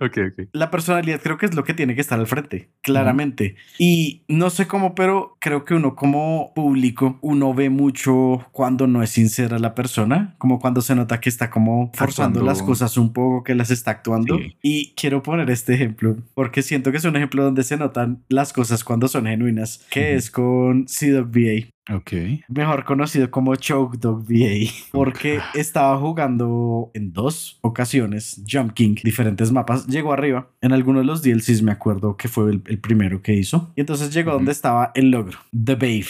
La 0.52 0.70
personalidad 0.70 1.20
creo 1.22 1.38
que 1.38 1.46
es 1.46 1.54
lo 1.54 1.64
que 1.64 1.74
tiene 1.74 1.94
que 1.94 2.00
estar 2.00 2.18
al 2.18 2.26
frente, 2.26 2.70
claramente. 2.80 3.56
Y 3.78 4.22
no 4.28 4.50
sé 4.50 4.66
cómo, 4.66 4.94
pero 4.94 5.36
creo 5.40 5.64
que 5.64 5.74
uno 5.74 5.94
como 5.94 6.52
público, 6.54 7.18
uno 7.20 7.54
ve 7.54 7.70
mucho 7.70 8.46
cuando 8.52 8.86
no 8.86 9.02
es 9.02 9.10
sincera 9.10 9.58
la 9.58 9.74
persona, 9.74 10.34
como 10.38 10.58
cuando 10.58 10.80
se 10.80 10.94
nota 10.94 11.20
que 11.20 11.28
está 11.28 11.50
como 11.50 11.90
forzando 11.94 12.42
las 12.42 12.62
cosas 12.62 12.96
un 12.96 13.12
poco, 13.12 13.44
que 13.44 13.54
las 13.54 13.70
está 13.70 13.92
actuando. 13.92 14.38
Y 14.62 14.94
quiero 14.94 15.22
poner 15.22 15.50
este 15.50 15.74
ejemplo, 15.74 16.16
porque 16.34 16.62
siento 16.62 16.90
que 16.90 16.98
es 16.98 17.04
un 17.04 17.16
ejemplo 17.16 17.44
donde 17.44 17.62
se 17.64 17.76
notan 17.76 18.22
las 18.28 18.52
cosas 18.52 18.84
cuando 18.84 19.08
son 19.08 19.26
genuinas, 19.26 19.84
que 19.90 20.14
es 20.14 20.30
con 20.30 20.86
CWBA. 20.86 21.73
Ok. 21.92 22.12
Mejor 22.48 22.84
conocido 22.84 23.30
como 23.30 23.54
Choke 23.56 23.98
Dog 23.98 24.24
VA, 24.28 24.70
porque 24.92 25.40
estaba 25.54 25.98
jugando 25.98 26.90
en 26.94 27.12
dos 27.12 27.58
ocasiones 27.60 28.42
Jump 28.50 28.72
King, 28.72 28.96
diferentes 29.02 29.52
mapas. 29.52 29.86
Llegó 29.86 30.12
arriba. 30.12 30.48
En 30.60 30.72
alguno 30.72 31.00
de 31.00 31.04
los 31.04 31.22
DLCs 31.22 31.62
me 31.62 31.72
acuerdo 31.72 32.16
que 32.16 32.28
fue 32.28 32.50
el, 32.50 32.60
primero 32.80 33.22
que 33.22 33.34
hizo. 33.34 33.72
Y 33.76 33.80
entonces 33.80 34.12
llegó 34.12 34.32
donde 34.32 34.52
estaba 34.52 34.92
el 34.94 35.10
logro, 35.10 35.38
The 35.52 35.74
Babe 35.74 36.06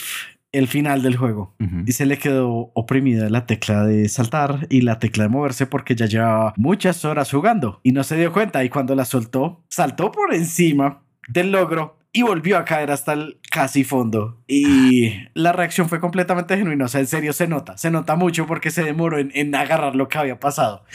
el 0.51 0.69
final 0.69 1.01
del 1.01 1.17
juego 1.17 1.53
y 1.85 1.91
se 1.91 2.05
le 2.05 2.17
quedó 2.17 2.71
oprimida 2.75 3.29
la 3.29 3.45
tecla 3.45 3.83
de 3.83 4.07
saltar 4.07 4.67
y 4.69 4.81
la 4.81 4.99
tecla 4.99 5.25
de 5.25 5.29
moverse 5.29 5.67
porque 5.67 5.95
ya 5.95 6.05
llevaba 6.05 6.53
muchas 6.55 7.03
horas 7.03 7.29
jugando 7.29 7.81
y 7.83 7.91
no 7.91 8.05
se 8.05 8.15
dio 8.15 8.31
cuenta 8.31 8.63
y 8.63 8.69
cuando 8.69 8.95
la 8.95 9.03
soltó 9.03 9.65
saltó 9.67 10.13
por 10.13 10.33
encima 10.33 11.01
del 11.27 11.51
logro 11.51 11.97
y 12.15 12.21
volvió 12.21 12.57
a 12.57 12.63
caer 12.63 12.91
hasta 12.91 13.11
el 13.11 13.39
casi 13.51 13.83
fondo. 13.83 14.37
Y 14.47 15.27
la 15.33 15.51
reacción 15.51 15.89
fue 15.89 15.99
completamente 15.99 16.55
genuina. 16.55 16.85
O 16.85 16.87
sea, 16.87 17.01
en 17.01 17.07
serio 17.07 17.33
se 17.33 17.45
nota. 17.45 17.77
Se 17.77 17.91
nota 17.91 18.15
mucho 18.15 18.47
porque 18.47 18.71
se 18.71 18.85
demoró 18.85 19.19
en, 19.19 19.31
en 19.33 19.53
agarrar 19.53 19.97
lo 19.97 20.07
que 20.07 20.17
había 20.17 20.39
pasado. 20.39 20.85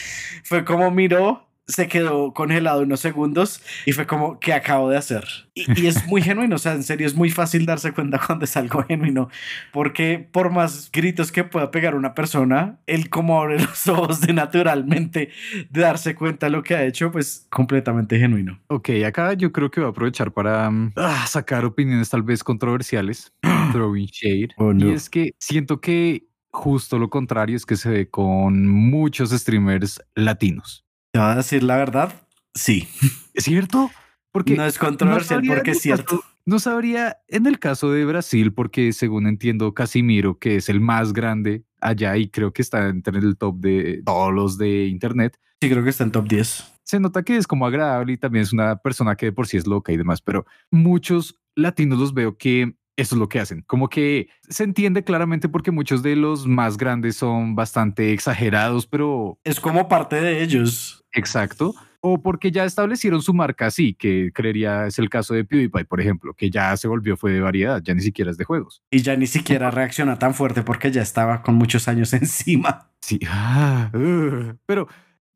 Fue 0.43 0.65
como 0.65 0.89
miró 0.89 1.47
se 1.67 1.87
quedó 1.87 2.33
congelado 2.33 2.81
unos 2.81 2.99
segundos 2.99 3.61
y 3.85 3.93
fue 3.93 4.05
como, 4.05 4.39
¿qué 4.39 4.53
acabo 4.53 4.89
de 4.89 4.97
hacer? 4.97 5.25
Y, 5.53 5.85
es 5.85 6.05
muy 6.07 6.21
genuino, 6.21 6.55
o 6.55 6.59
sea, 6.59 6.73
en 6.73 6.83
serio 6.83 7.07
es 7.07 7.15
muy 7.15 7.29
fácil 7.29 7.65
darse 7.65 7.91
cuenta 7.91 8.19
cuando 8.25 8.45
es 8.45 8.57
algo 8.57 8.83
genuino, 8.83 9.29
porque 9.71 10.27
por 10.31 10.51
más 10.51 10.89
gritos 10.91 11.31
que 11.31 11.43
pueda 11.43 11.71
pegar 11.71 11.95
una 11.95 12.13
persona, 12.13 12.79
él 12.87 13.09
como 13.09 13.39
abre 13.39 13.59
los 13.59 13.87
ojos 13.87 14.21
de 14.21 14.33
naturalmente 14.33 15.29
de 15.69 15.81
darse 15.81 16.15
cuenta 16.15 16.47
de 16.47 16.51
lo 16.51 16.63
que 16.63 16.75
ha 16.75 16.83
hecho, 16.83 17.11
pues 17.11 17.47
completamente 17.49 18.19
genuino. 18.19 18.59
Ok, 18.67 18.89
acá 19.05 19.33
yo 19.33 19.51
creo 19.51 19.71
que 19.71 19.79
voy 19.79 19.87
a 19.87 19.91
aprovechar 19.91 20.31
para 20.31 20.69
mm, 20.69 20.93
ah, 20.97 21.25
sacar 21.27 21.65
opiniones 21.65 22.09
tal 22.09 22.23
vez 22.23 22.43
controversiales, 22.43 23.31
throwing 23.71 24.07
shade. 24.07 24.49
Oh, 24.57 24.73
y 24.73 24.91
es 24.91 25.09
que 25.09 25.33
siento 25.39 25.79
que 25.79 26.25
justo 26.51 26.99
lo 26.99 27.09
contrario 27.09 27.55
es 27.55 27.65
que 27.65 27.77
se 27.77 27.89
ve 27.89 28.09
con 28.09 28.67
muchos 28.67 29.31
streamers 29.31 30.01
latinos. 30.15 30.85
¿Te 31.11 31.19
va 31.19 31.33
a 31.33 31.35
decir 31.35 31.63
la 31.63 31.75
verdad? 31.75 32.13
Sí. 32.55 32.87
¿Es 33.33 33.43
cierto? 33.43 33.91
Porque 34.31 34.55
no 34.55 34.65
es 34.65 34.77
controversial 34.77 35.41
porque 35.45 35.71
es 35.71 35.81
cierto. 35.81 36.23
no 36.45 36.59
sabría 36.59 37.17
en 37.27 37.47
el 37.47 37.59
caso 37.59 37.91
de 37.91 38.05
Brasil, 38.05 38.53
porque 38.53 38.93
según 38.93 39.27
entiendo, 39.27 39.73
Casimiro, 39.73 40.39
que 40.39 40.55
es 40.55 40.69
el 40.69 40.79
más 40.79 41.11
grande 41.11 41.65
allá 41.81 42.15
y 42.15 42.29
creo 42.29 42.53
que 42.53 42.61
está 42.61 42.87
entre 42.87 43.19
el 43.19 43.35
top 43.37 43.57
de 43.57 44.01
todos 44.05 44.33
los 44.33 44.57
de 44.57 44.85
Internet. 44.85 45.37
Sí, 45.61 45.69
creo 45.69 45.83
que 45.83 45.89
está 45.89 46.05
en 46.05 46.11
top 46.11 46.29
10. 46.29 46.73
se 46.85 46.99
nota 47.01 47.23
que 47.23 47.35
es 47.35 47.45
como 47.45 47.65
agradable 47.65 48.13
y 48.13 48.17
también 48.17 48.43
es 48.43 48.53
una 48.53 48.77
persona 48.77 49.15
que 49.15 49.27
de 49.27 49.31
por 49.33 49.47
sí 49.47 49.57
es 49.57 49.67
loca 49.67 49.91
y 49.91 49.97
demás, 49.97 50.21
pero 50.21 50.45
muchos 50.71 51.37
latinos 51.55 51.99
los 51.99 52.13
veo 52.13 52.37
que 52.37 52.75
eso 52.95 53.15
es 53.15 53.19
lo 53.19 53.29
que 53.29 53.39
hacen. 53.39 53.63
Como 53.67 53.89
que 53.89 54.29
se 54.49 54.63
entiende 54.63 55.03
claramente 55.03 55.49
porque 55.49 55.71
muchos 55.71 56.03
de 56.03 56.15
los 56.15 56.47
más 56.47 56.77
grandes 56.77 57.15
son 57.15 57.55
bastante 57.55 58.13
exagerados, 58.13 58.87
pero... 58.87 59.39
Es 59.43 59.59
como 59.59 59.87
parte 59.87 60.21
de 60.21 60.43
ellos. 60.43 61.03
Exacto. 61.13 61.73
O 62.01 62.21
porque 62.21 62.51
ya 62.51 62.65
establecieron 62.65 63.21
su 63.21 63.33
marca 63.33 63.67
así, 63.67 63.93
que 63.93 64.31
creería 64.33 64.87
es 64.87 64.97
el 64.97 65.09
caso 65.09 65.35
de 65.35 65.45
PewDiePie, 65.45 65.85
por 65.85 66.01
ejemplo, 66.01 66.33
que 66.33 66.49
ya 66.49 66.75
se 66.75 66.87
volvió 66.87 67.15
fue 67.15 67.31
de 67.31 67.41
variedad, 67.41 67.79
ya 67.83 67.93
ni 67.93 68.01
siquiera 68.01 68.31
es 68.31 68.37
de 68.37 68.43
juegos. 68.43 68.81
Y 68.89 69.03
ya 69.03 69.15
ni 69.15 69.27
siquiera 69.27 69.69
reacciona 69.69 70.17
tan 70.17 70.33
fuerte 70.33 70.63
porque 70.63 70.91
ya 70.91 71.03
estaba 71.03 71.43
con 71.43 71.55
muchos 71.55 71.87
años 71.87 72.13
encima. 72.13 72.91
Sí, 73.01 73.19
ah, 73.27 73.91
pero 74.65 74.87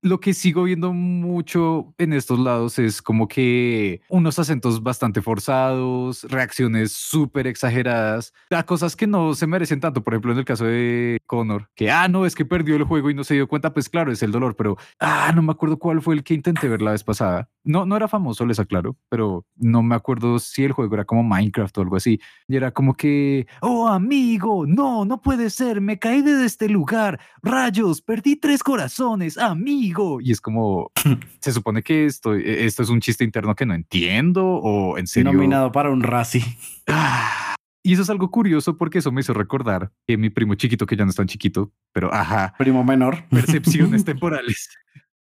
lo 0.06 0.20
que 0.20 0.36
sigo 0.36 0.64
viendo 0.64 0.94
mucho 0.94 1.96
en 1.98 2.14
estos 2.14 2.38
lados 2.38 2.78
es 2.78 3.02
como 3.02 3.28
que 3.28 4.02
unos 4.08 4.38
acentos 4.38 4.84
bastante 4.84 5.20
forzados, 5.20 6.26
reacciones 6.30 6.92
súper 6.92 7.48
exageradas, 7.48 8.32
a 8.52 8.62
cosas 8.64 8.96
que 8.96 9.08
no 9.08 9.34
se 9.34 9.48
merecen 9.48 9.80
tanto. 9.80 10.04
Por 10.04 10.14
ejemplo, 10.14 10.32
en 10.32 10.38
el 10.38 10.46
caso 10.46 10.66
de 10.66 11.18
Connor, 11.26 11.72
que, 11.74 11.90
ah, 11.90 12.08
no, 12.08 12.28
es 12.28 12.36
que 12.36 12.46
perdió 12.46 12.76
el 12.76 12.84
juego 12.84 13.10
y 13.10 13.16
no 13.16 13.24
se 13.24 13.34
dio 13.34 13.48
cuenta, 13.48 13.74
pues 13.74 13.90
claro, 13.90 14.12
es 14.12 14.22
el 14.22 14.32
dolor, 14.32 14.56
pero, 14.56 14.78
ah, 15.00 15.32
no 15.34 15.42
me 15.42 15.52
acuerdo 15.52 15.80
cuál 15.80 16.04
fue 16.04 16.14
el 16.14 16.24
que 16.24 16.36
intenté 16.36 16.68
ver 16.68 16.84
la 16.84 16.92
vez 16.92 17.04
pasada. 17.04 17.50
No, 17.64 17.88
no 17.88 17.98
era 17.98 18.08
famoso, 18.08 18.46
les 18.46 18.60
aclaro, 18.60 18.96
pero 19.10 19.44
no 19.56 19.82
me 19.82 19.96
acuerdo 19.96 20.38
si 20.38 20.66
el 20.66 20.72
juego 20.72 20.94
era 20.94 21.06
como 21.06 21.24
Minecraft 21.24 21.76
o 21.80 21.82
algo 21.82 21.96
así. 21.96 22.22
Y 22.48 22.58
era 22.58 22.70
como 22.70 22.94
que, 22.94 23.48
oh, 23.62 23.88
amigo, 23.88 24.68
no, 24.68 25.04
no 25.04 25.20
puede 25.20 25.50
ser, 25.50 25.82
me 25.82 25.98
caí 25.98 26.22
de 26.22 26.46
este 26.46 26.70
lugar, 26.70 27.20
rayos, 27.42 28.04
perdí 28.04 28.36
tres 28.36 28.62
corazones, 28.62 29.40
amigo 29.40 29.95
y 30.22 30.32
es 30.32 30.42
como, 30.42 30.92
se 31.40 31.52
supone 31.52 31.82
que 31.84 32.06
esto, 32.06 32.36
e, 32.36 32.66
esto 32.66 32.84
es 32.84 32.90
un 32.90 33.02
chiste 33.02 33.24
interno 33.24 33.56
que 33.56 33.66
no 33.66 33.74
entiendo 33.74 34.46
o 34.46 34.98
en 34.98 35.08
serio. 35.08 35.32
Nominado 35.32 35.72
para 35.72 35.90
un 35.92 36.02
Razzie. 36.04 36.44
Y 37.88 37.94
eso 37.94 38.02
es 38.02 38.10
algo 38.10 38.32
curioso 38.32 38.78
porque 38.78 38.98
eso 38.98 39.12
me 39.12 39.22
hizo 39.22 39.36
recordar 39.36 39.92
que 40.08 40.18
mi 40.18 40.32
primo 40.32 40.56
chiquito, 40.56 40.88
que 40.88 40.96
ya 40.96 41.04
no 41.04 41.12
es 41.12 41.16
tan 41.16 41.28
chiquito, 41.28 41.72
pero 41.94 42.12
ajá. 42.12 42.56
Primo 42.58 42.84
menor. 42.84 43.26
Percepciones 43.30 44.04
temporales. 44.06 44.72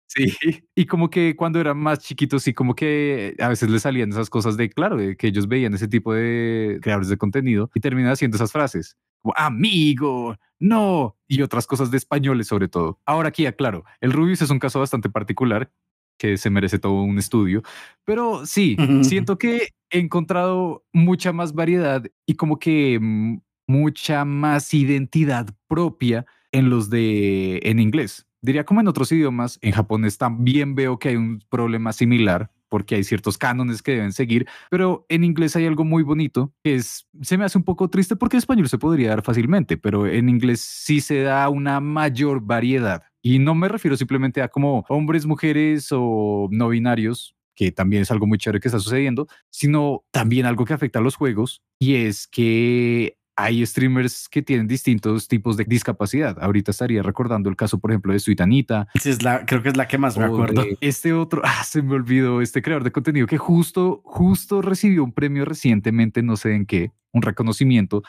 Sí, 0.07 0.33
y 0.73 0.85
como 0.85 1.09
que 1.09 1.35
cuando 1.35 1.59
eran 1.59 1.77
más 1.77 1.99
chiquitos, 1.99 2.43
sí, 2.43 2.53
como 2.53 2.75
que 2.75 3.35
a 3.39 3.49
veces 3.49 3.69
le 3.69 3.79
salían 3.79 4.09
esas 4.09 4.29
cosas 4.29 4.55
de, 4.55 4.69
claro, 4.69 4.95
de 4.97 5.17
que 5.17 5.27
ellos 5.27 5.47
veían 5.47 5.73
ese 5.73 5.87
tipo 5.87 6.13
de 6.13 6.79
creadores 6.81 7.09
de 7.09 7.17
contenido 7.17 7.69
y 7.75 7.81
terminan 7.81 8.13
haciendo 8.13 8.37
esas 8.37 8.51
frases 8.51 8.97
amigo, 9.35 10.35
no, 10.59 11.17
y 11.27 11.41
otras 11.41 11.67
cosas 11.67 11.91
de 11.91 11.97
españoles 11.97 12.47
sobre 12.47 12.67
todo. 12.67 12.99
Ahora 13.05 13.29
aquí 13.29 13.45
aclaro, 13.45 13.83
el 14.01 14.13
Rubius 14.13 14.41
es 14.41 14.49
un 14.49 14.59
caso 14.59 14.79
bastante 14.79 15.09
particular 15.09 15.71
que 16.17 16.37
se 16.37 16.49
merece 16.49 16.79
todo 16.79 16.93
un 17.03 17.19
estudio, 17.19 17.61
pero 18.03 18.45
sí, 18.45 18.75
siento 19.03 19.37
que 19.37 19.69
he 19.91 19.99
encontrado 19.99 20.83
mucha 20.91 21.31
más 21.31 21.53
variedad 21.53 22.03
y 22.25 22.35
como 22.35 22.57
que 22.57 22.97
mm, 22.99 23.37
mucha 23.67 24.25
más 24.25 24.73
identidad 24.73 25.47
propia 25.67 26.25
en 26.51 26.69
los 26.69 26.89
de 26.89 27.59
en 27.63 27.79
inglés. 27.79 28.26
Diría 28.41 28.65
como 28.65 28.81
en 28.81 28.87
otros 28.87 29.11
idiomas, 29.11 29.57
en 29.61 29.71
japonés 29.71 30.17
también 30.17 30.75
veo 30.75 30.99
que 30.99 31.09
hay 31.09 31.15
un 31.15 31.43
problema 31.49 31.91
similar, 31.93 32.51
porque 32.69 32.95
hay 32.95 33.03
ciertos 33.03 33.37
cánones 33.37 33.81
que 33.81 33.93
deben 33.93 34.13
seguir, 34.13 34.47
pero 34.69 35.05
en 35.09 35.23
inglés 35.23 35.55
hay 35.55 35.65
algo 35.65 35.83
muy 35.83 36.03
bonito 36.03 36.53
que 36.63 36.75
es, 36.75 37.07
se 37.21 37.37
me 37.37 37.45
hace 37.45 37.57
un 37.57 37.63
poco 37.63 37.89
triste 37.89 38.15
porque 38.15 38.35
en 38.37 38.39
español 38.39 38.69
se 38.69 38.77
podría 38.77 39.09
dar 39.09 39.23
fácilmente, 39.23 39.77
pero 39.77 40.05
en 40.07 40.29
inglés 40.29 40.61
sí 40.61 41.01
se 41.01 41.21
da 41.21 41.49
una 41.49 41.79
mayor 41.79 42.41
variedad. 42.41 43.03
Y 43.21 43.39
no 43.39 43.55
me 43.55 43.67
refiero 43.67 43.97
simplemente 43.97 44.41
a 44.41 44.47
como 44.47 44.85
hombres, 44.89 45.25
mujeres 45.25 45.89
o 45.91 46.47
no 46.51 46.69
binarios, 46.69 47.35
que 47.55 47.71
también 47.71 48.03
es 48.03 48.11
algo 48.11 48.27
muy 48.27 48.37
chévere 48.37 48.59
que 48.59 48.67
está 48.67 48.79
sucediendo, 48.79 49.27
sino 49.49 50.05
también 50.11 50.45
algo 50.45 50.63
que 50.63 50.73
afecta 50.73 50.99
a 50.99 51.01
los 51.01 51.15
juegos 51.15 51.63
y 51.79 51.95
es 51.95 52.27
que 52.27 53.17
hay 53.37 53.63
streamers 53.65 54.27
que 54.27 54.41
tienen 54.41 54.67
distintos 54.67 55.27
tipos 55.27 55.57
de 55.57 55.63
discapacidad. 55.63 56.37
Ahorita 56.41 56.71
estaría 56.71 57.03
recordando 57.03 57.49
el 57.49 57.55
caso, 57.55 57.77
por 57.77 57.91
ejemplo, 57.91 58.11
de 58.11 58.19
Suitanita. 58.19 58.87
Sí, 58.99 59.11
es 59.11 59.21
la, 59.21 59.45
creo 59.45 59.61
que 59.61 59.69
es 59.69 59.77
la 59.77 59.87
que 59.87 59.99
más 59.99 60.17
me 60.17 60.25
acuerdo. 60.25 60.65
Este 60.81 61.13
otro, 61.13 61.41
ah, 61.45 61.63
se 61.63 61.83
me 61.83 61.93
olvidó, 61.93 62.41
este 62.41 62.63
creador 62.63 62.83
de 62.83 62.91
contenido 62.91 63.27
que 63.27 63.37
justo, 63.37 64.01
justo 64.03 64.63
recibió 64.63 65.03
un 65.03 65.13
premio 65.13 65.45
recientemente, 65.45 66.23
no 66.23 66.35
sé 66.35 66.55
en 66.55 66.65
qué, 66.65 66.91
un 67.13 67.21
reconocimiento, 67.21 68.01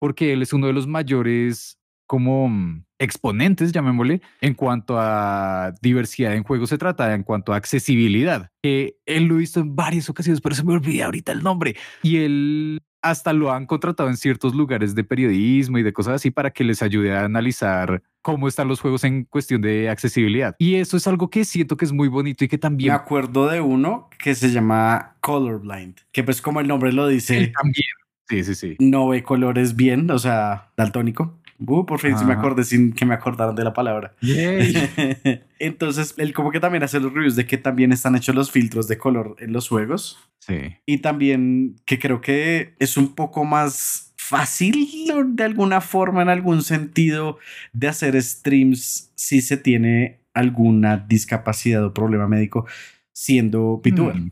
porque 0.00 0.32
él 0.32 0.42
es 0.42 0.52
uno 0.52 0.66
de 0.66 0.72
los 0.72 0.88
mayores 0.88 1.78
como 2.08 2.48
mm, 2.48 2.84
exponentes, 3.02 3.72
llamémosle, 3.72 4.22
en 4.40 4.54
cuanto 4.54 4.98
a 4.98 5.72
diversidad 5.82 6.34
en 6.34 6.44
juegos 6.44 6.70
se 6.70 6.78
trata, 6.78 7.14
en 7.14 7.22
cuanto 7.22 7.52
a 7.52 7.56
accesibilidad. 7.56 8.50
Que 8.62 8.96
él 9.06 9.24
lo 9.24 9.40
hizo 9.40 9.60
en 9.60 9.74
varias 9.74 10.08
ocasiones, 10.08 10.40
pero 10.40 10.54
se 10.54 10.64
me 10.64 10.72
olvidó 10.72 11.06
ahorita 11.06 11.32
el 11.32 11.42
nombre. 11.42 11.76
Y 12.02 12.18
él 12.18 12.80
hasta 13.02 13.32
lo 13.32 13.52
han 13.52 13.66
contratado 13.66 14.08
en 14.08 14.16
ciertos 14.16 14.54
lugares 14.54 14.94
de 14.94 15.02
periodismo 15.02 15.78
y 15.78 15.82
de 15.82 15.92
cosas 15.92 16.14
así 16.14 16.30
para 16.30 16.52
que 16.52 16.62
les 16.62 16.82
ayude 16.82 17.12
a 17.12 17.24
analizar 17.24 18.02
cómo 18.22 18.46
están 18.46 18.68
los 18.68 18.80
juegos 18.80 19.02
en 19.02 19.24
cuestión 19.24 19.60
de 19.60 19.90
accesibilidad. 19.90 20.54
Y 20.58 20.76
eso 20.76 20.96
es 20.96 21.06
algo 21.08 21.28
que 21.28 21.44
siento 21.44 21.76
que 21.76 21.84
es 21.84 21.92
muy 21.92 22.06
bonito 22.06 22.44
y 22.44 22.48
que 22.48 22.58
también... 22.58 22.92
Me 22.92 22.94
acuerdo 22.94 23.48
de 23.48 23.60
uno 23.60 24.08
que 24.18 24.36
se 24.36 24.52
llama 24.52 25.16
Colorblind, 25.20 25.96
que 26.12 26.22
pues 26.22 26.40
como 26.40 26.60
el 26.60 26.68
nombre 26.68 26.92
lo 26.92 27.08
dice... 27.08 27.48
también. 27.48 27.84
Sí, 28.28 28.44
sí, 28.44 28.54
sí. 28.54 28.76
No 28.78 29.08
ve 29.08 29.24
colores 29.24 29.74
bien, 29.74 30.10
o 30.10 30.18
sea, 30.18 30.70
daltónico. 30.76 31.41
Uh, 31.58 31.86
por 31.86 32.00
fin, 32.00 32.18
si 32.18 32.24
me 32.24 32.32
acordé 32.32 32.64
sin 32.64 32.92
que 32.92 33.04
me 33.04 33.14
acordaran 33.14 33.54
de 33.54 33.64
la 33.64 33.72
palabra. 33.72 34.14
Entonces, 35.58 36.14
él 36.16 36.32
como 36.32 36.50
que 36.50 36.60
también 36.60 36.82
hace 36.82 37.00
los 37.00 37.12
reviews 37.12 37.36
de 37.36 37.46
que 37.46 37.58
también 37.58 37.92
están 37.92 38.16
hechos 38.16 38.34
los 38.34 38.50
filtros 38.50 38.88
de 38.88 38.98
color 38.98 39.36
en 39.38 39.52
los 39.52 39.68
juegos. 39.68 40.18
Sí. 40.38 40.76
Y 40.86 40.98
también 40.98 41.76
que 41.84 41.98
creo 41.98 42.20
que 42.20 42.74
es 42.78 42.96
un 42.96 43.14
poco 43.14 43.44
más 43.44 44.12
fácil 44.16 44.88
de 45.26 45.44
alguna 45.44 45.80
forma, 45.80 46.22
en 46.22 46.28
algún 46.28 46.62
sentido, 46.62 47.38
de 47.72 47.88
hacer 47.88 48.20
streams 48.22 49.12
si 49.14 49.40
se 49.40 49.56
tiene 49.56 50.20
alguna 50.34 50.96
discapacidad 50.96 51.84
o 51.84 51.92
problema 51.92 52.26
médico 52.26 52.66
siendo 53.12 53.78
VTuber. 53.78 54.16
Mm. 54.16 54.30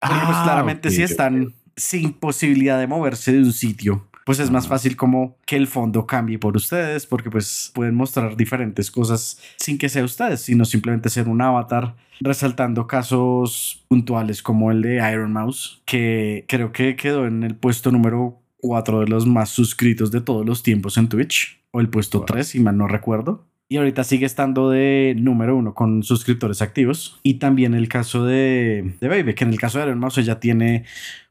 Porque 0.00 0.24
pues 0.26 0.36
ah, 0.36 0.42
claramente 0.44 0.90
si 0.90 1.02
están 1.02 1.54
sin 1.76 2.12
posibilidad 2.12 2.78
de 2.78 2.88
moverse 2.88 3.32
de 3.32 3.38
un 3.38 3.52
sitio 3.52 4.08
pues 4.24 4.38
es 4.38 4.50
más 4.50 4.68
fácil 4.68 4.96
como 4.96 5.36
que 5.46 5.56
el 5.56 5.66
fondo 5.66 6.06
cambie 6.06 6.38
por 6.38 6.56
ustedes, 6.56 7.06
porque 7.06 7.30
pues 7.30 7.72
pueden 7.74 7.94
mostrar 7.94 8.36
diferentes 8.36 8.90
cosas 8.90 9.40
sin 9.56 9.78
que 9.78 9.88
sea 9.88 10.04
ustedes, 10.04 10.42
sino 10.42 10.64
simplemente 10.64 11.10
ser 11.10 11.28
un 11.28 11.42
avatar, 11.42 11.96
resaltando 12.20 12.86
casos 12.86 13.84
puntuales 13.88 14.42
como 14.42 14.70
el 14.70 14.82
de 14.82 14.96
Iron 15.12 15.32
Mouse, 15.32 15.82
que 15.84 16.44
creo 16.48 16.72
que 16.72 16.96
quedó 16.96 17.26
en 17.26 17.42
el 17.42 17.56
puesto 17.56 17.90
número 17.90 18.40
4 18.58 19.00
de 19.00 19.06
los 19.08 19.26
más 19.26 19.50
suscritos 19.50 20.10
de 20.10 20.20
todos 20.20 20.46
los 20.46 20.62
tiempos 20.62 20.96
en 20.96 21.08
Twitch, 21.08 21.60
o 21.72 21.80
el 21.80 21.88
puesto 21.88 22.22
3, 22.24 22.46
si 22.46 22.60
mal 22.60 22.76
no 22.76 22.86
recuerdo. 22.86 23.46
Y 23.68 23.78
ahorita 23.78 24.04
sigue 24.04 24.26
estando 24.26 24.68
de 24.68 25.14
número 25.18 25.56
uno 25.56 25.72
con 25.72 26.02
suscriptores 26.02 26.60
activos. 26.60 27.18
Y 27.22 27.34
también 27.34 27.72
el 27.72 27.88
caso 27.88 28.26
de, 28.26 28.96
de 29.00 29.08
Baby, 29.08 29.34
que 29.34 29.44
en 29.44 29.50
el 29.50 29.58
caso 29.58 29.78
de 29.78 29.86
Iron 29.86 29.98
Mouse 29.98 30.18
ella 30.18 30.40
tiene 30.40 30.84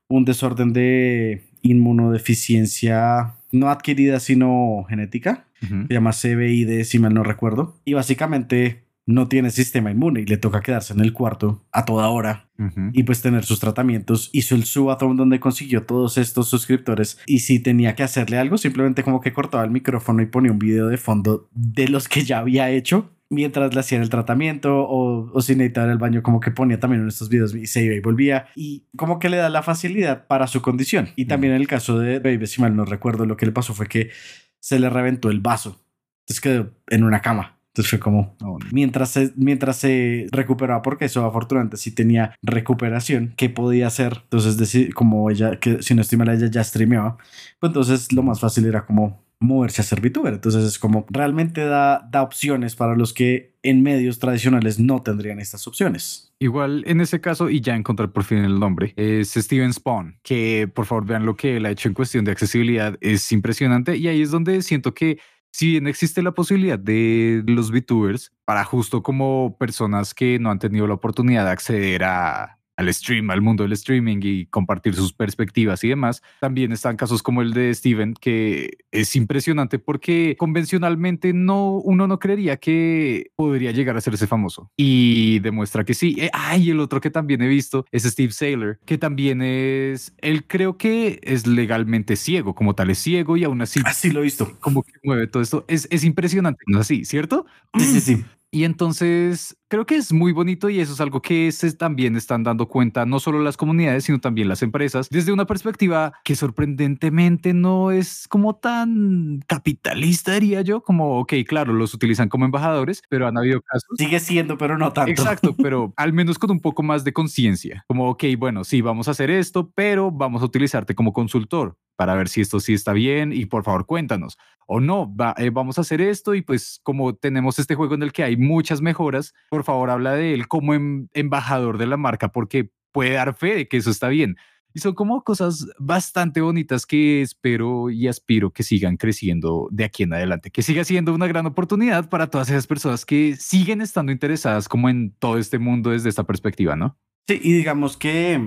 un 0.08 0.26
desorden 0.26 0.74
de 0.74 1.44
inmunodeficiencia 1.62 3.36
no 3.52 3.70
adquirida 3.70 4.20
sino 4.20 4.86
genética, 4.88 5.48
se 5.60 5.94
llama 5.94 6.12
CBID 6.12 6.84
si 6.84 6.98
mal 6.98 7.14
no 7.14 7.24
recuerdo, 7.24 7.80
y 7.86 7.94
básicamente 7.94 8.86
no 9.06 9.28
tiene 9.28 9.52
sistema 9.52 9.92
inmune 9.92 10.22
y 10.22 10.26
le 10.26 10.38
toca 10.38 10.62
quedarse 10.62 10.94
en 10.94 11.02
el 11.02 11.14
cuarto 11.14 11.66
a 11.72 11.86
toda 11.86 12.10
hora. 12.10 12.50
Y 12.94 13.04
pues 13.04 13.24
tener 13.24 13.44
sus 13.44 13.60
tratamientos. 13.60 14.30
Hizo 14.34 14.54
el 14.54 14.66
subathon 14.66 15.18
donde 15.18 15.40
consiguió 15.40 15.84
todos 15.84 16.20
estos 16.20 16.48
suscriptores. 16.48 17.18
Y 17.26 17.40
si 17.40 17.60
tenía 17.60 17.96
que 17.96 18.04
hacerle 18.04 18.38
algo, 18.38 18.60
simplemente 18.60 19.02
como 19.02 19.20
que 19.20 19.34
cortaba 19.34 19.64
el 19.64 19.72
micrófono 19.72 20.22
y 20.22 20.28
ponía 20.28 20.52
un 20.52 20.60
video 20.60 20.88
de 20.88 20.98
fondo 20.98 21.50
de 21.54 21.88
los 21.88 22.08
que 22.08 22.24
ya 22.24 22.38
había 22.38 22.70
hecho 22.70 23.10
mientras 23.32 23.74
le 23.74 23.80
hacían 23.80 24.02
el 24.02 24.10
tratamiento 24.10 24.82
o, 24.84 25.32
o 25.34 25.42
si 25.42 25.56
necesitaba 25.56 25.92
el 25.92 25.98
baño, 25.98 26.22
como 26.22 26.40
que 26.40 26.52
ponía 26.52 26.80
también 26.80 27.02
en 27.02 27.08
estos 27.08 27.30
videos 27.30 27.56
y 27.56 27.66
se 27.66 27.84
iba 27.84 27.96
y 27.96 28.00
volvía 28.00 28.48
y 28.56 28.86
como 28.96 29.18
que 29.18 29.30
le 29.30 29.38
da 29.38 29.50
la 29.50 29.64
facilidad 29.64 30.28
para 30.28 30.48
su 30.48 30.62
condición. 30.62 31.10
Y 31.16 31.26
también 31.26 31.54
en 31.54 31.62
el 31.62 31.68
caso 31.68 31.98
de 31.98 32.20
Baby, 32.20 32.46
si 32.46 32.62
mal 32.62 32.76
no 32.76 32.86
recuerdo, 32.86 33.26
lo 33.26 33.38
que 33.38 33.46
le 33.46 33.52
pasó 33.52 33.74
fue 33.74 33.88
que 33.88 34.12
se 34.60 34.80
le 34.80 34.90
reventó 34.90 35.30
el 35.30 35.40
vaso. 35.40 35.82
Entonces 36.22 36.42
quedó 36.42 36.72
en 36.90 37.04
una 37.04 37.22
cama. 37.22 37.58
Entonces 37.72 37.90
fue 37.90 38.00
como, 38.00 38.36
oh, 38.44 38.60
mientras, 38.74 39.12
se, 39.12 39.32
mientras 39.38 39.78
se 39.78 40.28
recuperaba, 40.32 40.82
porque 40.82 41.06
eso 41.06 41.26
afortunadamente 41.26 41.78
sí 41.78 41.92
tenía 41.92 42.36
recuperación, 42.42 43.34
¿qué 43.38 43.50
podía 43.50 43.88
hacer? 43.88 44.24
Entonces, 44.24 44.94
como 44.94 45.30
ella, 45.30 45.58
que 45.58 45.82
si 45.82 45.96
no 45.96 46.02
estoy 46.02 46.18
mal, 46.18 46.28
ella 46.28 46.48
ya 46.48 46.66
streameaba, 46.66 47.16
pues 47.62 47.70
entonces 47.70 48.12
lo 48.12 48.24
más 48.24 48.42
fácil 48.42 48.66
era 48.66 48.86
como 48.86 49.24
moverse 49.42 49.82
a 49.82 49.84
ser 49.84 50.00
VTuber. 50.00 50.34
Entonces 50.34 50.64
es 50.64 50.80
como 50.80 51.06
realmente 51.10 51.66
da, 51.66 52.08
da 52.10 52.22
opciones 52.22 52.76
para 52.76 52.96
los 52.96 53.14
que 53.14 53.56
en 53.64 53.84
medios 53.84 54.20
tradicionales 54.20 54.80
no 54.80 55.02
tendrían 55.02 55.40
estas 55.40 55.68
opciones. 55.68 56.34
Igual 56.40 56.84
en 56.88 57.02
ese 57.02 57.20
caso, 57.20 57.50
y 57.50 57.60
ya 57.60 57.76
encontré 57.76 58.08
por 58.08 58.24
fin 58.24 58.40
el 58.40 58.60
nombre, 58.60 58.94
es 58.96 59.34
Steven 59.34 59.74
Spawn, 59.74 60.20
que 60.24 60.70
por 60.74 60.86
favor 60.86 61.06
vean 61.06 61.26
lo 61.26 61.36
que 61.36 61.58
él 61.58 61.66
ha 61.66 61.72
hecho 61.72 61.90
en 61.90 61.94
cuestión 61.94 62.24
de 62.24 62.32
accesibilidad, 62.32 62.98
es 63.02 63.32
impresionante 63.32 63.98
y 63.98 64.08
ahí 64.08 64.22
es 64.22 64.32
donde 64.32 64.62
siento 64.62 64.94
que 64.94 65.20
si 65.52 65.72
bien 65.72 65.88
existe 65.88 66.22
la 66.22 66.32
posibilidad 66.32 66.80
de 66.80 67.44
los 67.46 67.72
VTubers 67.72 68.32
para 68.46 68.64
justo 68.64 69.04
como 69.04 69.58
personas 69.60 70.14
que 70.14 70.40
no 70.40 70.50
han 70.50 70.60
tenido 70.60 70.88
la 70.88 70.94
oportunidad 70.94 71.46
de 71.46 71.52
acceder 71.52 72.04
a, 72.06 72.61
al 72.82 72.94
stream, 72.94 73.30
al 73.30 73.42
mundo 73.42 73.64
del 73.64 73.74
streaming 73.74 74.20
y 74.22 74.46
compartir 74.48 74.96
sus 74.96 75.14
perspectivas 75.14 75.84
y 75.84 75.90
demás. 75.90 76.22
También 76.40 76.72
están 76.72 76.98
casos 76.98 77.24
como 77.24 77.42
el 77.42 77.54
de 77.54 77.74
Steven, 77.74 78.14
que 78.14 78.78
es 78.92 79.16
impresionante 79.16 79.80
porque 79.80 80.36
convencionalmente 80.38 81.34
no, 81.34 81.78
uno 81.78 82.08
no 82.08 82.20
creería 82.20 82.58
que 82.58 83.32
podría 83.36 83.72
llegar 83.72 83.96
a 83.96 84.00
hacerse 84.00 84.28
famoso 84.28 84.70
y 84.76 85.40
demuestra 85.40 85.84
que 85.86 85.94
sí. 85.94 86.18
Ay, 86.34 86.72
el 86.72 86.80
otro 86.80 87.00
que 87.02 87.10
también 87.10 87.42
he 87.42 87.48
visto 87.48 87.86
es 87.92 88.04
Steve 88.04 88.32
Saylor, 88.32 88.80
que 88.86 88.98
también 88.98 89.42
es, 89.42 90.14
él 90.18 90.46
creo 90.48 90.78
que 90.78 91.20
es 91.24 91.48
legalmente 91.48 92.16
ciego, 92.16 92.56
como 92.56 92.76
tal 92.76 92.90
es 92.90 92.98
ciego 92.98 93.38
y 93.38 93.44
aún 93.44 93.62
así. 93.62 93.80
Así 93.86 94.12
lo 94.12 94.22
he 94.22 94.24
visto. 94.24 94.58
Como 94.60 94.84
que 94.84 94.94
mueve 95.04 95.28
todo 95.28 95.44
esto. 95.44 95.66
Es, 95.68 95.88
es 95.92 96.04
impresionante, 96.04 96.64
¿no 96.68 96.80
es 96.80 96.88
así? 96.88 97.06
¿Cierto? 97.06 97.46
Sí, 97.78 97.86
sí, 97.86 98.02
sí. 98.02 98.26
Y 98.52 98.66
entonces 98.66 99.56
creo 99.72 99.86
que 99.86 99.96
es 99.96 100.12
muy 100.12 100.34
bonito 100.34 100.70
y 100.70 100.82
eso 100.82 100.92
es 100.92 101.00
algo 101.00 101.22
que 101.22 101.50
se 101.54 101.72
también 101.72 102.18
están 102.18 102.44
dando 102.44 102.68
cuenta 102.68 103.06
no 103.06 103.22
solo 103.22 103.42
las 103.42 103.56
comunidades, 103.56 104.04
sino 104.04 104.20
también 104.20 104.50
las 104.50 104.62
empresas, 104.64 105.08
desde 105.10 105.32
una 105.32 105.46
perspectiva 105.46 106.12
que 106.26 106.36
sorprendentemente 106.36 107.54
no 107.54 107.90
es 107.90 108.28
como 108.28 108.58
tan 108.58 109.40
capitalista, 109.48 110.34
diría 110.34 110.62
yo, 110.62 110.82
como, 110.82 111.20
ok, 111.20 111.36
claro, 111.48 111.72
los 111.72 111.94
utilizan 111.94 112.28
como 112.28 112.44
embajadores, 112.44 113.02
pero 113.08 113.30
han 113.30 113.38
habido 113.38 113.62
casos. 113.62 113.90
Sigue 113.98 114.20
siendo, 114.20 114.58
pero 114.58 114.78
no 114.78 114.92
tanto. 114.92 115.10
Exacto, 115.10 115.56
pero 115.64 115.94
al 115.96 116.12
menos 116.12 116.38
con 116.38 116.52
un 116.52 116.60
poco 116.60 116.84
más 116.84 117.06
de 117.06 117.14
conciencia, 117.14 117.86
como, 117.88 118.10
ok, 118.10 118.26
bueno, 118.38 118.66
sí, 118.66 118.82
vamos 118.82 119.08
a 119.08 119.12
hacer 119.12 119.32
esto, 119.32 119.72
pero 119.74 120.12
vamos 120.12 120.42
a 120.42 120.46
utilizarte 120.46 120.96
como 120.96 121.14
consultor 121.14 121.78
para 122.02 122.16
ver 122.16 122.30
si 122.30 122.42
esto 122.42 122.60
sí 122.60 122.74
está 122.74 122.94
bien 122.94 123.32
y 123.32 123.46
por 123.46 123.64
favor 123.64 123.86
cuéntanos. 123.86 124.38
O 124.66 124.80
no, 124.80 125.14
eh, 125.38 125.52
vamos 125.52 125.78
a 125.78 125.82
hacer 125.82 126.02
esto 126.02 126.34
y 126.34 126.42
pues 126.42 126.80
como 126.82 127.14
tenemos 127.14 127.60
este 127.60 127.76
juego 127.76 127.94
en 127.94 128.02
el 128.02 128.12
que 128.12 128.24
hay 128.24 128.38
muchas 128.38 128.82
mejoras, 128.82 129.36
por 129.50 129.61
favor 129.64 129.90
habla 129.90 130.14
de 130.14 130.34
él 130.34 130.48
como 130.48 130.74
em, 130.74 131.08
embajador 131.14 131.78
de 131.78 131.88
la 131.88 131.98
marca 131.98 132.32
porque 132.32 132.72
puede 132.92 133.12
dar 133.12 133.36
fe 133.36 133.56
de 133.56 133.68
que 133.68 133.78
eso 133.78 133.90
está 133.90 134.10
bien. 134.10 134.38
Y 134.74 134.80
son 134.80 134.94
como 134.94 135.24
cosas 135.24 135.68
bastante 135.80 136.40
bonitas 136.40 136.86
que 136.86 137.22
espero 137.22 137.90
y 137.90 138.08
aspiro 138.08 138.52
que 138.52 138.64
sigan 138.64 138.96
creciendo 138.96 139.68
de 139.70 139.84
aquí 139.84 140.04
en 140.04 140.14
adelante, 140.14 140.50
que 140.50 140.62
siga 140.62 140.86
siendo 140.86 141.14
una 141.14 141.28
gran 141.28 141.46
oportunidad 141.46 142.10
para 142.10 142.28
todas 142.28 142.50
esas 142.50 142.68
personas 142.68 143.06
que 143.06 143.36
siguen 143.36 143.82
estando 143.82 144.14
interesadas 144.14 144.70
como 144.70 144.88
en 144.88 145.12
todo 145.20 145.38
este 145.38 145.60
mundo 145.60 145.90
desde 145.90 146.08
esta 146.08 146.24
perspectiva, 146.24 146.78
¿no? 146.78 146.98
Sí, 147.28 147.40
y 147.44 147.52
digamos 147.52 147.98
que 147.98 148.40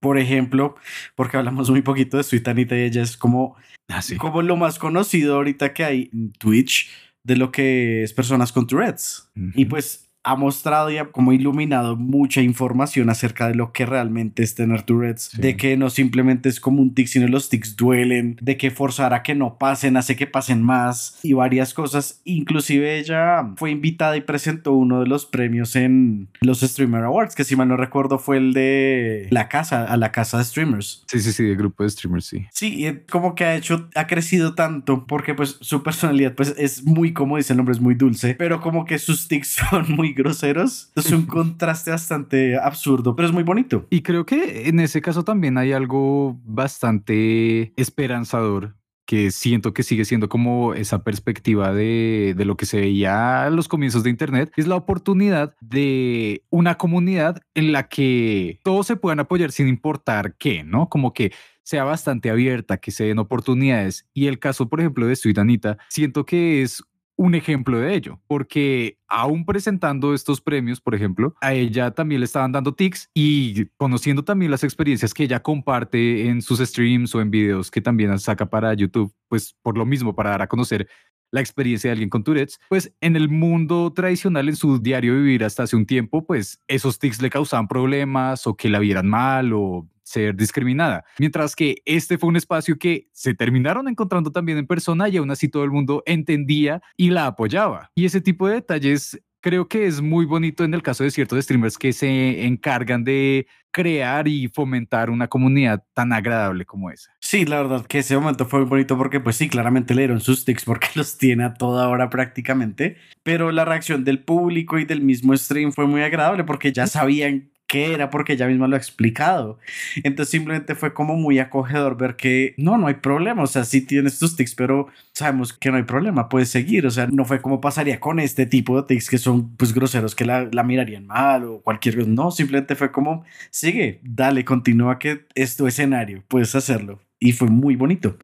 por 0.00 0.18
ejemplo, 0.18 0.76
porque 1.14 1.36
hablamos 1.36 1.70
muy 1.70 1.82
poquito 1.82 2.16
de 2.16 2.22
Sweet 2.22 2.48
Anita 2.48 2.76
y 2.76 2.82
ella 2.82 3.02
es 3.02 3.16
como, 3.16 3.56
ah, 3.88 4.00
como 4.18 4.40
lo 4.42 4.56
más 4.56 4.78
conocido 4.78 5.36
ahorita 5.36 5.74
que 5.74 5.84
hay 5.84 6.10
en 6.12 6.32
Twitch 6.32 6.88
de 7.22 7.36
lo 7.36 7.52
que 7.52 8.02
es 8.02 8.14
personas 8.14 8.50
con 8.50 8.66
Tourette's. 8.66 9.30
Y 9.54 9.66
pues 9.66 10.09
ha 10.22 10.36
mostrado 10.36 10.90
y 10.90 10.98
ha 10.98 11.10
como 11.10 11.32
iluminado 11.32 11.96
mucha 11.96 12.42
información 12.42 13.10
acerca 13.10 13.48
de 13.48 13.54
lo 13.54 13.72
que 13.72 13.86
realmente 13.86 14.42
es 14.42 14.54
tener 14.54 14.82
Tourette's, 14.82 15.30
de 15.38 15.56
que 15.56 15.76
no 15.76 15.90
simplemente 15.90 16.48
es 16.48 16.60
como 16.60 16.82
un 16.82 16.94
tic, 16.94 17.06
sino 17.06 17.26
los 17.28 17.48
tics 17.48 17.76
duelen, 17.76 18.36
de 18.40 18.56
que 18.56 18.70
forzar 18.70 19.14
a 19.14 19.22
que 19.22 19.34
no 19.34 19.58
pasen 19.58 19.96
hace 19.96 20.16
que 20.16 20.26
pasen 20.26 20.62
más 20.62 21.18
y 21.22 21.32
varias 21.32 21.74
cosas. 21.74 22.20
Inclusive 22.24 22.98
ella 22.98 23.52
fue 23.56 23.70
invitada 23.70 24.16
y 24.16 24.20
presentó 24.20 24.72
uno 24.72 25.00
de 25.00 25.06
los 25.06 25.26
premios 25.26 25.74
en 25.76 26.28
los 26.40 26.60
Streamer 26.60 27.04
Awards, 27.04 27.34
que 27.34 27.44
si 27.44 27.56
mal 27.56 27.68
no 27.68 27.76
recuerdo 27.76 28.18
fue 28.18 28.36
el 28.36 28.52
de 28.52 29.26
la 29.30 29.48
casa, 29.48 29.84
a 29.84 29.96
la 29.96 30.12
casa 30.12 30.38
de 30.38 30.44
streamers. 30.44 31.04
Sí, 31.08 31.20
sí, 31.20 31.32
sí, 31.32 31.44
el 31.44 31.56
grupo 31.56 31.82
de 31.82 31.90
streamers, 31.90 32.26
sí. 32.26 32.46
Sí, 32.52 32.86
y 32.86 32.92
como 33.10 33.34
que 33.34 33.44
ha 33.44 33.56
hecho, 33.56 33.88
ha 33.94 34.06
crecido 34.06 34.54
tanto 34.54 35.06
porque 35.06 35.34
pues 35.34 35.56
su 35.60 35.82
personalidad 35.82 36.34
pues 36.34 36.54
es 36.58 36.84
muy, 36.84 37.12
como 37.12 37.36
dice 37.36 37.52
el 37.52 37.56
nombre, 37.56 37.72
es 37.72 37.80
muy 37.80 37.94
dulce, 37.94 38.34
pero 38.34 38.60
como 38.60 38.84
que 38.84 38.98
sus 38.98 39.28
tics 39.28 39.56
son 39.70 39.90
muy 39.92 40.09
groseros. 40.12 40.90
Es 40.94 41.10
un 41.12 41.26
contraste 41.26 41.90
bastante 41.90 42.58
absurdo, 42.58 43.16
pero 43.16 43.28
es 43.28 43.34
muy 43.34 43.42
bonito. 43.42 43.86
Y 43.90 44.02
creo 44.02 44.26
que 44.26 44.68
en 44.68 44.80
ese 44.80 45.00
caso 45.00 45.24
también 45.24 45.58
hay 45.58 45.72
algo 45.72 46.38
bastante 46.44 47.72
esperanzador 47.76 48.76
que 49.10 49.32
siento 49.32 49.74
que 49.74 49.82
sigue 49.82 50.04
siendo 50.04 50.28
como 50.28 50.72
esa 50.72 51.02
perspectiva 51.02 51.72
de, 51.72 52.32
de, 52.36 52.44
lo 52.44 52.56
que 52.56 52.64
se 52.64 52.80
veía 52.80 53.42
a 53.42 53.50
los 53.50 53.66
comienzos 53.66 54.04
de 54.04 54.10
Internet, 54.10 54.52
es 54.54 54.68
la 54.68 54.76
oportunidad 54.76 55.56
de 55.60 56.44
una 56.48 56.76
comunidad 56.76 57.42
en 57.54 57.72
la 57.72 57.88
que 57.88 58.60
todos 58.62 58.86
se 58.86 58.94
puedan 58.94 59.18
apoyar 59.18 59.50
sin 59.50 59.66
importar 59.66 60.36
qué, 60.38 60.62
¿no? 60.62 60.88
Como 60.88 61.12
que 61.12 61.32
sea 61.70 61.84
bastante 61.84 62.30
abierta, 62.30 62.78
que 62.78 62.90
se 62.90 63.04
den 63.04 63.18
oportunidades. 63.18 64.06
Y 64.12 64.26
el 64.26 64.38
caso, 64.38 64.68
por 64.68 64.80
ejemplo, 64.80 65.06
de 65.06 65.14
Suitanita, 65.16 65.78
siento 65.88 66.24
que 66.24 66.62
es 66.62 66.82
un 67.20 67.34
ejemplo 67.34 67.78
de 67.78 67.94
ello, 67.94 68.18
porque 68.26 68.96
aún 69.06 69.44
presentando 69.44 70.14
estos 70.14 70.40
premios, 70.40 70.80
por 70.80 70.94
ejemplo, 70.94 71.34
a 71.42 71.52
ella 71.52 71.90
también 71.90 72.22
le 72.22 72.24
estaban 72.24 72.50
dando 72.50 72.74
tics 72.74 73.10
y 73.12 73.66
conociendo 73.76 74.24
también 74.24 74.50
las 74.50 74.64
experiencias 74.64 75.12
que 75.12 75.24
ella 75.24 75.42
comparte 75.42 76.28
en 76.28 76.40
sus 76.40 76.60
streams 76.60 77.14
o 77.14 77.20
en 77.20 77.30
videos 77.30 77.70
que 77.70 77.82
también 77.82 78.18
saca 78.18 78.48
para 78.48 78.72
YouTube, 78.72 79.12
pues 79.28 79.54
por 79.60 79.76
lo 79.76 79.84
mismo, 79.84 80.14
para 80.14 80.30
dar 80.30 80.40
a 80.40 80.46
conocer 80.46 80.88
la 81.30 81.42
experiencia 81.42 81.88
de 81.88 81.92
alguien 81.92 82.08
con 82.08 82.24
Tourette's, 82.24 82.58
pues 82.70 82.90
en 83.02 83.16
el 83.16 83.28
mundo 83.28 83.92
tradicional, 83.92 84.48
en 84.48 84.56
su 84.56 84.78
diario 84.78 85.12
vivir 85.12 85.44
hasta 85.44 85.64
hace 85.64 85.76
un 85.76 85.84
tiempo, 85.84 86.24
pues 86.24 86.58
esos 86.68 86.98
tics 86.98 87.20
le 87.20 87.28
causaban 87.28 87.68
problemas 87.68 88.46
o 88.46 88.56
que 88.56 88.70
la 88.70 88.78
vieran 88.78 89.06
mal 89.06 89.52
o 89.52 89.86
ser 90.10 90.34
discriminada. 90.34 91.04
Mientras 91.18 91.54
que 91.54 91.76
este 91.84 92.18
fue 92.18 92.28
un 92.28 92.36
espacio 92.36 92.76
que 92.78 93.08
se 93.12 93.34
terminaron 93.34 93.88
encontrando 93.88 94.32
también 94.32 94.58
en 94.58 94.66
persona 94.66 95.08
y 95.08 95.16
aún 95.16 95.30
así 95.30 95.48
todo 95.48 95.64
el 95.64 95.70
mundo 95.70 96.02
entendía 96.06 96.82
y 96.96 97.10
la 97.10 97.26
apoyaba. 97.26 97.90
Y 97.94 98.04
ese 98.04 98.20
tipo 98.20 98.48
de 98.48 98.54
detalles 98.54 99.20
creo 99.40 99.68
que 99.68 99.86
es 99.86 100.00
muy 100.00 100.26
bonito 100.26 100.64
en 100.64 100.74
el 100.74 100.82
caso 100.82 101.04
de 101.04 101.10
ciertos 101.10 101.42
streamers 101.44 101.78
que 101.78 101.92
se 101.92 102.44
encargan 102.44 103.04
de 103.04 103.46
crear 103.70 104.28
y 104.28 104.48
fomentar 104.48 105.10
una 105.10 105.28
comunidad 105.28 105.84
tan 105.94 106.12
agradable 106.12 106.64
como 106.64 106.90
esa. 106.90 107.12
Sí, 107.20 107.44
la 107.44 107.62
verdad 107.62 107.86
que 107.86 108.00
ese 108.00 108.16
momento 108.16 108.46
fue 108.46 108.60
muy 108.60 108.68
bonito 108.68 108.98
porque 108.98 109.20
pues 109.20 109.36
sí, 109.36 109.48
claramente 109.48 109.94
le 109.94 110.02
dieron 110.02 110.20
sus 110.20 110.44
tics 110.44 110.64
porque 110.64 110.88
los 110.94 111.18
tiene 111.18 111.44
a 111.44 111.54
toda 111.54 111.88
hora 111.88 112.10
prácticamente, 112.10 112.96
pero 113.22 113.52
la 113.52 113.64
reacción 113.64 114.04
del 114.04 114.22
público 114.22 114.78
y 114.78 114.84
del 114.84 115.00
mismo 115.00 115.36
stream 115.36 115.72
fue 115.72 115.86
muy 115.86 116.02
agradable 116.02 116.44
porque 116.44 116.72
ya 116.72 116.86
sabían 116.86 117.50
qué 117.70 117.92
era 117.94 118.10
porque 118.10 118.32
ella 118.32 118.48
misma 118.48 118.66
lo 118.66 118.74
ha 118.74 118.78
explicado. 118.78 119.60
Entonces 120.02 120.32
simplemente 120.32 120.74
fue 120.74 120.92
como 120.92 121.14
muy 121.14 121.38
acogedor 121.38 121.96
ver 121.96 122.16
que 122.16 122.52
no, 122.58 122.76
no 122.76 122.88
hay 122.88 122.94
problema, 122.94 123.44
o 123.44 123.46
sea, 123.46 123.62
sí 123.62 123.80
tienes 123.80 124.18
tus 124.18 124.34
tics, 124.34 124.56
pero 124.56 124.88
sabemos 125.14 125.52
que 125.52 125.70
no 125.70 125.76
hay 125.76 125.84
problema, 125.84 126.28
puedes 126.28 126.48
seguir, 126.48 126.84
o 126.84 126.90
sea, 126.90 127.06
no 127.06 127.24
fue 127.24 127.40
como 127.40 127.60
pasaría 127.60 128.00
con 128.00 128.18
este 128.18 128.44
tipo 128.44 128.76
de 128.76 128.88
tics 128.88 129.08
que 129.08 129.18
son 129.18 129.56
pues 129.56 129.72
groseros, 129.72 130.16
que 130.16 130.24
la, 130.24 130.48
la 130.50 130.64
mirarían 130.64 131.06
mal 131.06 131.44
o 131.44 131.60
cualquier 131.62 131.94
cosa, 131.96 132.08
no, 132.08 132.32
simplemente 132.32 132.74
fue 132.74 132.90
como, 132.90 133.24
sigue, 133.50 134.00
dale, 134.02 134.44
continúa 134.44 134.98
que 134.98 135.26
es 135.36 135.56
tu 135.56 135.68
escenario, 135.68 136.24
puedes 136.26 136.56
hacerlo. 136.56 137.00
Y 137.20 137.32
fue 137.32 137.46
muy 137.48 137.76
bonito. 137.76 138.16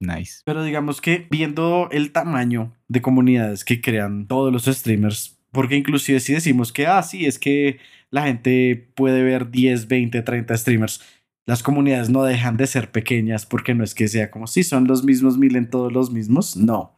Nice. 0.00 0.42
Pero 0.44 0.62
digamos 0.62 1.00
que 1.00 1.26
viendo 1.30 1.88
el 1.90 2.12
tamaño 2.12 2.74
de 2.88 3.00
comunidades 3.00 3.64
que 3.64 3.80
crean 3.80 4.26
todos 4.26 4.52
los 4.52 4.64
streamers, 4.64 5.38
porque 5.52 5.76
inclusive 5.76 6.20
si 6.20 6.34
decimos 6.34 6.72
que, 6.72 6.86
ah, 6.86 7.02
sí, 7.02 7.24
es 7.24 7.38
que 7.38 7.78
la 8.14 8.26
gente 8.26 8.92
puede 8.94 9.24
ver 9.24 9.50
10, 9.50 9.88
20, 9.88 10.22
30 10.22 10.56
streamers. 10.56 11.00
Las 11.46 11.64
comunidades 11.64 12.10
no 12.10 12.22
dejan 12.22 12.56
de 12.56 12.68
ser 12.68 12.92
pequeñas 12.92 13.44
porque 13.44 13.74
no 13.74 13.82
es 13.82 13.92
que 13.92 14.06
sea 14.06 14.30
como 14.30 14.46
si 14.46 14.62
son 14.62 14.86
los 14.86 15.02
mismos 15.02 15.36
milen 15.36 15.68
todos 15.68 15.92
los 15.92 16.12
mismos. 16.12 16.56
No, 16.56 16.94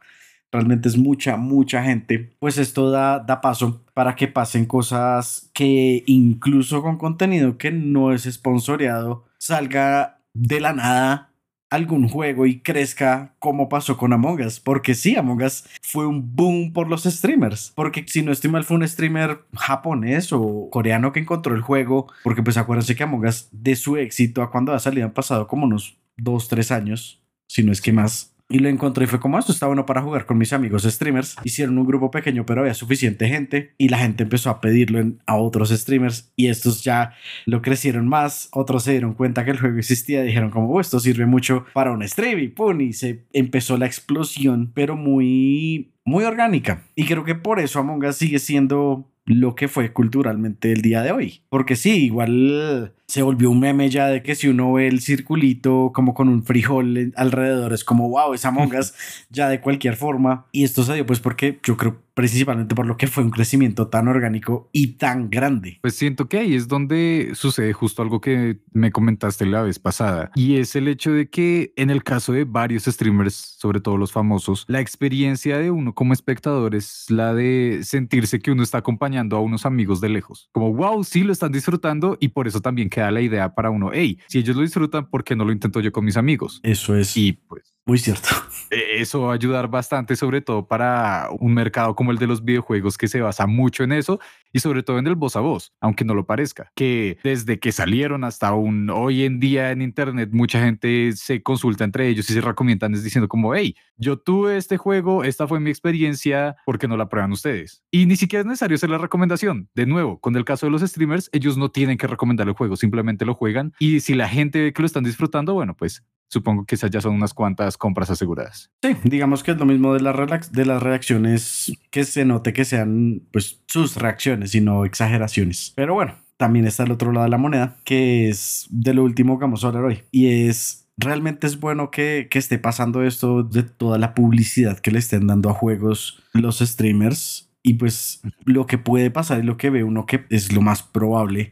realmente 0.51 0.87
es 0.87 0.95
mucha, 0.95 1.35
mucha 1.35 1.83
gente. 1.83 2.29
Pues 2.37 2.59
esto 2.59 2.91
da, 2.91 3.17
da 3.17 3.41
paso 3.41 3.83
para 3.95 4.15
que 4.15 4.27
pasen 4.27 4.67
cosas 4.67 5.49
que 5.55 6.03
incluso 6.05 6.83
con 6.83 6.99
contenido 6.99 7.57
que 7.57 7.71
no 7.71 8.13
es 8.13 8.25
sponsoreado 8.25 9.25
salga 9.39 10.21
de 10.35 10.59
la 10.59 10.73
nada 10.73 11.33
algún 11.69 12.07
juego 12.07 12.45
y 12.45 12.59
crezca 12.59 13.33
como 13.39 13.69
pasó 13.69 13.97
con 13.97 14.13
Among 14.13 14.41
Us. 14.41 14.59
Porque 14.59 14.95
sí, 14.95 15.15
Among 15.15 15.43
Us 15.43 15.65
fue 15.81 16.05
un 16.05 16.35
boom 16.35 16.73
por 16.73 16.87
los 16.87 17.03
streamers. 17.03 17.73
Porque 17.75 18.05
si 18.07 18.21
no 18.21 18.31
estoy 18.31 18.51
mal, 18.51 18.63
fue 18.63 18.77
un 18.77 18.87
streamer 18.87 19.41
japonés 19.53 20.31
o 20.31 20.69
coreano 20.69 21.11
que 21.11 21.19
encontró 21.19 21.55
el 21.55 21.61
juego. 21.61 22.07
Porque 22.23 22.43
pues 22.43 22.57
acuérdense 22.57 22.95
que 22.95 23.03
Among 23.03 23.25
Us 23.25 23.49
de 23.51 23.75
su 23.75 23.97
éxito 23.97 24.41
a 24.41 24.51
cuando 24.51 24.73
ha 24.73 24.79
salido 24.79 25.05
han 25.05 25.13
pasado 25.13 25.47
como 25.47 25.65
unos 25.65 25.97
2, 26.17 26.47
3 26.47 26.71
años. 26.71 27.21
Si 27.47 27.63
no 27.63 27.71
es 27.71 27.81
que 27.81 27.93
más 27.93 28.36
y 28.49 28.59
lo 28.59 28.69
encontré 28.69 29.03
y 29.03 29.07
fue 29.07 29.19
como 29.19 29.37
esto 29.37 29.51
está 29.51 29.67
bueno 29.67 29.85
para 29.85 30.01
jugar 30.01 30.25
con 30.25 30.37
mis 30.37 30.53
amigos 30.53 30.83
streamers. 30.83 31.35
Hicieron 31.43 31.77
un 31.77 31.85
grupo 31.85 32.11
pequeño 32.11 32.45
pero 32.45 32.61
había 32.61 32.73
suficiente 32.73 33.27
gente 33.27 33.73
y 33.77 33.89
la 33.89 33.97
gente 33.97 34.23
empezó 34.23 34.49
a 34.49 34.61
pedirlo 34.61 35.13
a 35.25 35.35
otros 35.35 35.69
streamers 35.69 36.31
y 36.35 36.47
estos 36.47 36.83
ya 36.83 37.13
lo 37.45 37.61
crecieron 37.61 38.07
más. 38.07 38.49
Otros 38.51 38.83
se 38.83 38.91
dieron 38.91 39.13
cuenta 39.13 39.43
que 39.43 39.51
el 39.51 39.59
juego 39.59 39.77
existía 39.77 40.23
y 40.23 40.27
dijeron 40.27 40.49
como 40.49 40.69
oh, 40.69 40.79
esto 40.79 40.99
sirve 40.99 41.25
mucho 41.25 41.65
para 41.73 41.91
un 41.91 42.07
stream 42.07 42.39
y 42.39 42.53
y 42.83 42.93
se 42.93 43.25
empezó 43.33 43.77
la 43.77 43.85
explosión 43.85 44.71
pero 44.73 44.95
muy 44.95 45.91
muy 46.05 46.23
orgánica 46.23 46.83
y 46.95 47.05
creo 47.05 47.23
que 47.23 47.35
por 47.35 47.59
eso 47.59 47.79
Among 47.79 48.05
Us 48.05 48.17
sigue 48.17 48.39
siendo 48.39 49.09
lo 49.25 49.55
que 49.55 49.67
fue 49.67 49.91
culturalmente 49.91 50.71
el 50.71 50.81
día 50.81 51.03
de 51.03 51.11
hoy. 51.11 51.41
Porque 51.49 51.75
sí, 51.75 52.05
igual 52.05 52.93
se 53.07 53.21
volvió 53.21 53.49
un 53.49 53.61
meme 53.61 53.89
ya 53.89 54.07
de 54.07 54.21
que 54.21 54.35
si 54.35 54.49
uno 54.49 54.73
ve 54.73 54.87
el 54.87 54.99
circulito 54.99 55.91
como 55.93 56.13
con 56.13 56.27
un 56.27 56.43
frijol 56.43 57.13
alrededor, 57.15 57.71
es 57.71 57.85
como, 57.85 58.09
wow, 58.09 58.33
esa 58.33 58.51
mongas 58.51 58.95
ya 59.29 59.47
de 59.47 59.61
cualquier 59.61 59.95
forma. 59.95 60.45
Y 60.51 60.65
esto 60.65 60.83
se 60.83 60.93
dio 60.93 61.05
pues 61.05 61.21
porque 61.21 61.59
yo 61.63 61.77
creo 61.77 62.01
principalmente 62.17 62.73
por 62.73 62.87
lo 62.87 62.97
que 62.97 63.05
fue 63.05 63.23
un 63.23 63.29
crecimiento 63.29 63.89
tan 63.89 64.07
orgánico 64.07 64.69
y 64.71 64.93
tan 64.93 65.29
grande. 65.29 65.77
Pues 65.81 65.93
siento 65.93 66.27
que 66.27 66.39
ahí 66.39 66.55
es 66.55 66.67
donde 66.67 67.29
sucede 67.35 67.73
justo 67.73 68.01
algo 68.01 68.21
que 68.21 68.57
me 68.73 68.91
comentaste 68.91 69.45
la 69.45 69.61
vez 69.61 69.77
pasada 69.77 70.31
y 70.33 70.55
es 70.55 70.75
el 70.75 70.87
hecho 70.87 71.11
de 71.11 71.29
que 71.29 71.73
en 71.75 71.91
el 71.91 72.03
caso 72.03 72.33
de 72.33 72.43
varios 72.43 72.85
streamers, 72.85 73.35
sobre 73.35 73.81
todo 73.81 73.97
los 73.97 74.11
famosos, 74.11 74.65
la 74.67 74.81
experiencia 74.81 75.59
de 75.59 75.69
uno 75.69 75.93
como 75.93 76.11
espectador 76.11 76.73
es 76.73 77.05
la 77.09 77.35
de 77.35 77.81
sentirse 77.83 78.39
que 78.39 78.51
uno 78.51 78.63
está 78.63 78.79
acompañando 78.79 79.37
a 79.37 79.41
unos 79.41 79.67
amigos 79.67 80.01
de 80.01 80.09
lejos. 80.09 80.49
Como, 80.53 80.73
wow, 80.73 81.03
sí 81.03 81.21
lo 81.21 81.31
están 81.31 81.51
disfrutando 81.51 82.17
y 82.19 82.29
por 82.29 82.47
eso 82.47 82.61
también 82.61 82.89
queda 82.97 83.11
la 83.11 83.21
idea 83.21 83.53
para 83.53 83.69
uno, 83.69 83.91
hey, 83.93 84.17
si 84.27 84.39
ellos 84.39 84.55
lo 84.55 84.63
disfrutan, 84.63 85.07
¿por 85.07 85.23
qué 85.23 85.35
no 85.35 85.45
lo 85.45 85.51
intento 85.51 85.81
yo 85.81 85.91
con 85.91 86.03
mis 86.03 86.17
amigos? 86.17 86.59
Eso 86.63 86.95
es. 86.95 87.15
Y 87.15 87.33
pues 87.33 87.76
muy 87.87 87.97
cierto. 87.97 88.29
E, 88.69 88.99
eso 88.99 89.21
va 89.21 89.31
a 89.31 89.35
ayudar 89.35 89.69
bastante, 89.69 90.17
sobre 90.17 90.41
todo 90.41 90.67
para 90.67 91.29
un 91.39 91.53
mercado 91.53 91.95
como 91.95 92.11
el 92.11 92.17
de 92.17 92.27
los 92.27 92.43
videojuegos 92.43 92.97
que 92.97 93.07
se 93.07 93.21
basa 93.21 93.47
mucho 93.47 93.85
en 93.85 93.93
eso 93.93 94.19
y 94.51 94.59
sobre 94.59 94.83
todo 94.83 94.99
en 94.99 95.07
el 95.07 95.15
voz 95.15 95.37
a 95.37 95.39
voz, 95.39 95.71
aunque 95.79 96.03
no 96.03 96.13
lo 96.13 96.25
parezca, 96.25 96.69
que 96.75 97.17
desde 97.23 97.59
que 97.59 97.71
salieron 97.71 98.25
hasta 98.25 98.53
un 98.53 98.89
hoy 98.89 99.23
en 99.23 99.39
día 99.39 99.71
en 99.71 99.81
Internet, 99.81 100.31
mucha 100.33 100.59
gente 100.59 101.13
se 101.13 101.41
consulta 101.41 101.85
entre 101.85 102.09
ellos 102.09 102.29
y 102.29 102.33
se 102.33 102.41
recomiendan 102.41 102.91
diciendo 102.91 103.29
como, 103.29 103.55
hey, 103.55 103.73
yo 103.95 104.17
tuve 104.17 104.57
este 104.57 104.75
juego, 104.75 105.23
esta 105.23 105.47
fue 105.47 105.61
mi 105.61 105.69
experiencia, 105.69 106.57
¿por 106.65 106.77
qué 106.77 106.89
no 106.89 106.97
la 106.97 107.07
prueban 107.07 107.31
ustedes? 107.31 107.83
Y 107.89 108.05
ni 108.05 108.17
siquiera 108.17 108.41
es 108.41 108.47
necesario 108.47 108.75
hacer 108.75 108.89
la 108.89 108.97
recomendación. 108.97 109.69
De 109.75 109.85
nuevo, 109.85 110.19
con 110.19 110.35
el 110.35 110.43
caso 110.43 110.65
de 110.65 110.73
los 110.73 110.81
streamers, 110.81 111.29
ellos 111.31 111.55
no 111.55 111.71
tienen 111.71 111.97
que 111.97 112.07
recomendar 112.07 112.49
el 112.49 112.53
juego, 112.53 112.75
simplemente 112.75 113.23
lo 113.23 113.33
juegan 113.33 113.71
y 113.79 114.01
si 114.01 114.13
la 114.13 114.27
gente 114.27 114.61
ve 114.61 114.73
que 114.73 114.81
lo 114.81 114.87
están 114.87 115.05
disfrutando, 115.05 115.53
bueno, 115.53 115.73
pues 115.73 116.03
supongo 116.29 116.65
que 116.65 116.75
esas 116.75 116.91
ya 116.91 117.01
son 117.01 117.15
unas 117.15 117.33
cuantas 117.33 117.77
compras 117.77 118.09
aseguradas. 118.09 118.71
Sí, 118.81 118.95
digamos 119.03 119.43
que 119.43 119.51
es 119.51 119.57
lo 119.57 119.65
mismo 119.65 119.93
de, 119.93 120.01
las 120.01 120.51
de 120.51 120.65
las 120.65 120.83
reacciones, 120.83 121.71
que 121.89 122.03
se 122.03 122.25
note 122.25 122.53
que 122.53 122.65
sean 122.65 123.21
pues 123.31 123.61
sus 123.67 123.95
reacciones 123.95 124.55
y 124.55 124.61
no 124.61 124.85
exageraciones. 124.85 125.73
Pero 125.75 125.93
bueno, 125.93 126.15
también 126.37 126.65
está 126.65 126.83
el 126.83 126.91
otro 126.91 127.11
lado 127.11 127.25
de 127.25 127.31
la 127.31 127.37
moneda, 127.37 127.77
que 127.83 128.29
es 128.29 128.67
de 128.69 128.93
lo 128.93 129.03
último 129.03 129.37
que 129.37 129.45
vamos 129.45 129.63
a 129.63 129.67
hablar 129.67 129.85
hoy. 129.85 130.03
Y 130.11 130.47
es, 130.47 130.87
realmente 130.97 131.47
es 131.47 131.59
bueno 131.59 131.91
que, 131.91 132.27
que 132.29 132.39
esté 132.39 132.59
pasando 132.59 133.03
esto 133.03 133.43
de 133.43 133.63
toda 133.63 133.97
la 133.97 134.13
publicidad 134.13 134.79
que 134.79 134.91
le 134.91 134.99
estén 134.99 135.27
dando 135.27 135.49
a 135.49 135.53
juegos 135.53 136.23
los 136.33 136.59
streamers 136.59 137.47
y 137.63 137.73
pues 137.73 138.21
lo 138.45 138.65
que 138.65 138.77
puede 138.77 139.11
pasar 139.11 139.39
y 139.39 139.43
lo 139.43 139.57
que 139.57 139.69
ve 139.69 139.83
uno 139.83 140.05
que 140.05 140.25
es 140.29 140.53
lo 140.53 140.61
más 140.61 140.83
probable 140.83 141.51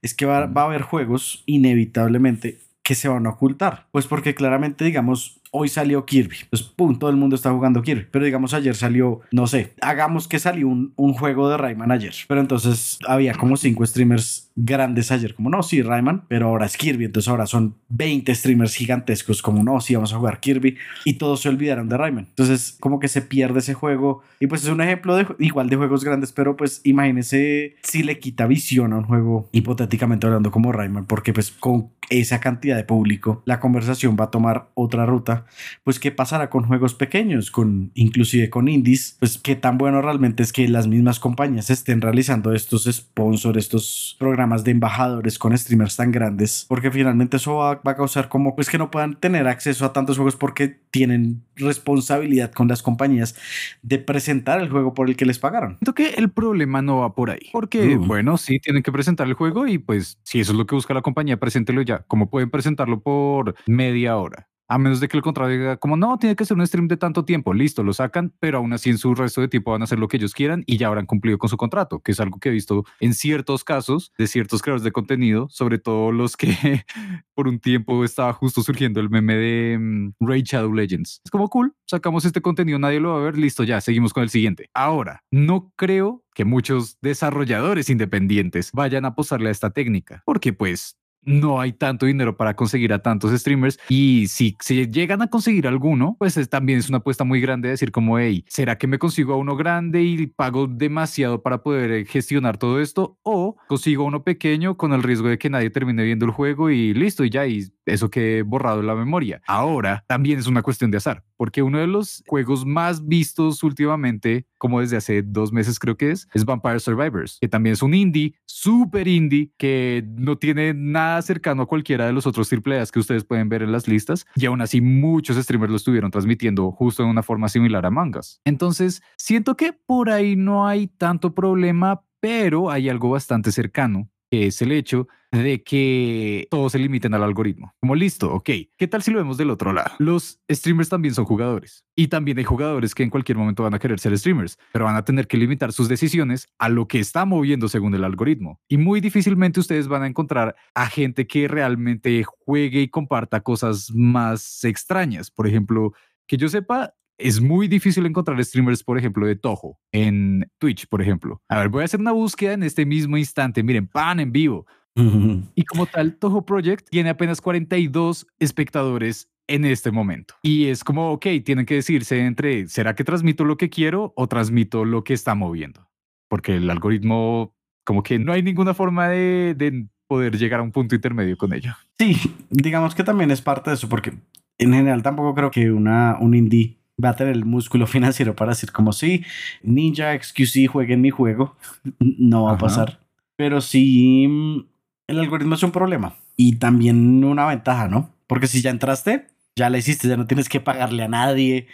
es 0.00 0.14
que 0.14 0.24
va, 0.24 0.46
va, 0.46 0.62
a 0.62 0.64
haber 0.66 0.82
juegos 0.82 1.42
inevitablemente 1.46 2.60
que 2.86 2.94
se 2.94 3.08
van 3.08 3.26
a 3.26 3.30
ocultar. 3.30 3.84
Pues 3.90 4.06
porque 4.06 4.36
claramente, 4.36 4.84
digamos, 4.84 5.40
hoy 5.50 5.68
salió 5.68 6.04
Kirby. 6.04 6.36
Pues 6.50 6.62
pum, 6.62 6.98
todo 6.98 7.10
el 7.10 7.16
mundo 7.16 7.36
está 7.36 7.50
jugando 7.50 7.82
Kirby. 7.82 8.06
Pero 8.10 8.24
digamos 8.24 8.54
ayer 8.54 8.74
salió, 8.74 9.20
no 9.30 9.46
sé, 9.46 9.74
hagamos 9.80 10.28
que 10.28 10.38
salió 10.38 10.68
un, 10.68 10.92
un 10.96 11.12
juego 11.14 11.48
de 11.48 11.56
Rayman 11.56 11.90
ayer. 11.90 12.14
Pero 12.28 12.40
entonces 12.40 12.98
había 13.06 13.34
como 13.34 13.56
cinco 13.56 13.84
streamers 13.86 14.50
grandes 14.56 15.12
ayer. 15.12 15.34
Como 15.34 15.50
no, 15.50 15.62
sí, 15.62 15.82
Rayman, 15.82 16.24
pero 16.28 16.48
ahora 16.48 16.66
es 16.66 16.76
Kirby. 16.76 17.04
Entonces 17.04 17.28
ahora 17.28 17.46
son 17.46 17.76
20 17.90 18.34
streamers 18.34 18.74
gigantescos. 18.74 19.42
Como 19.42 19.62
no, 19.62 19.80
sí, 19.80 19.94
vamos 19.94 20.12
a 20.12 20.18
jugar 20.18 20.40
Kirby. 20.40 20.76
Y 21.04 21.14
todos 21.14 21.40
se 21.42 21.48
olvidaron 21.48 21.88
de 21.88 21.96
Rayman. 21.96 22.26
Entonces 22.28 22.76
como 22.80 22.98
que 22.98 23.08
se 23.08 23.22
pierde 23.22 23.60
ese 23.60 23.74
juego. 23.74 24.22
Y 24.40 24.46
pues 24.46 24.64
es 24.64 24.70
un 24.70 24.80
ejemplo 24.80 25.14
de 25.16 25.26
igual 25.38 25.68
de 25.68 25.76
juegos 25.76 26.04
grandes. 26.04 26.32
Pero 26.32 26.56
pues 26.56 26.80
imagínese 26.84 27.76
si 27.82 28.02
le 28.02 28.18
quita 28.18 28.46
visión 28.46 28.92
a 28.92 28.98
un 28.98 29.04
juego 29.04 29.48
hipotéticamente 29.52 30.26
hablando 30.26 30.50
como 30.50 30.72
Rayman. 30.72 31.06
Porque 31.06 31.32
pues 31.32 31.50
con 31.50 31.90
esa 32.08 32.40
cantidad 32.40 32.76
de 32.76 32.84
público 32.84 33.42
la 33.44 33.60
conversación 33.60 34.16
va 34.18 34.24
a 34.26 34.30
tomar 34.30 34.68
otra 34.74 35.06
ruta 35.06 35.35
pues 35.84 35.98
qué 35.98 36.10
pasará 36.10 36.50
con 36.50 36.64
juegos 36.64 36.94
pequeños, 36.94 37.50
con 37.50 37.90
inclusive 37.94 38.50
con 38.50 38.68
indies, 38.68 39.16
pues 39.18 39.38
qué 39.38 39.56
tan 39.56 39.78
bueno 39.78 40.02
realmente 40.02 40.42
es 40.42 40.52
que 40.52 40.68
las 40.68 40.86
mismas 40.86 41.20
compañías 41.20 41.70
estén 41.70 42.00
realizando 42.00 42.52
estos 42.52 42.84
sponsors, 42.84 43.58
estos 43.58 44.16
programas 44.18 44.64
de 44.64 44.72
embajadores 44.72 45.38
con 45.38 45.56
streamers 45.56 45.96
tan 45.96 46.12
grandes, 46.12 46.66
porque 46.68 46.90
finalmente 46.90 47.36
eso 47.36 47.56
va, 47.56 47.80
va 47.86 47.92
a 47.92 47.96
causar 47.96 48.28
como 48.28 48.54
pues 48.54 48.68
que 48.68 48.78
no 48.78 48.90
puedan 48.90 49.18
tener 49.18 49.48
acceso 49.48 49.84
a 49.84 49.92
tantos 49.92 50.16
juegos 50.16 50.36
porque 50.36 50.80
tienen 50.90 51.42
responsabilidad 51.56 52.52
con 52.52 52.68
las 52.68 52.82
compañías 52.82 53.34
de 53.82 53.98
presentar 53.98 54.60
el 54.60 54.70
juego 54.70 54.94
por 54.94 55.08
el 55.08 55.16
que 55.16 55.26
les 55.26 55.38
pagaron. 55.38 55.76
Siento 55.78 55.94
que 55.94 56.10
el 56.10 56.30
problema 56.30 56.82
no 56.82 56.98
va 56.98 57.14
por 57.14 57.30
ahí, 57.30 57.50
porque 57.52 57.96
uh. 57.96 58.04
bueno, 58.04 58.36
sí 58.38 58.58
tienen 58.58 58.82
que 58.82 58.92
presentar 58.92 59.26
el 59.26 59.34
juego 59.34 59.66
y 59.66 59.78
pues 59.78 60.18
si 60.22 60.40
eso 60.40 60.52
es 60.52 60.58
lo 60.58 60.66
que 60.66 60.74
busca 60.74 60.94
la 60.94 61.02
compañía, 61.02 61.38
preséntelo 61.38 61.82
ya, 61.82 62.04
como 62.08 62.30
pueden 62.30 62.50
presentarlo 62.50 63.00
por 63.00 63.54
media 63.66 64.16
hora. 64.16 64.48
A 64.68 64.78
menos 64.78 65.00
de 65.00 65.08
que 65.08 65.16
el 65.16 65.22
contrato 65.22 65.50
diga 65.50 65.76
como 65.76 65.96
no, 65.96 66.18
tiene 66.18 66.34
que 66.34 66.44
ser 66.44 66.56
un 66.56 66.66
stream 66.66 66.88
de 66.88 66.96
tanto 66.96 67.24
tiempo, 67.24 67.54
listo, 67.54 67.82
lo 67.82 67.92
sacan, 67.92 68.34
pero 68.40 68.58
aún 68.58 68.72
así 68.72 68.90
en 68.90 68.98
su 68.98 69.14
resto 69.14 69.40
de 69.40 69.48
tiempo 69.48 69.70
van 69.70 69.82
a 69.82 69.84
hacer 69.84 69.98
lo 69.98 70.08
que 70.08 70.16
ellos 70.16 70.34
quieran 70.34 70.64
y 70.66 70.76
ya 70.76 70.88
habrán 70.88 71.06
cumplido 71.06 71.38
con 71.38 71.48
su 71.48 71.56
contrato, 71.56 72.00
que 72.00 72.12
es 72.12 72.20
algo 72.20 72.38
que 72.38 72.48
he 72.48 72.52
visto 72.52 72.84
en 73.00 73.14
ciertos 73.14 73.64
casos 73.64 74.12
de 74.18 74.26
ciertos 74.26 74.62
creadores 74.62 74.82
de 74.82 74.92
contenido, 74.92 75.46
sobre 75.50 75.78
todo 75.78 76.10
los 76.10 76.36
que 76.36 76.48
por 77.34 77.48
un 77.48 77.60
tiempo 77.60 78.04
estaba 78.04 78.32
justo 78.32 78.62
surgiendo 78.62 79.00
el 79.00 79.10
meme 79.10 79.36
de 79.36 79.76
um, 79.78 80.12
Raid 80.20 80.44
Shadow 80.44 80.72
Legends. 80.72 81.20
Es 81.24 81.30
como 81.30 81.48
cool, 81.48 81.74
sacamos 81.86 82.24
este 82.24 82.40
contenido, 82.40 82.78
nadie 82.78 83.00
lo 83.00 83.12
va 83.12 83.20
a 83.20 83.24
ver, 83.24 83.38
listo, 83.38 83.62
ya, 83.62 83.80
seguimos 83.80 84.12
con 84.12 84.22
el 84.22 84.30
siguiente. 84.30 84.70
Ahora, 84.74 85.22
no 85.30 85.72
creo 85.76 86.24
que 86.34 86.44
muchos 86.44 86.98
desarrolladores 87.00 87.88
independientes 87.88 88.70
vayan 88.72 89.04
a 89.04 89.14
posarle 89.14 89.48
a 89.48 89.52
esta 89.52 89.70
técnica, 89.70 90.22
porque 90.26 90.52
pues 90.52 90.98
no 91.26 91.60
hay 91.60 91.72
tanto 91.72 92.06
dinero 92.06 92.36
para 92.36 92.54
conseguir 92.54 92.92
a 92.92 93.00
tantos 93.00 93.38
streamers 93.38 93.78
y 93.88 94.28
si 94.28 94.56
se 94.60 94.88
llegan 94.90 95.20
a 95.20 95.28
conseguir 95.28 95.66
alguno, 95.66 96.16
pues 96.18 96.36
también 96.48 96.78
es 96.78 96.88
una 96.88 96.98
apuesta 96.98 97.24
muy 97.24 97.40
grande 97.40 97.68
decir 97.68 97.92
como, 97.92 98.18
hey, 98.18 98.44
¿será 98.48 98.78
que 98.78 98.86
me 98.86 98.98
consigo 98.98 99.34
a 99.34 99.36
uno 99.36 99.56
grande 99.56 100.02
y 100.02 100.26
pago 100.28 100.66
demasiado 100.66 101.42
para 101.42 101.62
poder 101.62 101.90
eh, 101.90 102.04
gestionar 102.04 102.56
todo 102.56 102.80
esto? 102.80 103.18
O 103.22 103.56
consigo 103.66 104.04
uno 104.04 104.22
pequeño 104.22 104.76
con 104.76 104.92
el 104.92 105.02
riesgo 105.02 105.28
de 105.28 105.38
que 105.38 105.50
nadie 105.50 105.70
termine 105.70 106.04
viendo 106.04 106.24
el 106.24 106.30
juego 106.30 106.70
y 106.70 106.94
listo 106.94 107.24
y 107.24 107.30
ya, 107.30 107.46
y 107.46 107.66
eso 107.84 108.08
que 108.08 108.38
he 108.38 108.42
borrado 108.42 108.80
en 108.80 108.86
la 108.86 108.94
memoria. 108.94 109.42
Ahora 109.46 110.04
también 110.06 110.38
es 110.38 110.46
una 110.46 110.62
cuestión 110.62 110.90
de 110.90 110.98
azar, 110.98 111.24
porque 111.36 111.62
uno 111.62 111.78
de 111.78 111.86
los 111.86 112.22
juegos 112.26 112.64
más 112.64 113.06
vistos 113.06 113.62
últimamente, 113.62 114.46
como 114.58 114.80
desde 114.80 114.96
hace 114.96 115.22
dos 115.22 115.52
meses 115.52 115.78
creo 115.78 115.96
que 115.96 116.10
es, 116.10 116.28
es 116.34 116.44
Vampire 116.44 116.80
Survivors, 116.80 117.38
que 117.40 117.48
también 117.48 117.74
es 117.74 117.82
un 117.82 117.94
indie, 117.94 118.34
súper 118.44 119.08
indie, 119.08 119.50
que 119.56 120.04
no 120.16 120.38
tiene 120.38 120.74
nada 120.74 121.20
cercano 121.22 121.62
a 121.62 121.66
cualquiera 121.66 122.06
de 122.06 122.12
los 122.12 122.26
otros 122.26 122.52
AAA 122.52 122.86
que 122.92 122.98
ustedes 122.98 123.24
pueden 123.24 123.48
ver 123.48 123.62
en 123.62 123.72
las 123.72 123.88
listas 123.88 124.26
y 124.34 124.46
aún 124.46 124.60
así 124.60 124.80
muchos 124.80 125.36
streamers 125.36 125.70
lo 125.70 125.76
estuvieron 125.76 126.10
transmitiendo 126.10 126.70
justo 126.70 127.02
de 127.02 127.10
una 127.10 127.22
forma 127.22 127.48
similar 127.48 127.86
a 127.86 127.90
mangas. 127.90 128.40
Entonces, 128.44 129.02
siento 129.16 129.56
que 129.56 129.72
por 129.72 130.10
ahí 130.10 130.36
no 130.36 130.66
hay 130.66 130.86
tanto 130.86 131.34
problema, 131.34 132.02
pero 132.20 132.70
hay 132.70 132.88
algo 132.88 133.10
bastante 133.10 133.52
cercano 133.52 134.10
que 134.30 134.46
es 134.46 134.60
el 134.62 134.72
hecho 134.72 135.08
de 135.32 135.62
que 135.62 136.46
todos 136.50 136.72
se 136.72 136.78
limiten 136.78 137.14
al 137.14 137.22
algoritmo. 137.22 137.74
Como 137.80 137.94
listo, 137.94 138.32
ok, 138.32 138.50
¿qué 138.76 138.88
tal 138.88 139.02
si 139.02 139.10
lo 139.10 139.18
vemos 139.18 139.36
del 139.36 139.50
otro 139.50 139.72
lado? 139.72 139.92
Los 139.98 140.40
streamers 140.50 140.88
también 140.88 141.14
son 141.14 141.24
jugadores 141.24 141.84
y 141.94 142.08
también 142.08 142.38
hay 142.38 142.44
jugadores 142.44 142.94
que 142.94 143.02
en 143.02 143.10
cualquier 143.10 143.38
momento 143.38 143.62
van 143.62 143.74
a 143.74 143.78
querer 143.78 143.98
ser 143.98 144.16
streamers, 144.16 144.58
pero 144.72 144.84
van 144.84 144.96
a 144.96 145.04
tener 145.04 145.26
que 145.26 145.36
limitar 145.36 145.72
sus 145.72 145.88
decisiones 145.88 146.48
a 146.58 146.68
lo 146.68 146.88
que 146.88 146.98
está 146.98 147.24
moviendo 147.24 147.68
según 147.68 147.94
el 147.94 148.04
algoritmo. 148.04 148.60
Y 148.68 148.78
muy 148.78 149.00
difícilmente 149.00 149.60
ustedes 149.60 149.88
van 149.88 150.02
a 150.02 150.06
encontrar 150.06 150.56
a 150.74 150.86
gente 150.86 151.26
que 151.26 151.48
realmente 151.48 152.24
juegue 152.24 152.80
y 152.80 152.88
comparta 152.88 153.40
cosas 153.40 153.90
más 153.94 154.64
extrañas. 154.64 155.30
Por 155.30 155.46
ejemplo, 155.46 155.92
que 156.26 156.36
yo 156.36 156.48
sepa, 156.48 156.94
es 157.18 157.40
muy 157.40 157.68
difícil 157.68 158.06
encontrar 158.06 158.42
streamers, 158.44 158.82
por 158.82 158.98
ejemplo, 158.98 159.26
de 159.26 159.36
Toho 159.36 159.78
en 159.92 160.50
Twitch, 160.58 160.86
por 160.88 161.02
ejemplo. 161.02 161.40
A 161.48 161.58
ver, 161.58 161.68
voy 161.68 161.82
a 161.82 161.84
hacer 161.86 162.00
una 162.00 162.12
búsqueda 162.12 162.52
en 162.52 162.62
este 162.62 162.84
mismo 162.86 163.16
instante. 163.16 163.62
Miren, 163.62 163.86
pan 163.86 164.20
en 164.20 164.32
vivo. 164.32 164.66
Y 165.54 165.64
como 165.64 165.86
tal, 165.86 166.16
Toho 166.16 166.46
Project 166.46 166.88
tiene 166.90 167.10
apenas 167.10 167.42
42 167.42 168.26
espectadores 168.38 169.28
en 169.46 169.64
este 169.64 169.90
momento. 169.90 170.34
Y 170.42 170.66
es 170.66 170.84
como, 170.84 171.12
ok, 171.12 171.26
tienen 171.44 171.66
que 171.66 171.74
decirse 171.74 172.18
entre, 172.24 172.66
¿será 172.68 172.94
que 172.94 173.04
transmito 173.04 173.44
lo 173.44 173.56
que 173.56 173.68
quiero 173.68 174.12
o 174.16 174.26
transmito 174.26 174.84
lo 174.84 175.04
que 175.04 175.14
está 175.14 175.34
moviendo? 175.34 175.88
Porque 176.28 176.56
el 176.56 176.70
algoritmo, 176.70 177.54
como 177.84 178.02
que 178.02 178.18
no 178.18 178.32
hay 178.32 178.42
ninguna 178.42 178.74
forma 178.74 179.08
de, 179.08 179.54
de 179.54 179.86
poder 180.08 180.36
llegar 180.38 180.60
a 180.60 180.62
un 180.62 180.72
punto 180.72 180.94
intermedio 180.94 181.36
con 181.36 181.52
ello. 181.52 181.74
Sí, 181.98 182.16
digamos 182.50 182.94
que 182.94 183.04
también 183.04 183.30
es 183.30 183.42
parte 183.42 183.70
de 183.70 183.74
eso, 183.74 183.88
porque 183.88 184.12
en 184.58 184.72
general 184.72 185.02
tampoco 185.02 185.34
creo 185.34 185.50
que 185.50 185.70
una, 185.70 186.16
un 186.20 186.34
indie 186.34 186.78
va 187.02 187.10
a 187.10 187.16
tener 187.16 187.34
el 187.34 187.44
músculo 187.44 187.86
financiero 187.86 188.34
para 188.34 188.52
decir 188.52 188.72
como 188.72 188.92
si 188.92 189.24
Ninja 189.62 190.18
XQC 190.18 190.68
juegue 190.68 190.94
en 190.94 191.00
mi 191.00 191.10
juego. 191.10 191.56
No 191.98 192.44
va 192.44 192.52
a 192.52 192.58
pasar. 192.58 193.00
Pero 193.36 193.60
sí, 193.60 194.26
mm, 194.28 194.60
el 195.08 195.20
algoritmo 195.20 195.54
es 195.54 195.62
un 195.62 195.70
problema 195.70 196.14
y 196.36 196.56
también 196.56 197.22
una 197.24 197.46
ventaja, 197.46 197.88
¿no? 197.88 198.10
Porque 198.26 198.46
si 198.46 198.60
ya 198.60 198.70
entraste, 198.70 199.26
ya 199.54 199.70
la 199.70 199.78
hiciste, 199.78 200.08
ya 200.08 200.16
no 200.16 200.26
tienes 200.26 200.48
que 200.48 200.60
pagarle 200.60 201.04
a 201.04 201.08
nadie 201.08 201.66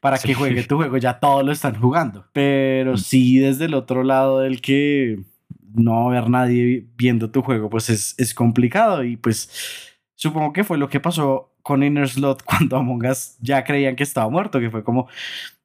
para 0.00 0.18
que 0.18 0.34
juegue 0.34 0.64
tu 0.64 0.76
juego, 0.76 0.96
ya 0.98 1.20
todos 1.20 1.44
lo 1.44 1.52
están 1.52 1.80
jugando. 1.80 2.26
Pero 2.32 2.94
mm. 2.94 2.98
sí 2.98 3.38
desde 3.38 3.66
el 3.66 3.74
otro 3.74 4.02
lado 4.02 4.40
del 4.40 4.60
que 4.60 5.20
no 5.74 6.08
haber 6.08 6.28
nadie 6.28 6.86
viendo 6.96 7.30
tu 7.30 7.42
juego, 7.42 7.70
pues 7.70 7.90
es, 7.90 8.14
es 8.18 8.34
complicado 8.34 9.04
y 9.04 9.16
pues 9.16 9.98
supongo 10.14 10.52
que 10.52 10.64
fue 10.64 10.78
lo 10.78 10.88
que 10.88 11.00
pasó 11.00 11.49
con 11.62 11.82
Inner 11.82 12.08
Slot 12.08 12.42
cuando 12.44 12.76
Among 12.76 13.06
Us 13.06 13.36
ya 13.40 13.64
creían 13.64 13.96
que 13.96 14.02
estaba 14.02 14.28
muerto, 14.28 14.60
que 14.60 14.70
fue 14.70 14.84
como, 14.84 15.08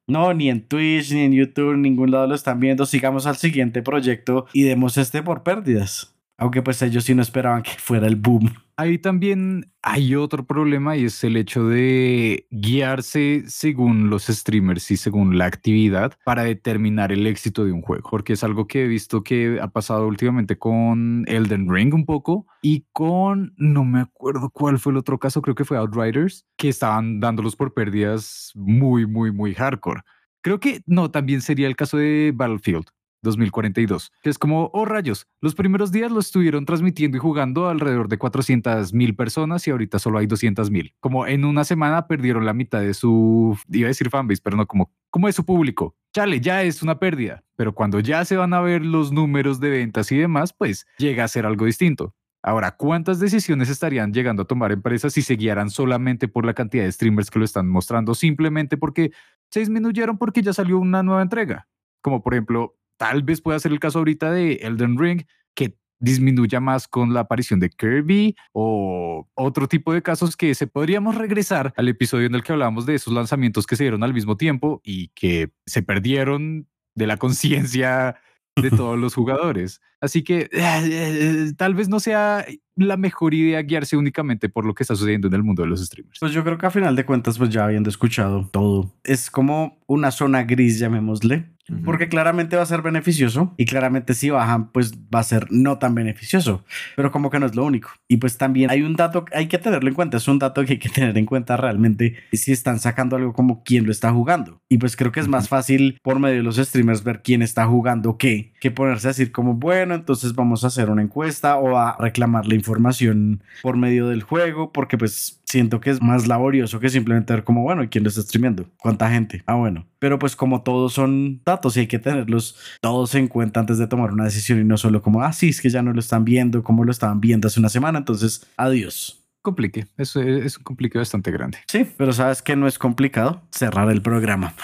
no, 0.06 0.32
ni 0.34 0.48
en 0.48 0.62
Twitch, 0.66 1.12
ni 1.12 1.22
en 1.22 1.32
YouTube, 1.32 1.76
ningún 1.76 2.10
lado 2.10 2.26
lo 2.26 2.34
están 2.34 2.60
viendo, 2.60 2.86
sigamos 2.86 3.26
al 3.26 3.36
siguiente 3.36 3.82
proyecto 3.82 4.46
y 4.52 4.62
demos 4.62 4.96
este 4.98 5.22
por 5.22 5.42
pérdidas. 5.42 6.15
Aunque 6.38 6.62
pues 6.62 6.82
ellos 6.82 7.04
sí 7.04 7.14
no 7.14 7.22
esperaban 7.22 7.62
que 7.62 7.72
fuera 7.78 8.06
el 8.06 8.16
boom. 8.16 8.52
Ahí 8.78 8.98
también 8.98 9.72
hay 9.80 10.14
otro 10.14 10.46
problema 10.46 10.98
y 10.98 11.06
es 11.06 11.24
el 11.24 11.38
hecho 11.38 11.66
de 11.66 12.46
guiarse 12.50 13.44
según 13.46 14.10
los 14.10 14.26
streamers 14.26 14.90
y 14.90 14.98
según 14.98 15.38
la 15.38 15.46
actividad 15.46 16.12
para 16.26 16.42
determinar 16.42 17.10
el 17.10 17.26
éxito 17.26 17.64
de 17.64 17.72
un 17.72 17.80
juego, 17.80 18.10
porque 18.10 18.34
es 18.34 18.44
algo 18.44 18.66
que 18.66 18.84
he 18.84 18.86
visto 18.86 19.22
que 19.22 19.58
ha 19.62 19.68
pasado 19.68 20.06
últimamente 20.06 20.58
con 20.58 21.24
Elden 21.26 21.72
Ring 21.72 21.94
un 21.94 22.04
poco 22.04 22.46
y 22.60 22.84
con, 22.92 23.54
no 23.56 23.84
me 23.84 24.00
acuerdo 24.00 24.50
cuál 24.50 24.78
fue 24.78 24.92
el 24.92 24.98
otro 24.98 25.18
caso, 25.18 25.40
creo 25.40 25.54
que 25.54 25.64
fue 25.64 25.78
Outriders, 25.78 26.44
que 26.58 26.68
estaban 26.68 27.18
dándolos 27.18 27.56
por 27.56 27.72
pérdidas 27.72 28.52
muy, 28.54 29.06
muy, 29.06 29.32
muy 29.32 29.54
hardcore. 29.54 30.02
Creo 30.42 30.60
que 30.60 30.82
no, 30.84 31.10
también 31.10 31.40
sería 31.40 31.66
el 31.66 31.76
caso 31.76 31.96
de 31.96 32.32
Battlefield 32.34 32.84
2042, 33.22 34.12
que 34.22 34.30
es 34.30 34.38
como, 34.38 34.70
oh 34.72 34.84
rayos, 34.84 35.26
los 35.40 35.54
primeros 35.54 35.92
días 35.92 36.10
lo 36.10 36.20
estuvieron 36.20 36.64
transmitiendo 36.64 37.16
y 37.16 37.20
jugando 37.20 37.68
alrededor 37.68 38.08
de 38.08 38.18
400 38.18 38.92
mil 38.92 39.14
personas 39.16 39.66
y 39.66 39.70
ahorita 39.70 39.98
solo 39.98 40.18
hay 40.18 40.26
200 40.26 40.70
mil. 40.70 40.94
Como 41.00 41.26
en 41.26 41.44
una 41.44 41.64
semana 41.64 42.06
perdieron 42.06 42.46
la 42.46 42.54
mitad 42.54 42.80
de 42.80 42.94
su, 42.94 43.58
iba 43.70 43.86
a 43.86 43.88
decir 43.88 44.10
fanbase, 44.10 44.40
pero 44.42 44.56
no 44.56 44.66
como, 44.66 44.90
como 45.10 45.26
de 45.26 45.32
su 45.32 45.44
público. 45.44 45.96
Chale, 46.14 46.40
ya 46.40 46.62
es 46.62 46.82
una 46.82 46.98
pérdida, 46.98 47.44
pero 47.56 47.74
cuando 47.74 48.00
ya 48.00 48.24
se 48.24 48.36
van 48.36 48.54
a 48.54 48.60
ver 48.60 48.84
los 48.84 49.12
números 49.12 49.60
de 49.60 49.70
ventas 49.70 50.10
y 50.12 50.16
demás, 50.16 50.52
pues 50.52 50.86
llega 50.98 51.24
a 51.24 51.28
ser 51.28 51.46
algo 51.46 51.66
distinto. 51.66 52.14
Ahora, 52.46 52.76
¿cuántas 52.76 53.18
decisiones 53.18 53.68
estarían 53.68 54.12
llegando 54.12 54.42
a 54.42 54.46
tomar 54.46 54.70
empresas 54.70 55.12
si 55.12 55.22
se 55.22 55.34
guiaran 55.34 55.68
solamente 55.68 56.28
por 56.28 56.46
la 56.46 56.54
cantidad 56.54 56.84
de 56.84 56.92
streamers 56.92 57.28
que 57.28 57.40
lo 57.40 57.44
están 57.44 57.68
mostrando, 57.68 58.14
simplemente 58.14 58.76
porque 58.76 59.10
se 59.50 59.60
disminuyeron 59.60 60.16
porque 60.16 60.42
ya 60.42 60.52
salió 60.52 60.78
una 60.78 61.02
nueva 61.02 61.22
entrega? 61.22 61.66
Como 62.00 62.22
por 62.22 62.34
ejemplo, 62.34 62.76
tal 62.96 63.22
vez 63.22 63.40
pueda 63.40 63.58
ser 63.58 63.72
el 63.72 63.80
caso 63.80 63.98
ahorita 63.98 64.30
de 64.30 64.54
Elden 64.62 64.98
Ring, 64.98 65.22
que 65.54 65.76
disminuya 65.98 66.60
más 66.60 66.88
con 66.88 67.14
la 67.14 67.20
aparición 67.20 67.60
de 67.60 67.70
Kirby 67.70 68.36
o 68.52 69.28
otro 69.34 69.66
tipo 69.66 69.92
de 69.92 70.02
casos 70.02 70.36
que 70.36 70.54
se 70.54 70.66
podríamos 70.66 71.14
regresar 71.14 71.72
al 71.76 71.88
episodio 71.88 72.26
en 72.26 72.34
el 72.34 72.42
que 72.42 72.52
hablábamos 72.52 72.86
de 72.86 72.94
esos 72.94 73.12
lanzamientos 73.12 73.66
que 73.66 73.76
se 73.76 73.84
dieron 73.84 74.02
al 74.02 74.14
mismo 74.14 74.36
tiempo 74.36 74.80
y 74.84 75.08
que 75.08 75.50
se 75.64 75.82
perdieron 75.82 76.68
de 76.94 77.06
la 77.06 77.16
conciencia 77.18 78.16
de 78.60 78.70
todos 78.70 78.98
los 78.98 79.14
jugadores. 79.14 79.80
Así 80.00 80.22
que 80.22 80.48
eh, 80.52 81.52
tal 81.56 81.74
vez 81.74 81.88
no 81.88 82.00
sea 82.00 82.44
la 82.74 82.96
mejor 82.96 83.34
idea 83.34 83.62
guiarse 83.62 83.96
únicamente 83.96 84.48
por 84.48 84.64
lo 84.64 84.74
que 84.74 84.82
está 84.82 84.94
sucediendo 84.94 85.28
en 85.28 85.34
el 85.34 85.42
mundo 85.42 85.62
de 85.62 85.68
los 85.68 85.84
streamers. 85.84 86.18
Pues 86.20 86.32
yo 86.32 86.44
creo 86.44 86.58
que 86.58 86.66
a 86.66 86.70
final 86.70 86.96
de 86.96 87.04
cuentas, 87.04 87.38
pues 87.38 87.50
ya 87.50 87.64
habiendo 87.64 87.88
escuchado 87.88 88.48
todo, 88.50 88.94
es 89.04 89.30
como 89.30 89.78
una 89.86 90.10
zona 90.10 90.44
gris, 90.44 90.78
llamémosle, 90.78 91.55
porque 91.84 92.08
claramente 92.08 92.56
va 92.56 92.62
a 92.62 92.66
ser 92.66 92.82
beneficioso 92.82 93.54
y 93.56 93.64
claramente 93.64 94.14
si 94.14 94.30
bajan, 94.30 94.70
pues 94.70 94.94
va 94.94 95.20
a 95.20 95.24
ser 95.24 95.46
no 95.50 95.78
tan 95.78 95.94
beneficioso, 95.94 96.64
pero 96.94 97.10
como 97.10 97.30
que 97.30 97.38
no 97.38 97.46
es 97.46 97.54
lo 97.54 97.64
único. 97.64 97.90
Y 98.08 98.18
pues 98.18 98.38
también 98.38 98.70
hay 98.70 98.82
un 98.82 98.94
dato, 98.94 99.24
hay 99.32 99.48
que 99.48 99.58
tenerlo 99.58 99.88
en 99.88 99.94
cuenta, 99.94 100.16
es 100.16 100.28
un 100.28 100.38
dato 100.38 100.64
que 100.64 100.74
hay 100.74 100.78
que 100.78 100.88
tener 100.88 101.16
en 101.16 101.26
cuenta 101.26 101.56
realmente 101.56 102.16
si 102.32 102.52
están 102.52 102.78
sacando 102.78 103.16
algo 103.16 103.32
como 103.32 103.62
quién 103.64 103.84
lo 103.86 103.92
está 103.92 104.12
jugando. 104.12 104.60
Y 104.68 104.78
pues 104.78 104.96
creo 104.96 105.12
que 105.12 105.20
es 105.20 105.28
más 105.28 105.48
fácil 105.48 105.98
por 106.02 106.18
medio 106.18 106.36
de 106.36 106.42
los 106.42 106.56
streamers 106.56 107.02
ver 107.02 107.22
quién 107.22 107.42
está 107.42 107.66
jugando 107.66 108.16
qué, 108.16 108.52
que 108.60 108.70
ponerse 108.70 109.08
a 109.08 109.10
decir 109.10 109.32
como, 109.32 109.54
bueno, 109.54 109.94
entonces 109.94 110.34
vamos 110.34 110.64
a 110.64 110.68
hacer 110.68 110.90
una 110.90 111.02
encuesta 111.02 111.56
o 111.56 111.76
a 111.76 111.96
reclamar 111.98 112.46
la 112.46 112.54
información 112.54 113.42
por 113.62 113.76
medio 113.76 114.08
del 114.08 114.22
juego, 114.22 114.72
porque 114.72 114.98
pues 114.98 115.40
siento 115.44 115.80
que 115.80 115.90
es 115.90 116.02
más 116.02 116.26
laborioso 116.26 116.80
que 116.80 116.88
simplemente 116.88 117.32
ver 117.32 117.44
como, 117.44 117.62
bueno, 117.62 117.84
¿quién 117.88 118.04
lo 118.04 118.08
está 118.08 118.22
streameando? 118.22 118.66
¿Cuánta 118.78 119.10
gente? 119.10 119.42
Ah, 119.46 119.54
bueno. 119.54 119.86
Pero 119.98 120.18
pues 120.18 120.36
como 120.36 120.62
todos 120.62 120.92
son 120.92 121.40
datos 121.44 121.55
y 121.76 121.80
hay 121.80 121.86
que 121.86 121.98
tenerlos 121.98 122.56
todos 122.80 123.14
en 123.14 123.28
cuenta 123.28 123.60
antes 123.60 123.78
de 123.78 123.86
tomar 123.86 124.12
una 124.12 124.24
decisión 124.24 124.60
y 124.60 124.64
no 124.64 124.76
solo 124.76 125.02
como, 125.02 125.22
ah, 125.22 125.32
sí, 125.32 125.48
es 125.48 125.60
que 125.60 125.70
ya 125.70 125.82
no 125.82 125.92
lo 125.92 126.00
están 126.00 126.24
viendo 126.24 126.62
como 126.62 126.84
lo 126.84 126.90
estaban 126.90 127.20
viendo 127.20 127.48
hace 127.48 127.60
una 127.60 127.68
semana, 127.68 127.98
entonces, 127.98 128.46
adiós. 128.56 129.22
Complique, 129.42 129.86
eso 129.96 130.20
es 130.20 130.58
un 130.58 130.64
complique 130.64 130.98
bastante 130.98 131.30
grande. 131.30 131.58
Sí, 131.68 131.86
pero 131.96 132.12
sabes 132.12 132.42
que 132.42 132.56
no 132.56 132.66
es 132.66 132.78
complicado 132.78 133.42
cerrar 133.50 133.90
el 133.90 134.02
programa. 134.02 134.54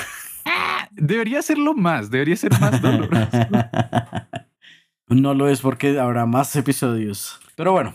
Debería 0.91 1.41
serlo 1.41 1.75
más, 1.75 2.11
debería 2.11 2.37
ser 2.37 2.53
más 2.61 2.83
doloroso. 2.83 3.39
no 5.09 5.35
lo 5.35 5.49
es 5.49 5.61
porque 5.61 5.99
habrá 5.99 6.27
más 6.27 6.55
episodios. 6.57 7.41
Pero 7.57 7.73
bueno, 7.73 7.95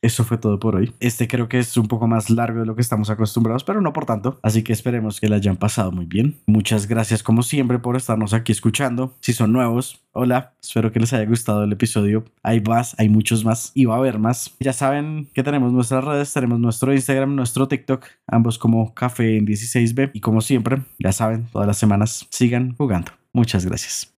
eso 0.00 0.24
fue 0.24 0.38
todo 0.38 0.58
por 0.58 0.76
hoy. 0.76 0.92
Este 1.00 1.26
creo 1.26 1.48
que 1.48 1.58
es 1.58 1.76
un 1.76 1.88
poco 1.88 2.06
más 2.06 2.30
largo 2.30 2.60
de 2.60 2.66
lo 2.66 2.76
que 2.76 2.82
estamos 2.82 3.10
acostumbrados, 3.10 3.64
pero 3.64 3.80
no 3.80 3.92
por 3.92 4.06
tanto. 4.06 4.38
Así 4.42 4.62
que 4.62 4.72
esperemos 4.72 5.20
que 5.20 5.28
la 5.28 5.36
hayan 5.36 5.56
pasado 5.56 5.90
muy 5.92 6.06
bien. 6.06 6.36
Muchas 6.46 6.86
gracias 6.86 7.22
como 7.22 7.42
siempre 7.42 7.78
por 7.78 7.96
estarnos 7.96 8.32
aquí 8.32 8.52
escuchando. 8.52 9.14
Si 9.20 9.32
son 9.32 9.52
nuevos, 9.52 10.02
hola. 10.12 10.54
Espero 10.62 10.92
que 10.92 11.00
les 11.00 11.12
haya 11.12 11.24
gustado 11.24 11.64
el 11.64 11.72
episodio. 11.72 12.24
Hay 12.42 12.60
más, 12.60 12.94
hay 12.98 13.08
muchos 13.08 13.44
más 13.44 13.72
y 13.74 13.84
va 13.84 13.96
a 13.96 13.98
haber 13.98 14.18
más. 14.18 14.54
Ya 14.60 14.72
saben 14.72 15.28
que 15.34 15.42
tenemos 15.42 15.72
nuestras 15.72 16.04
redes, 16.04 16.32
tenemos 16.32 16.60
nuestro 16.60 16.92
Instagram, 16.92 17.34
nuestro 17.34 17.68
TikTok, 17.68 18.04
ambos 18.26 18.58
como 18.58 18.94
Café 18.94 19.36
en 19.36 19.46
16B. 19.46 20.10
Y 20.12 20.20
como 20.20 20.40
siempre, 20.40 20.82
ya 20.98 21.12
saben, 21.12 21.46
todas 21.52 21.66
las 21.66 21.78
semanas 21.78 22.26
sigan 22.30 22.74
jugando. 22.76 23.12
Muchas 23.32 23.66
gracias. 23.66 24.15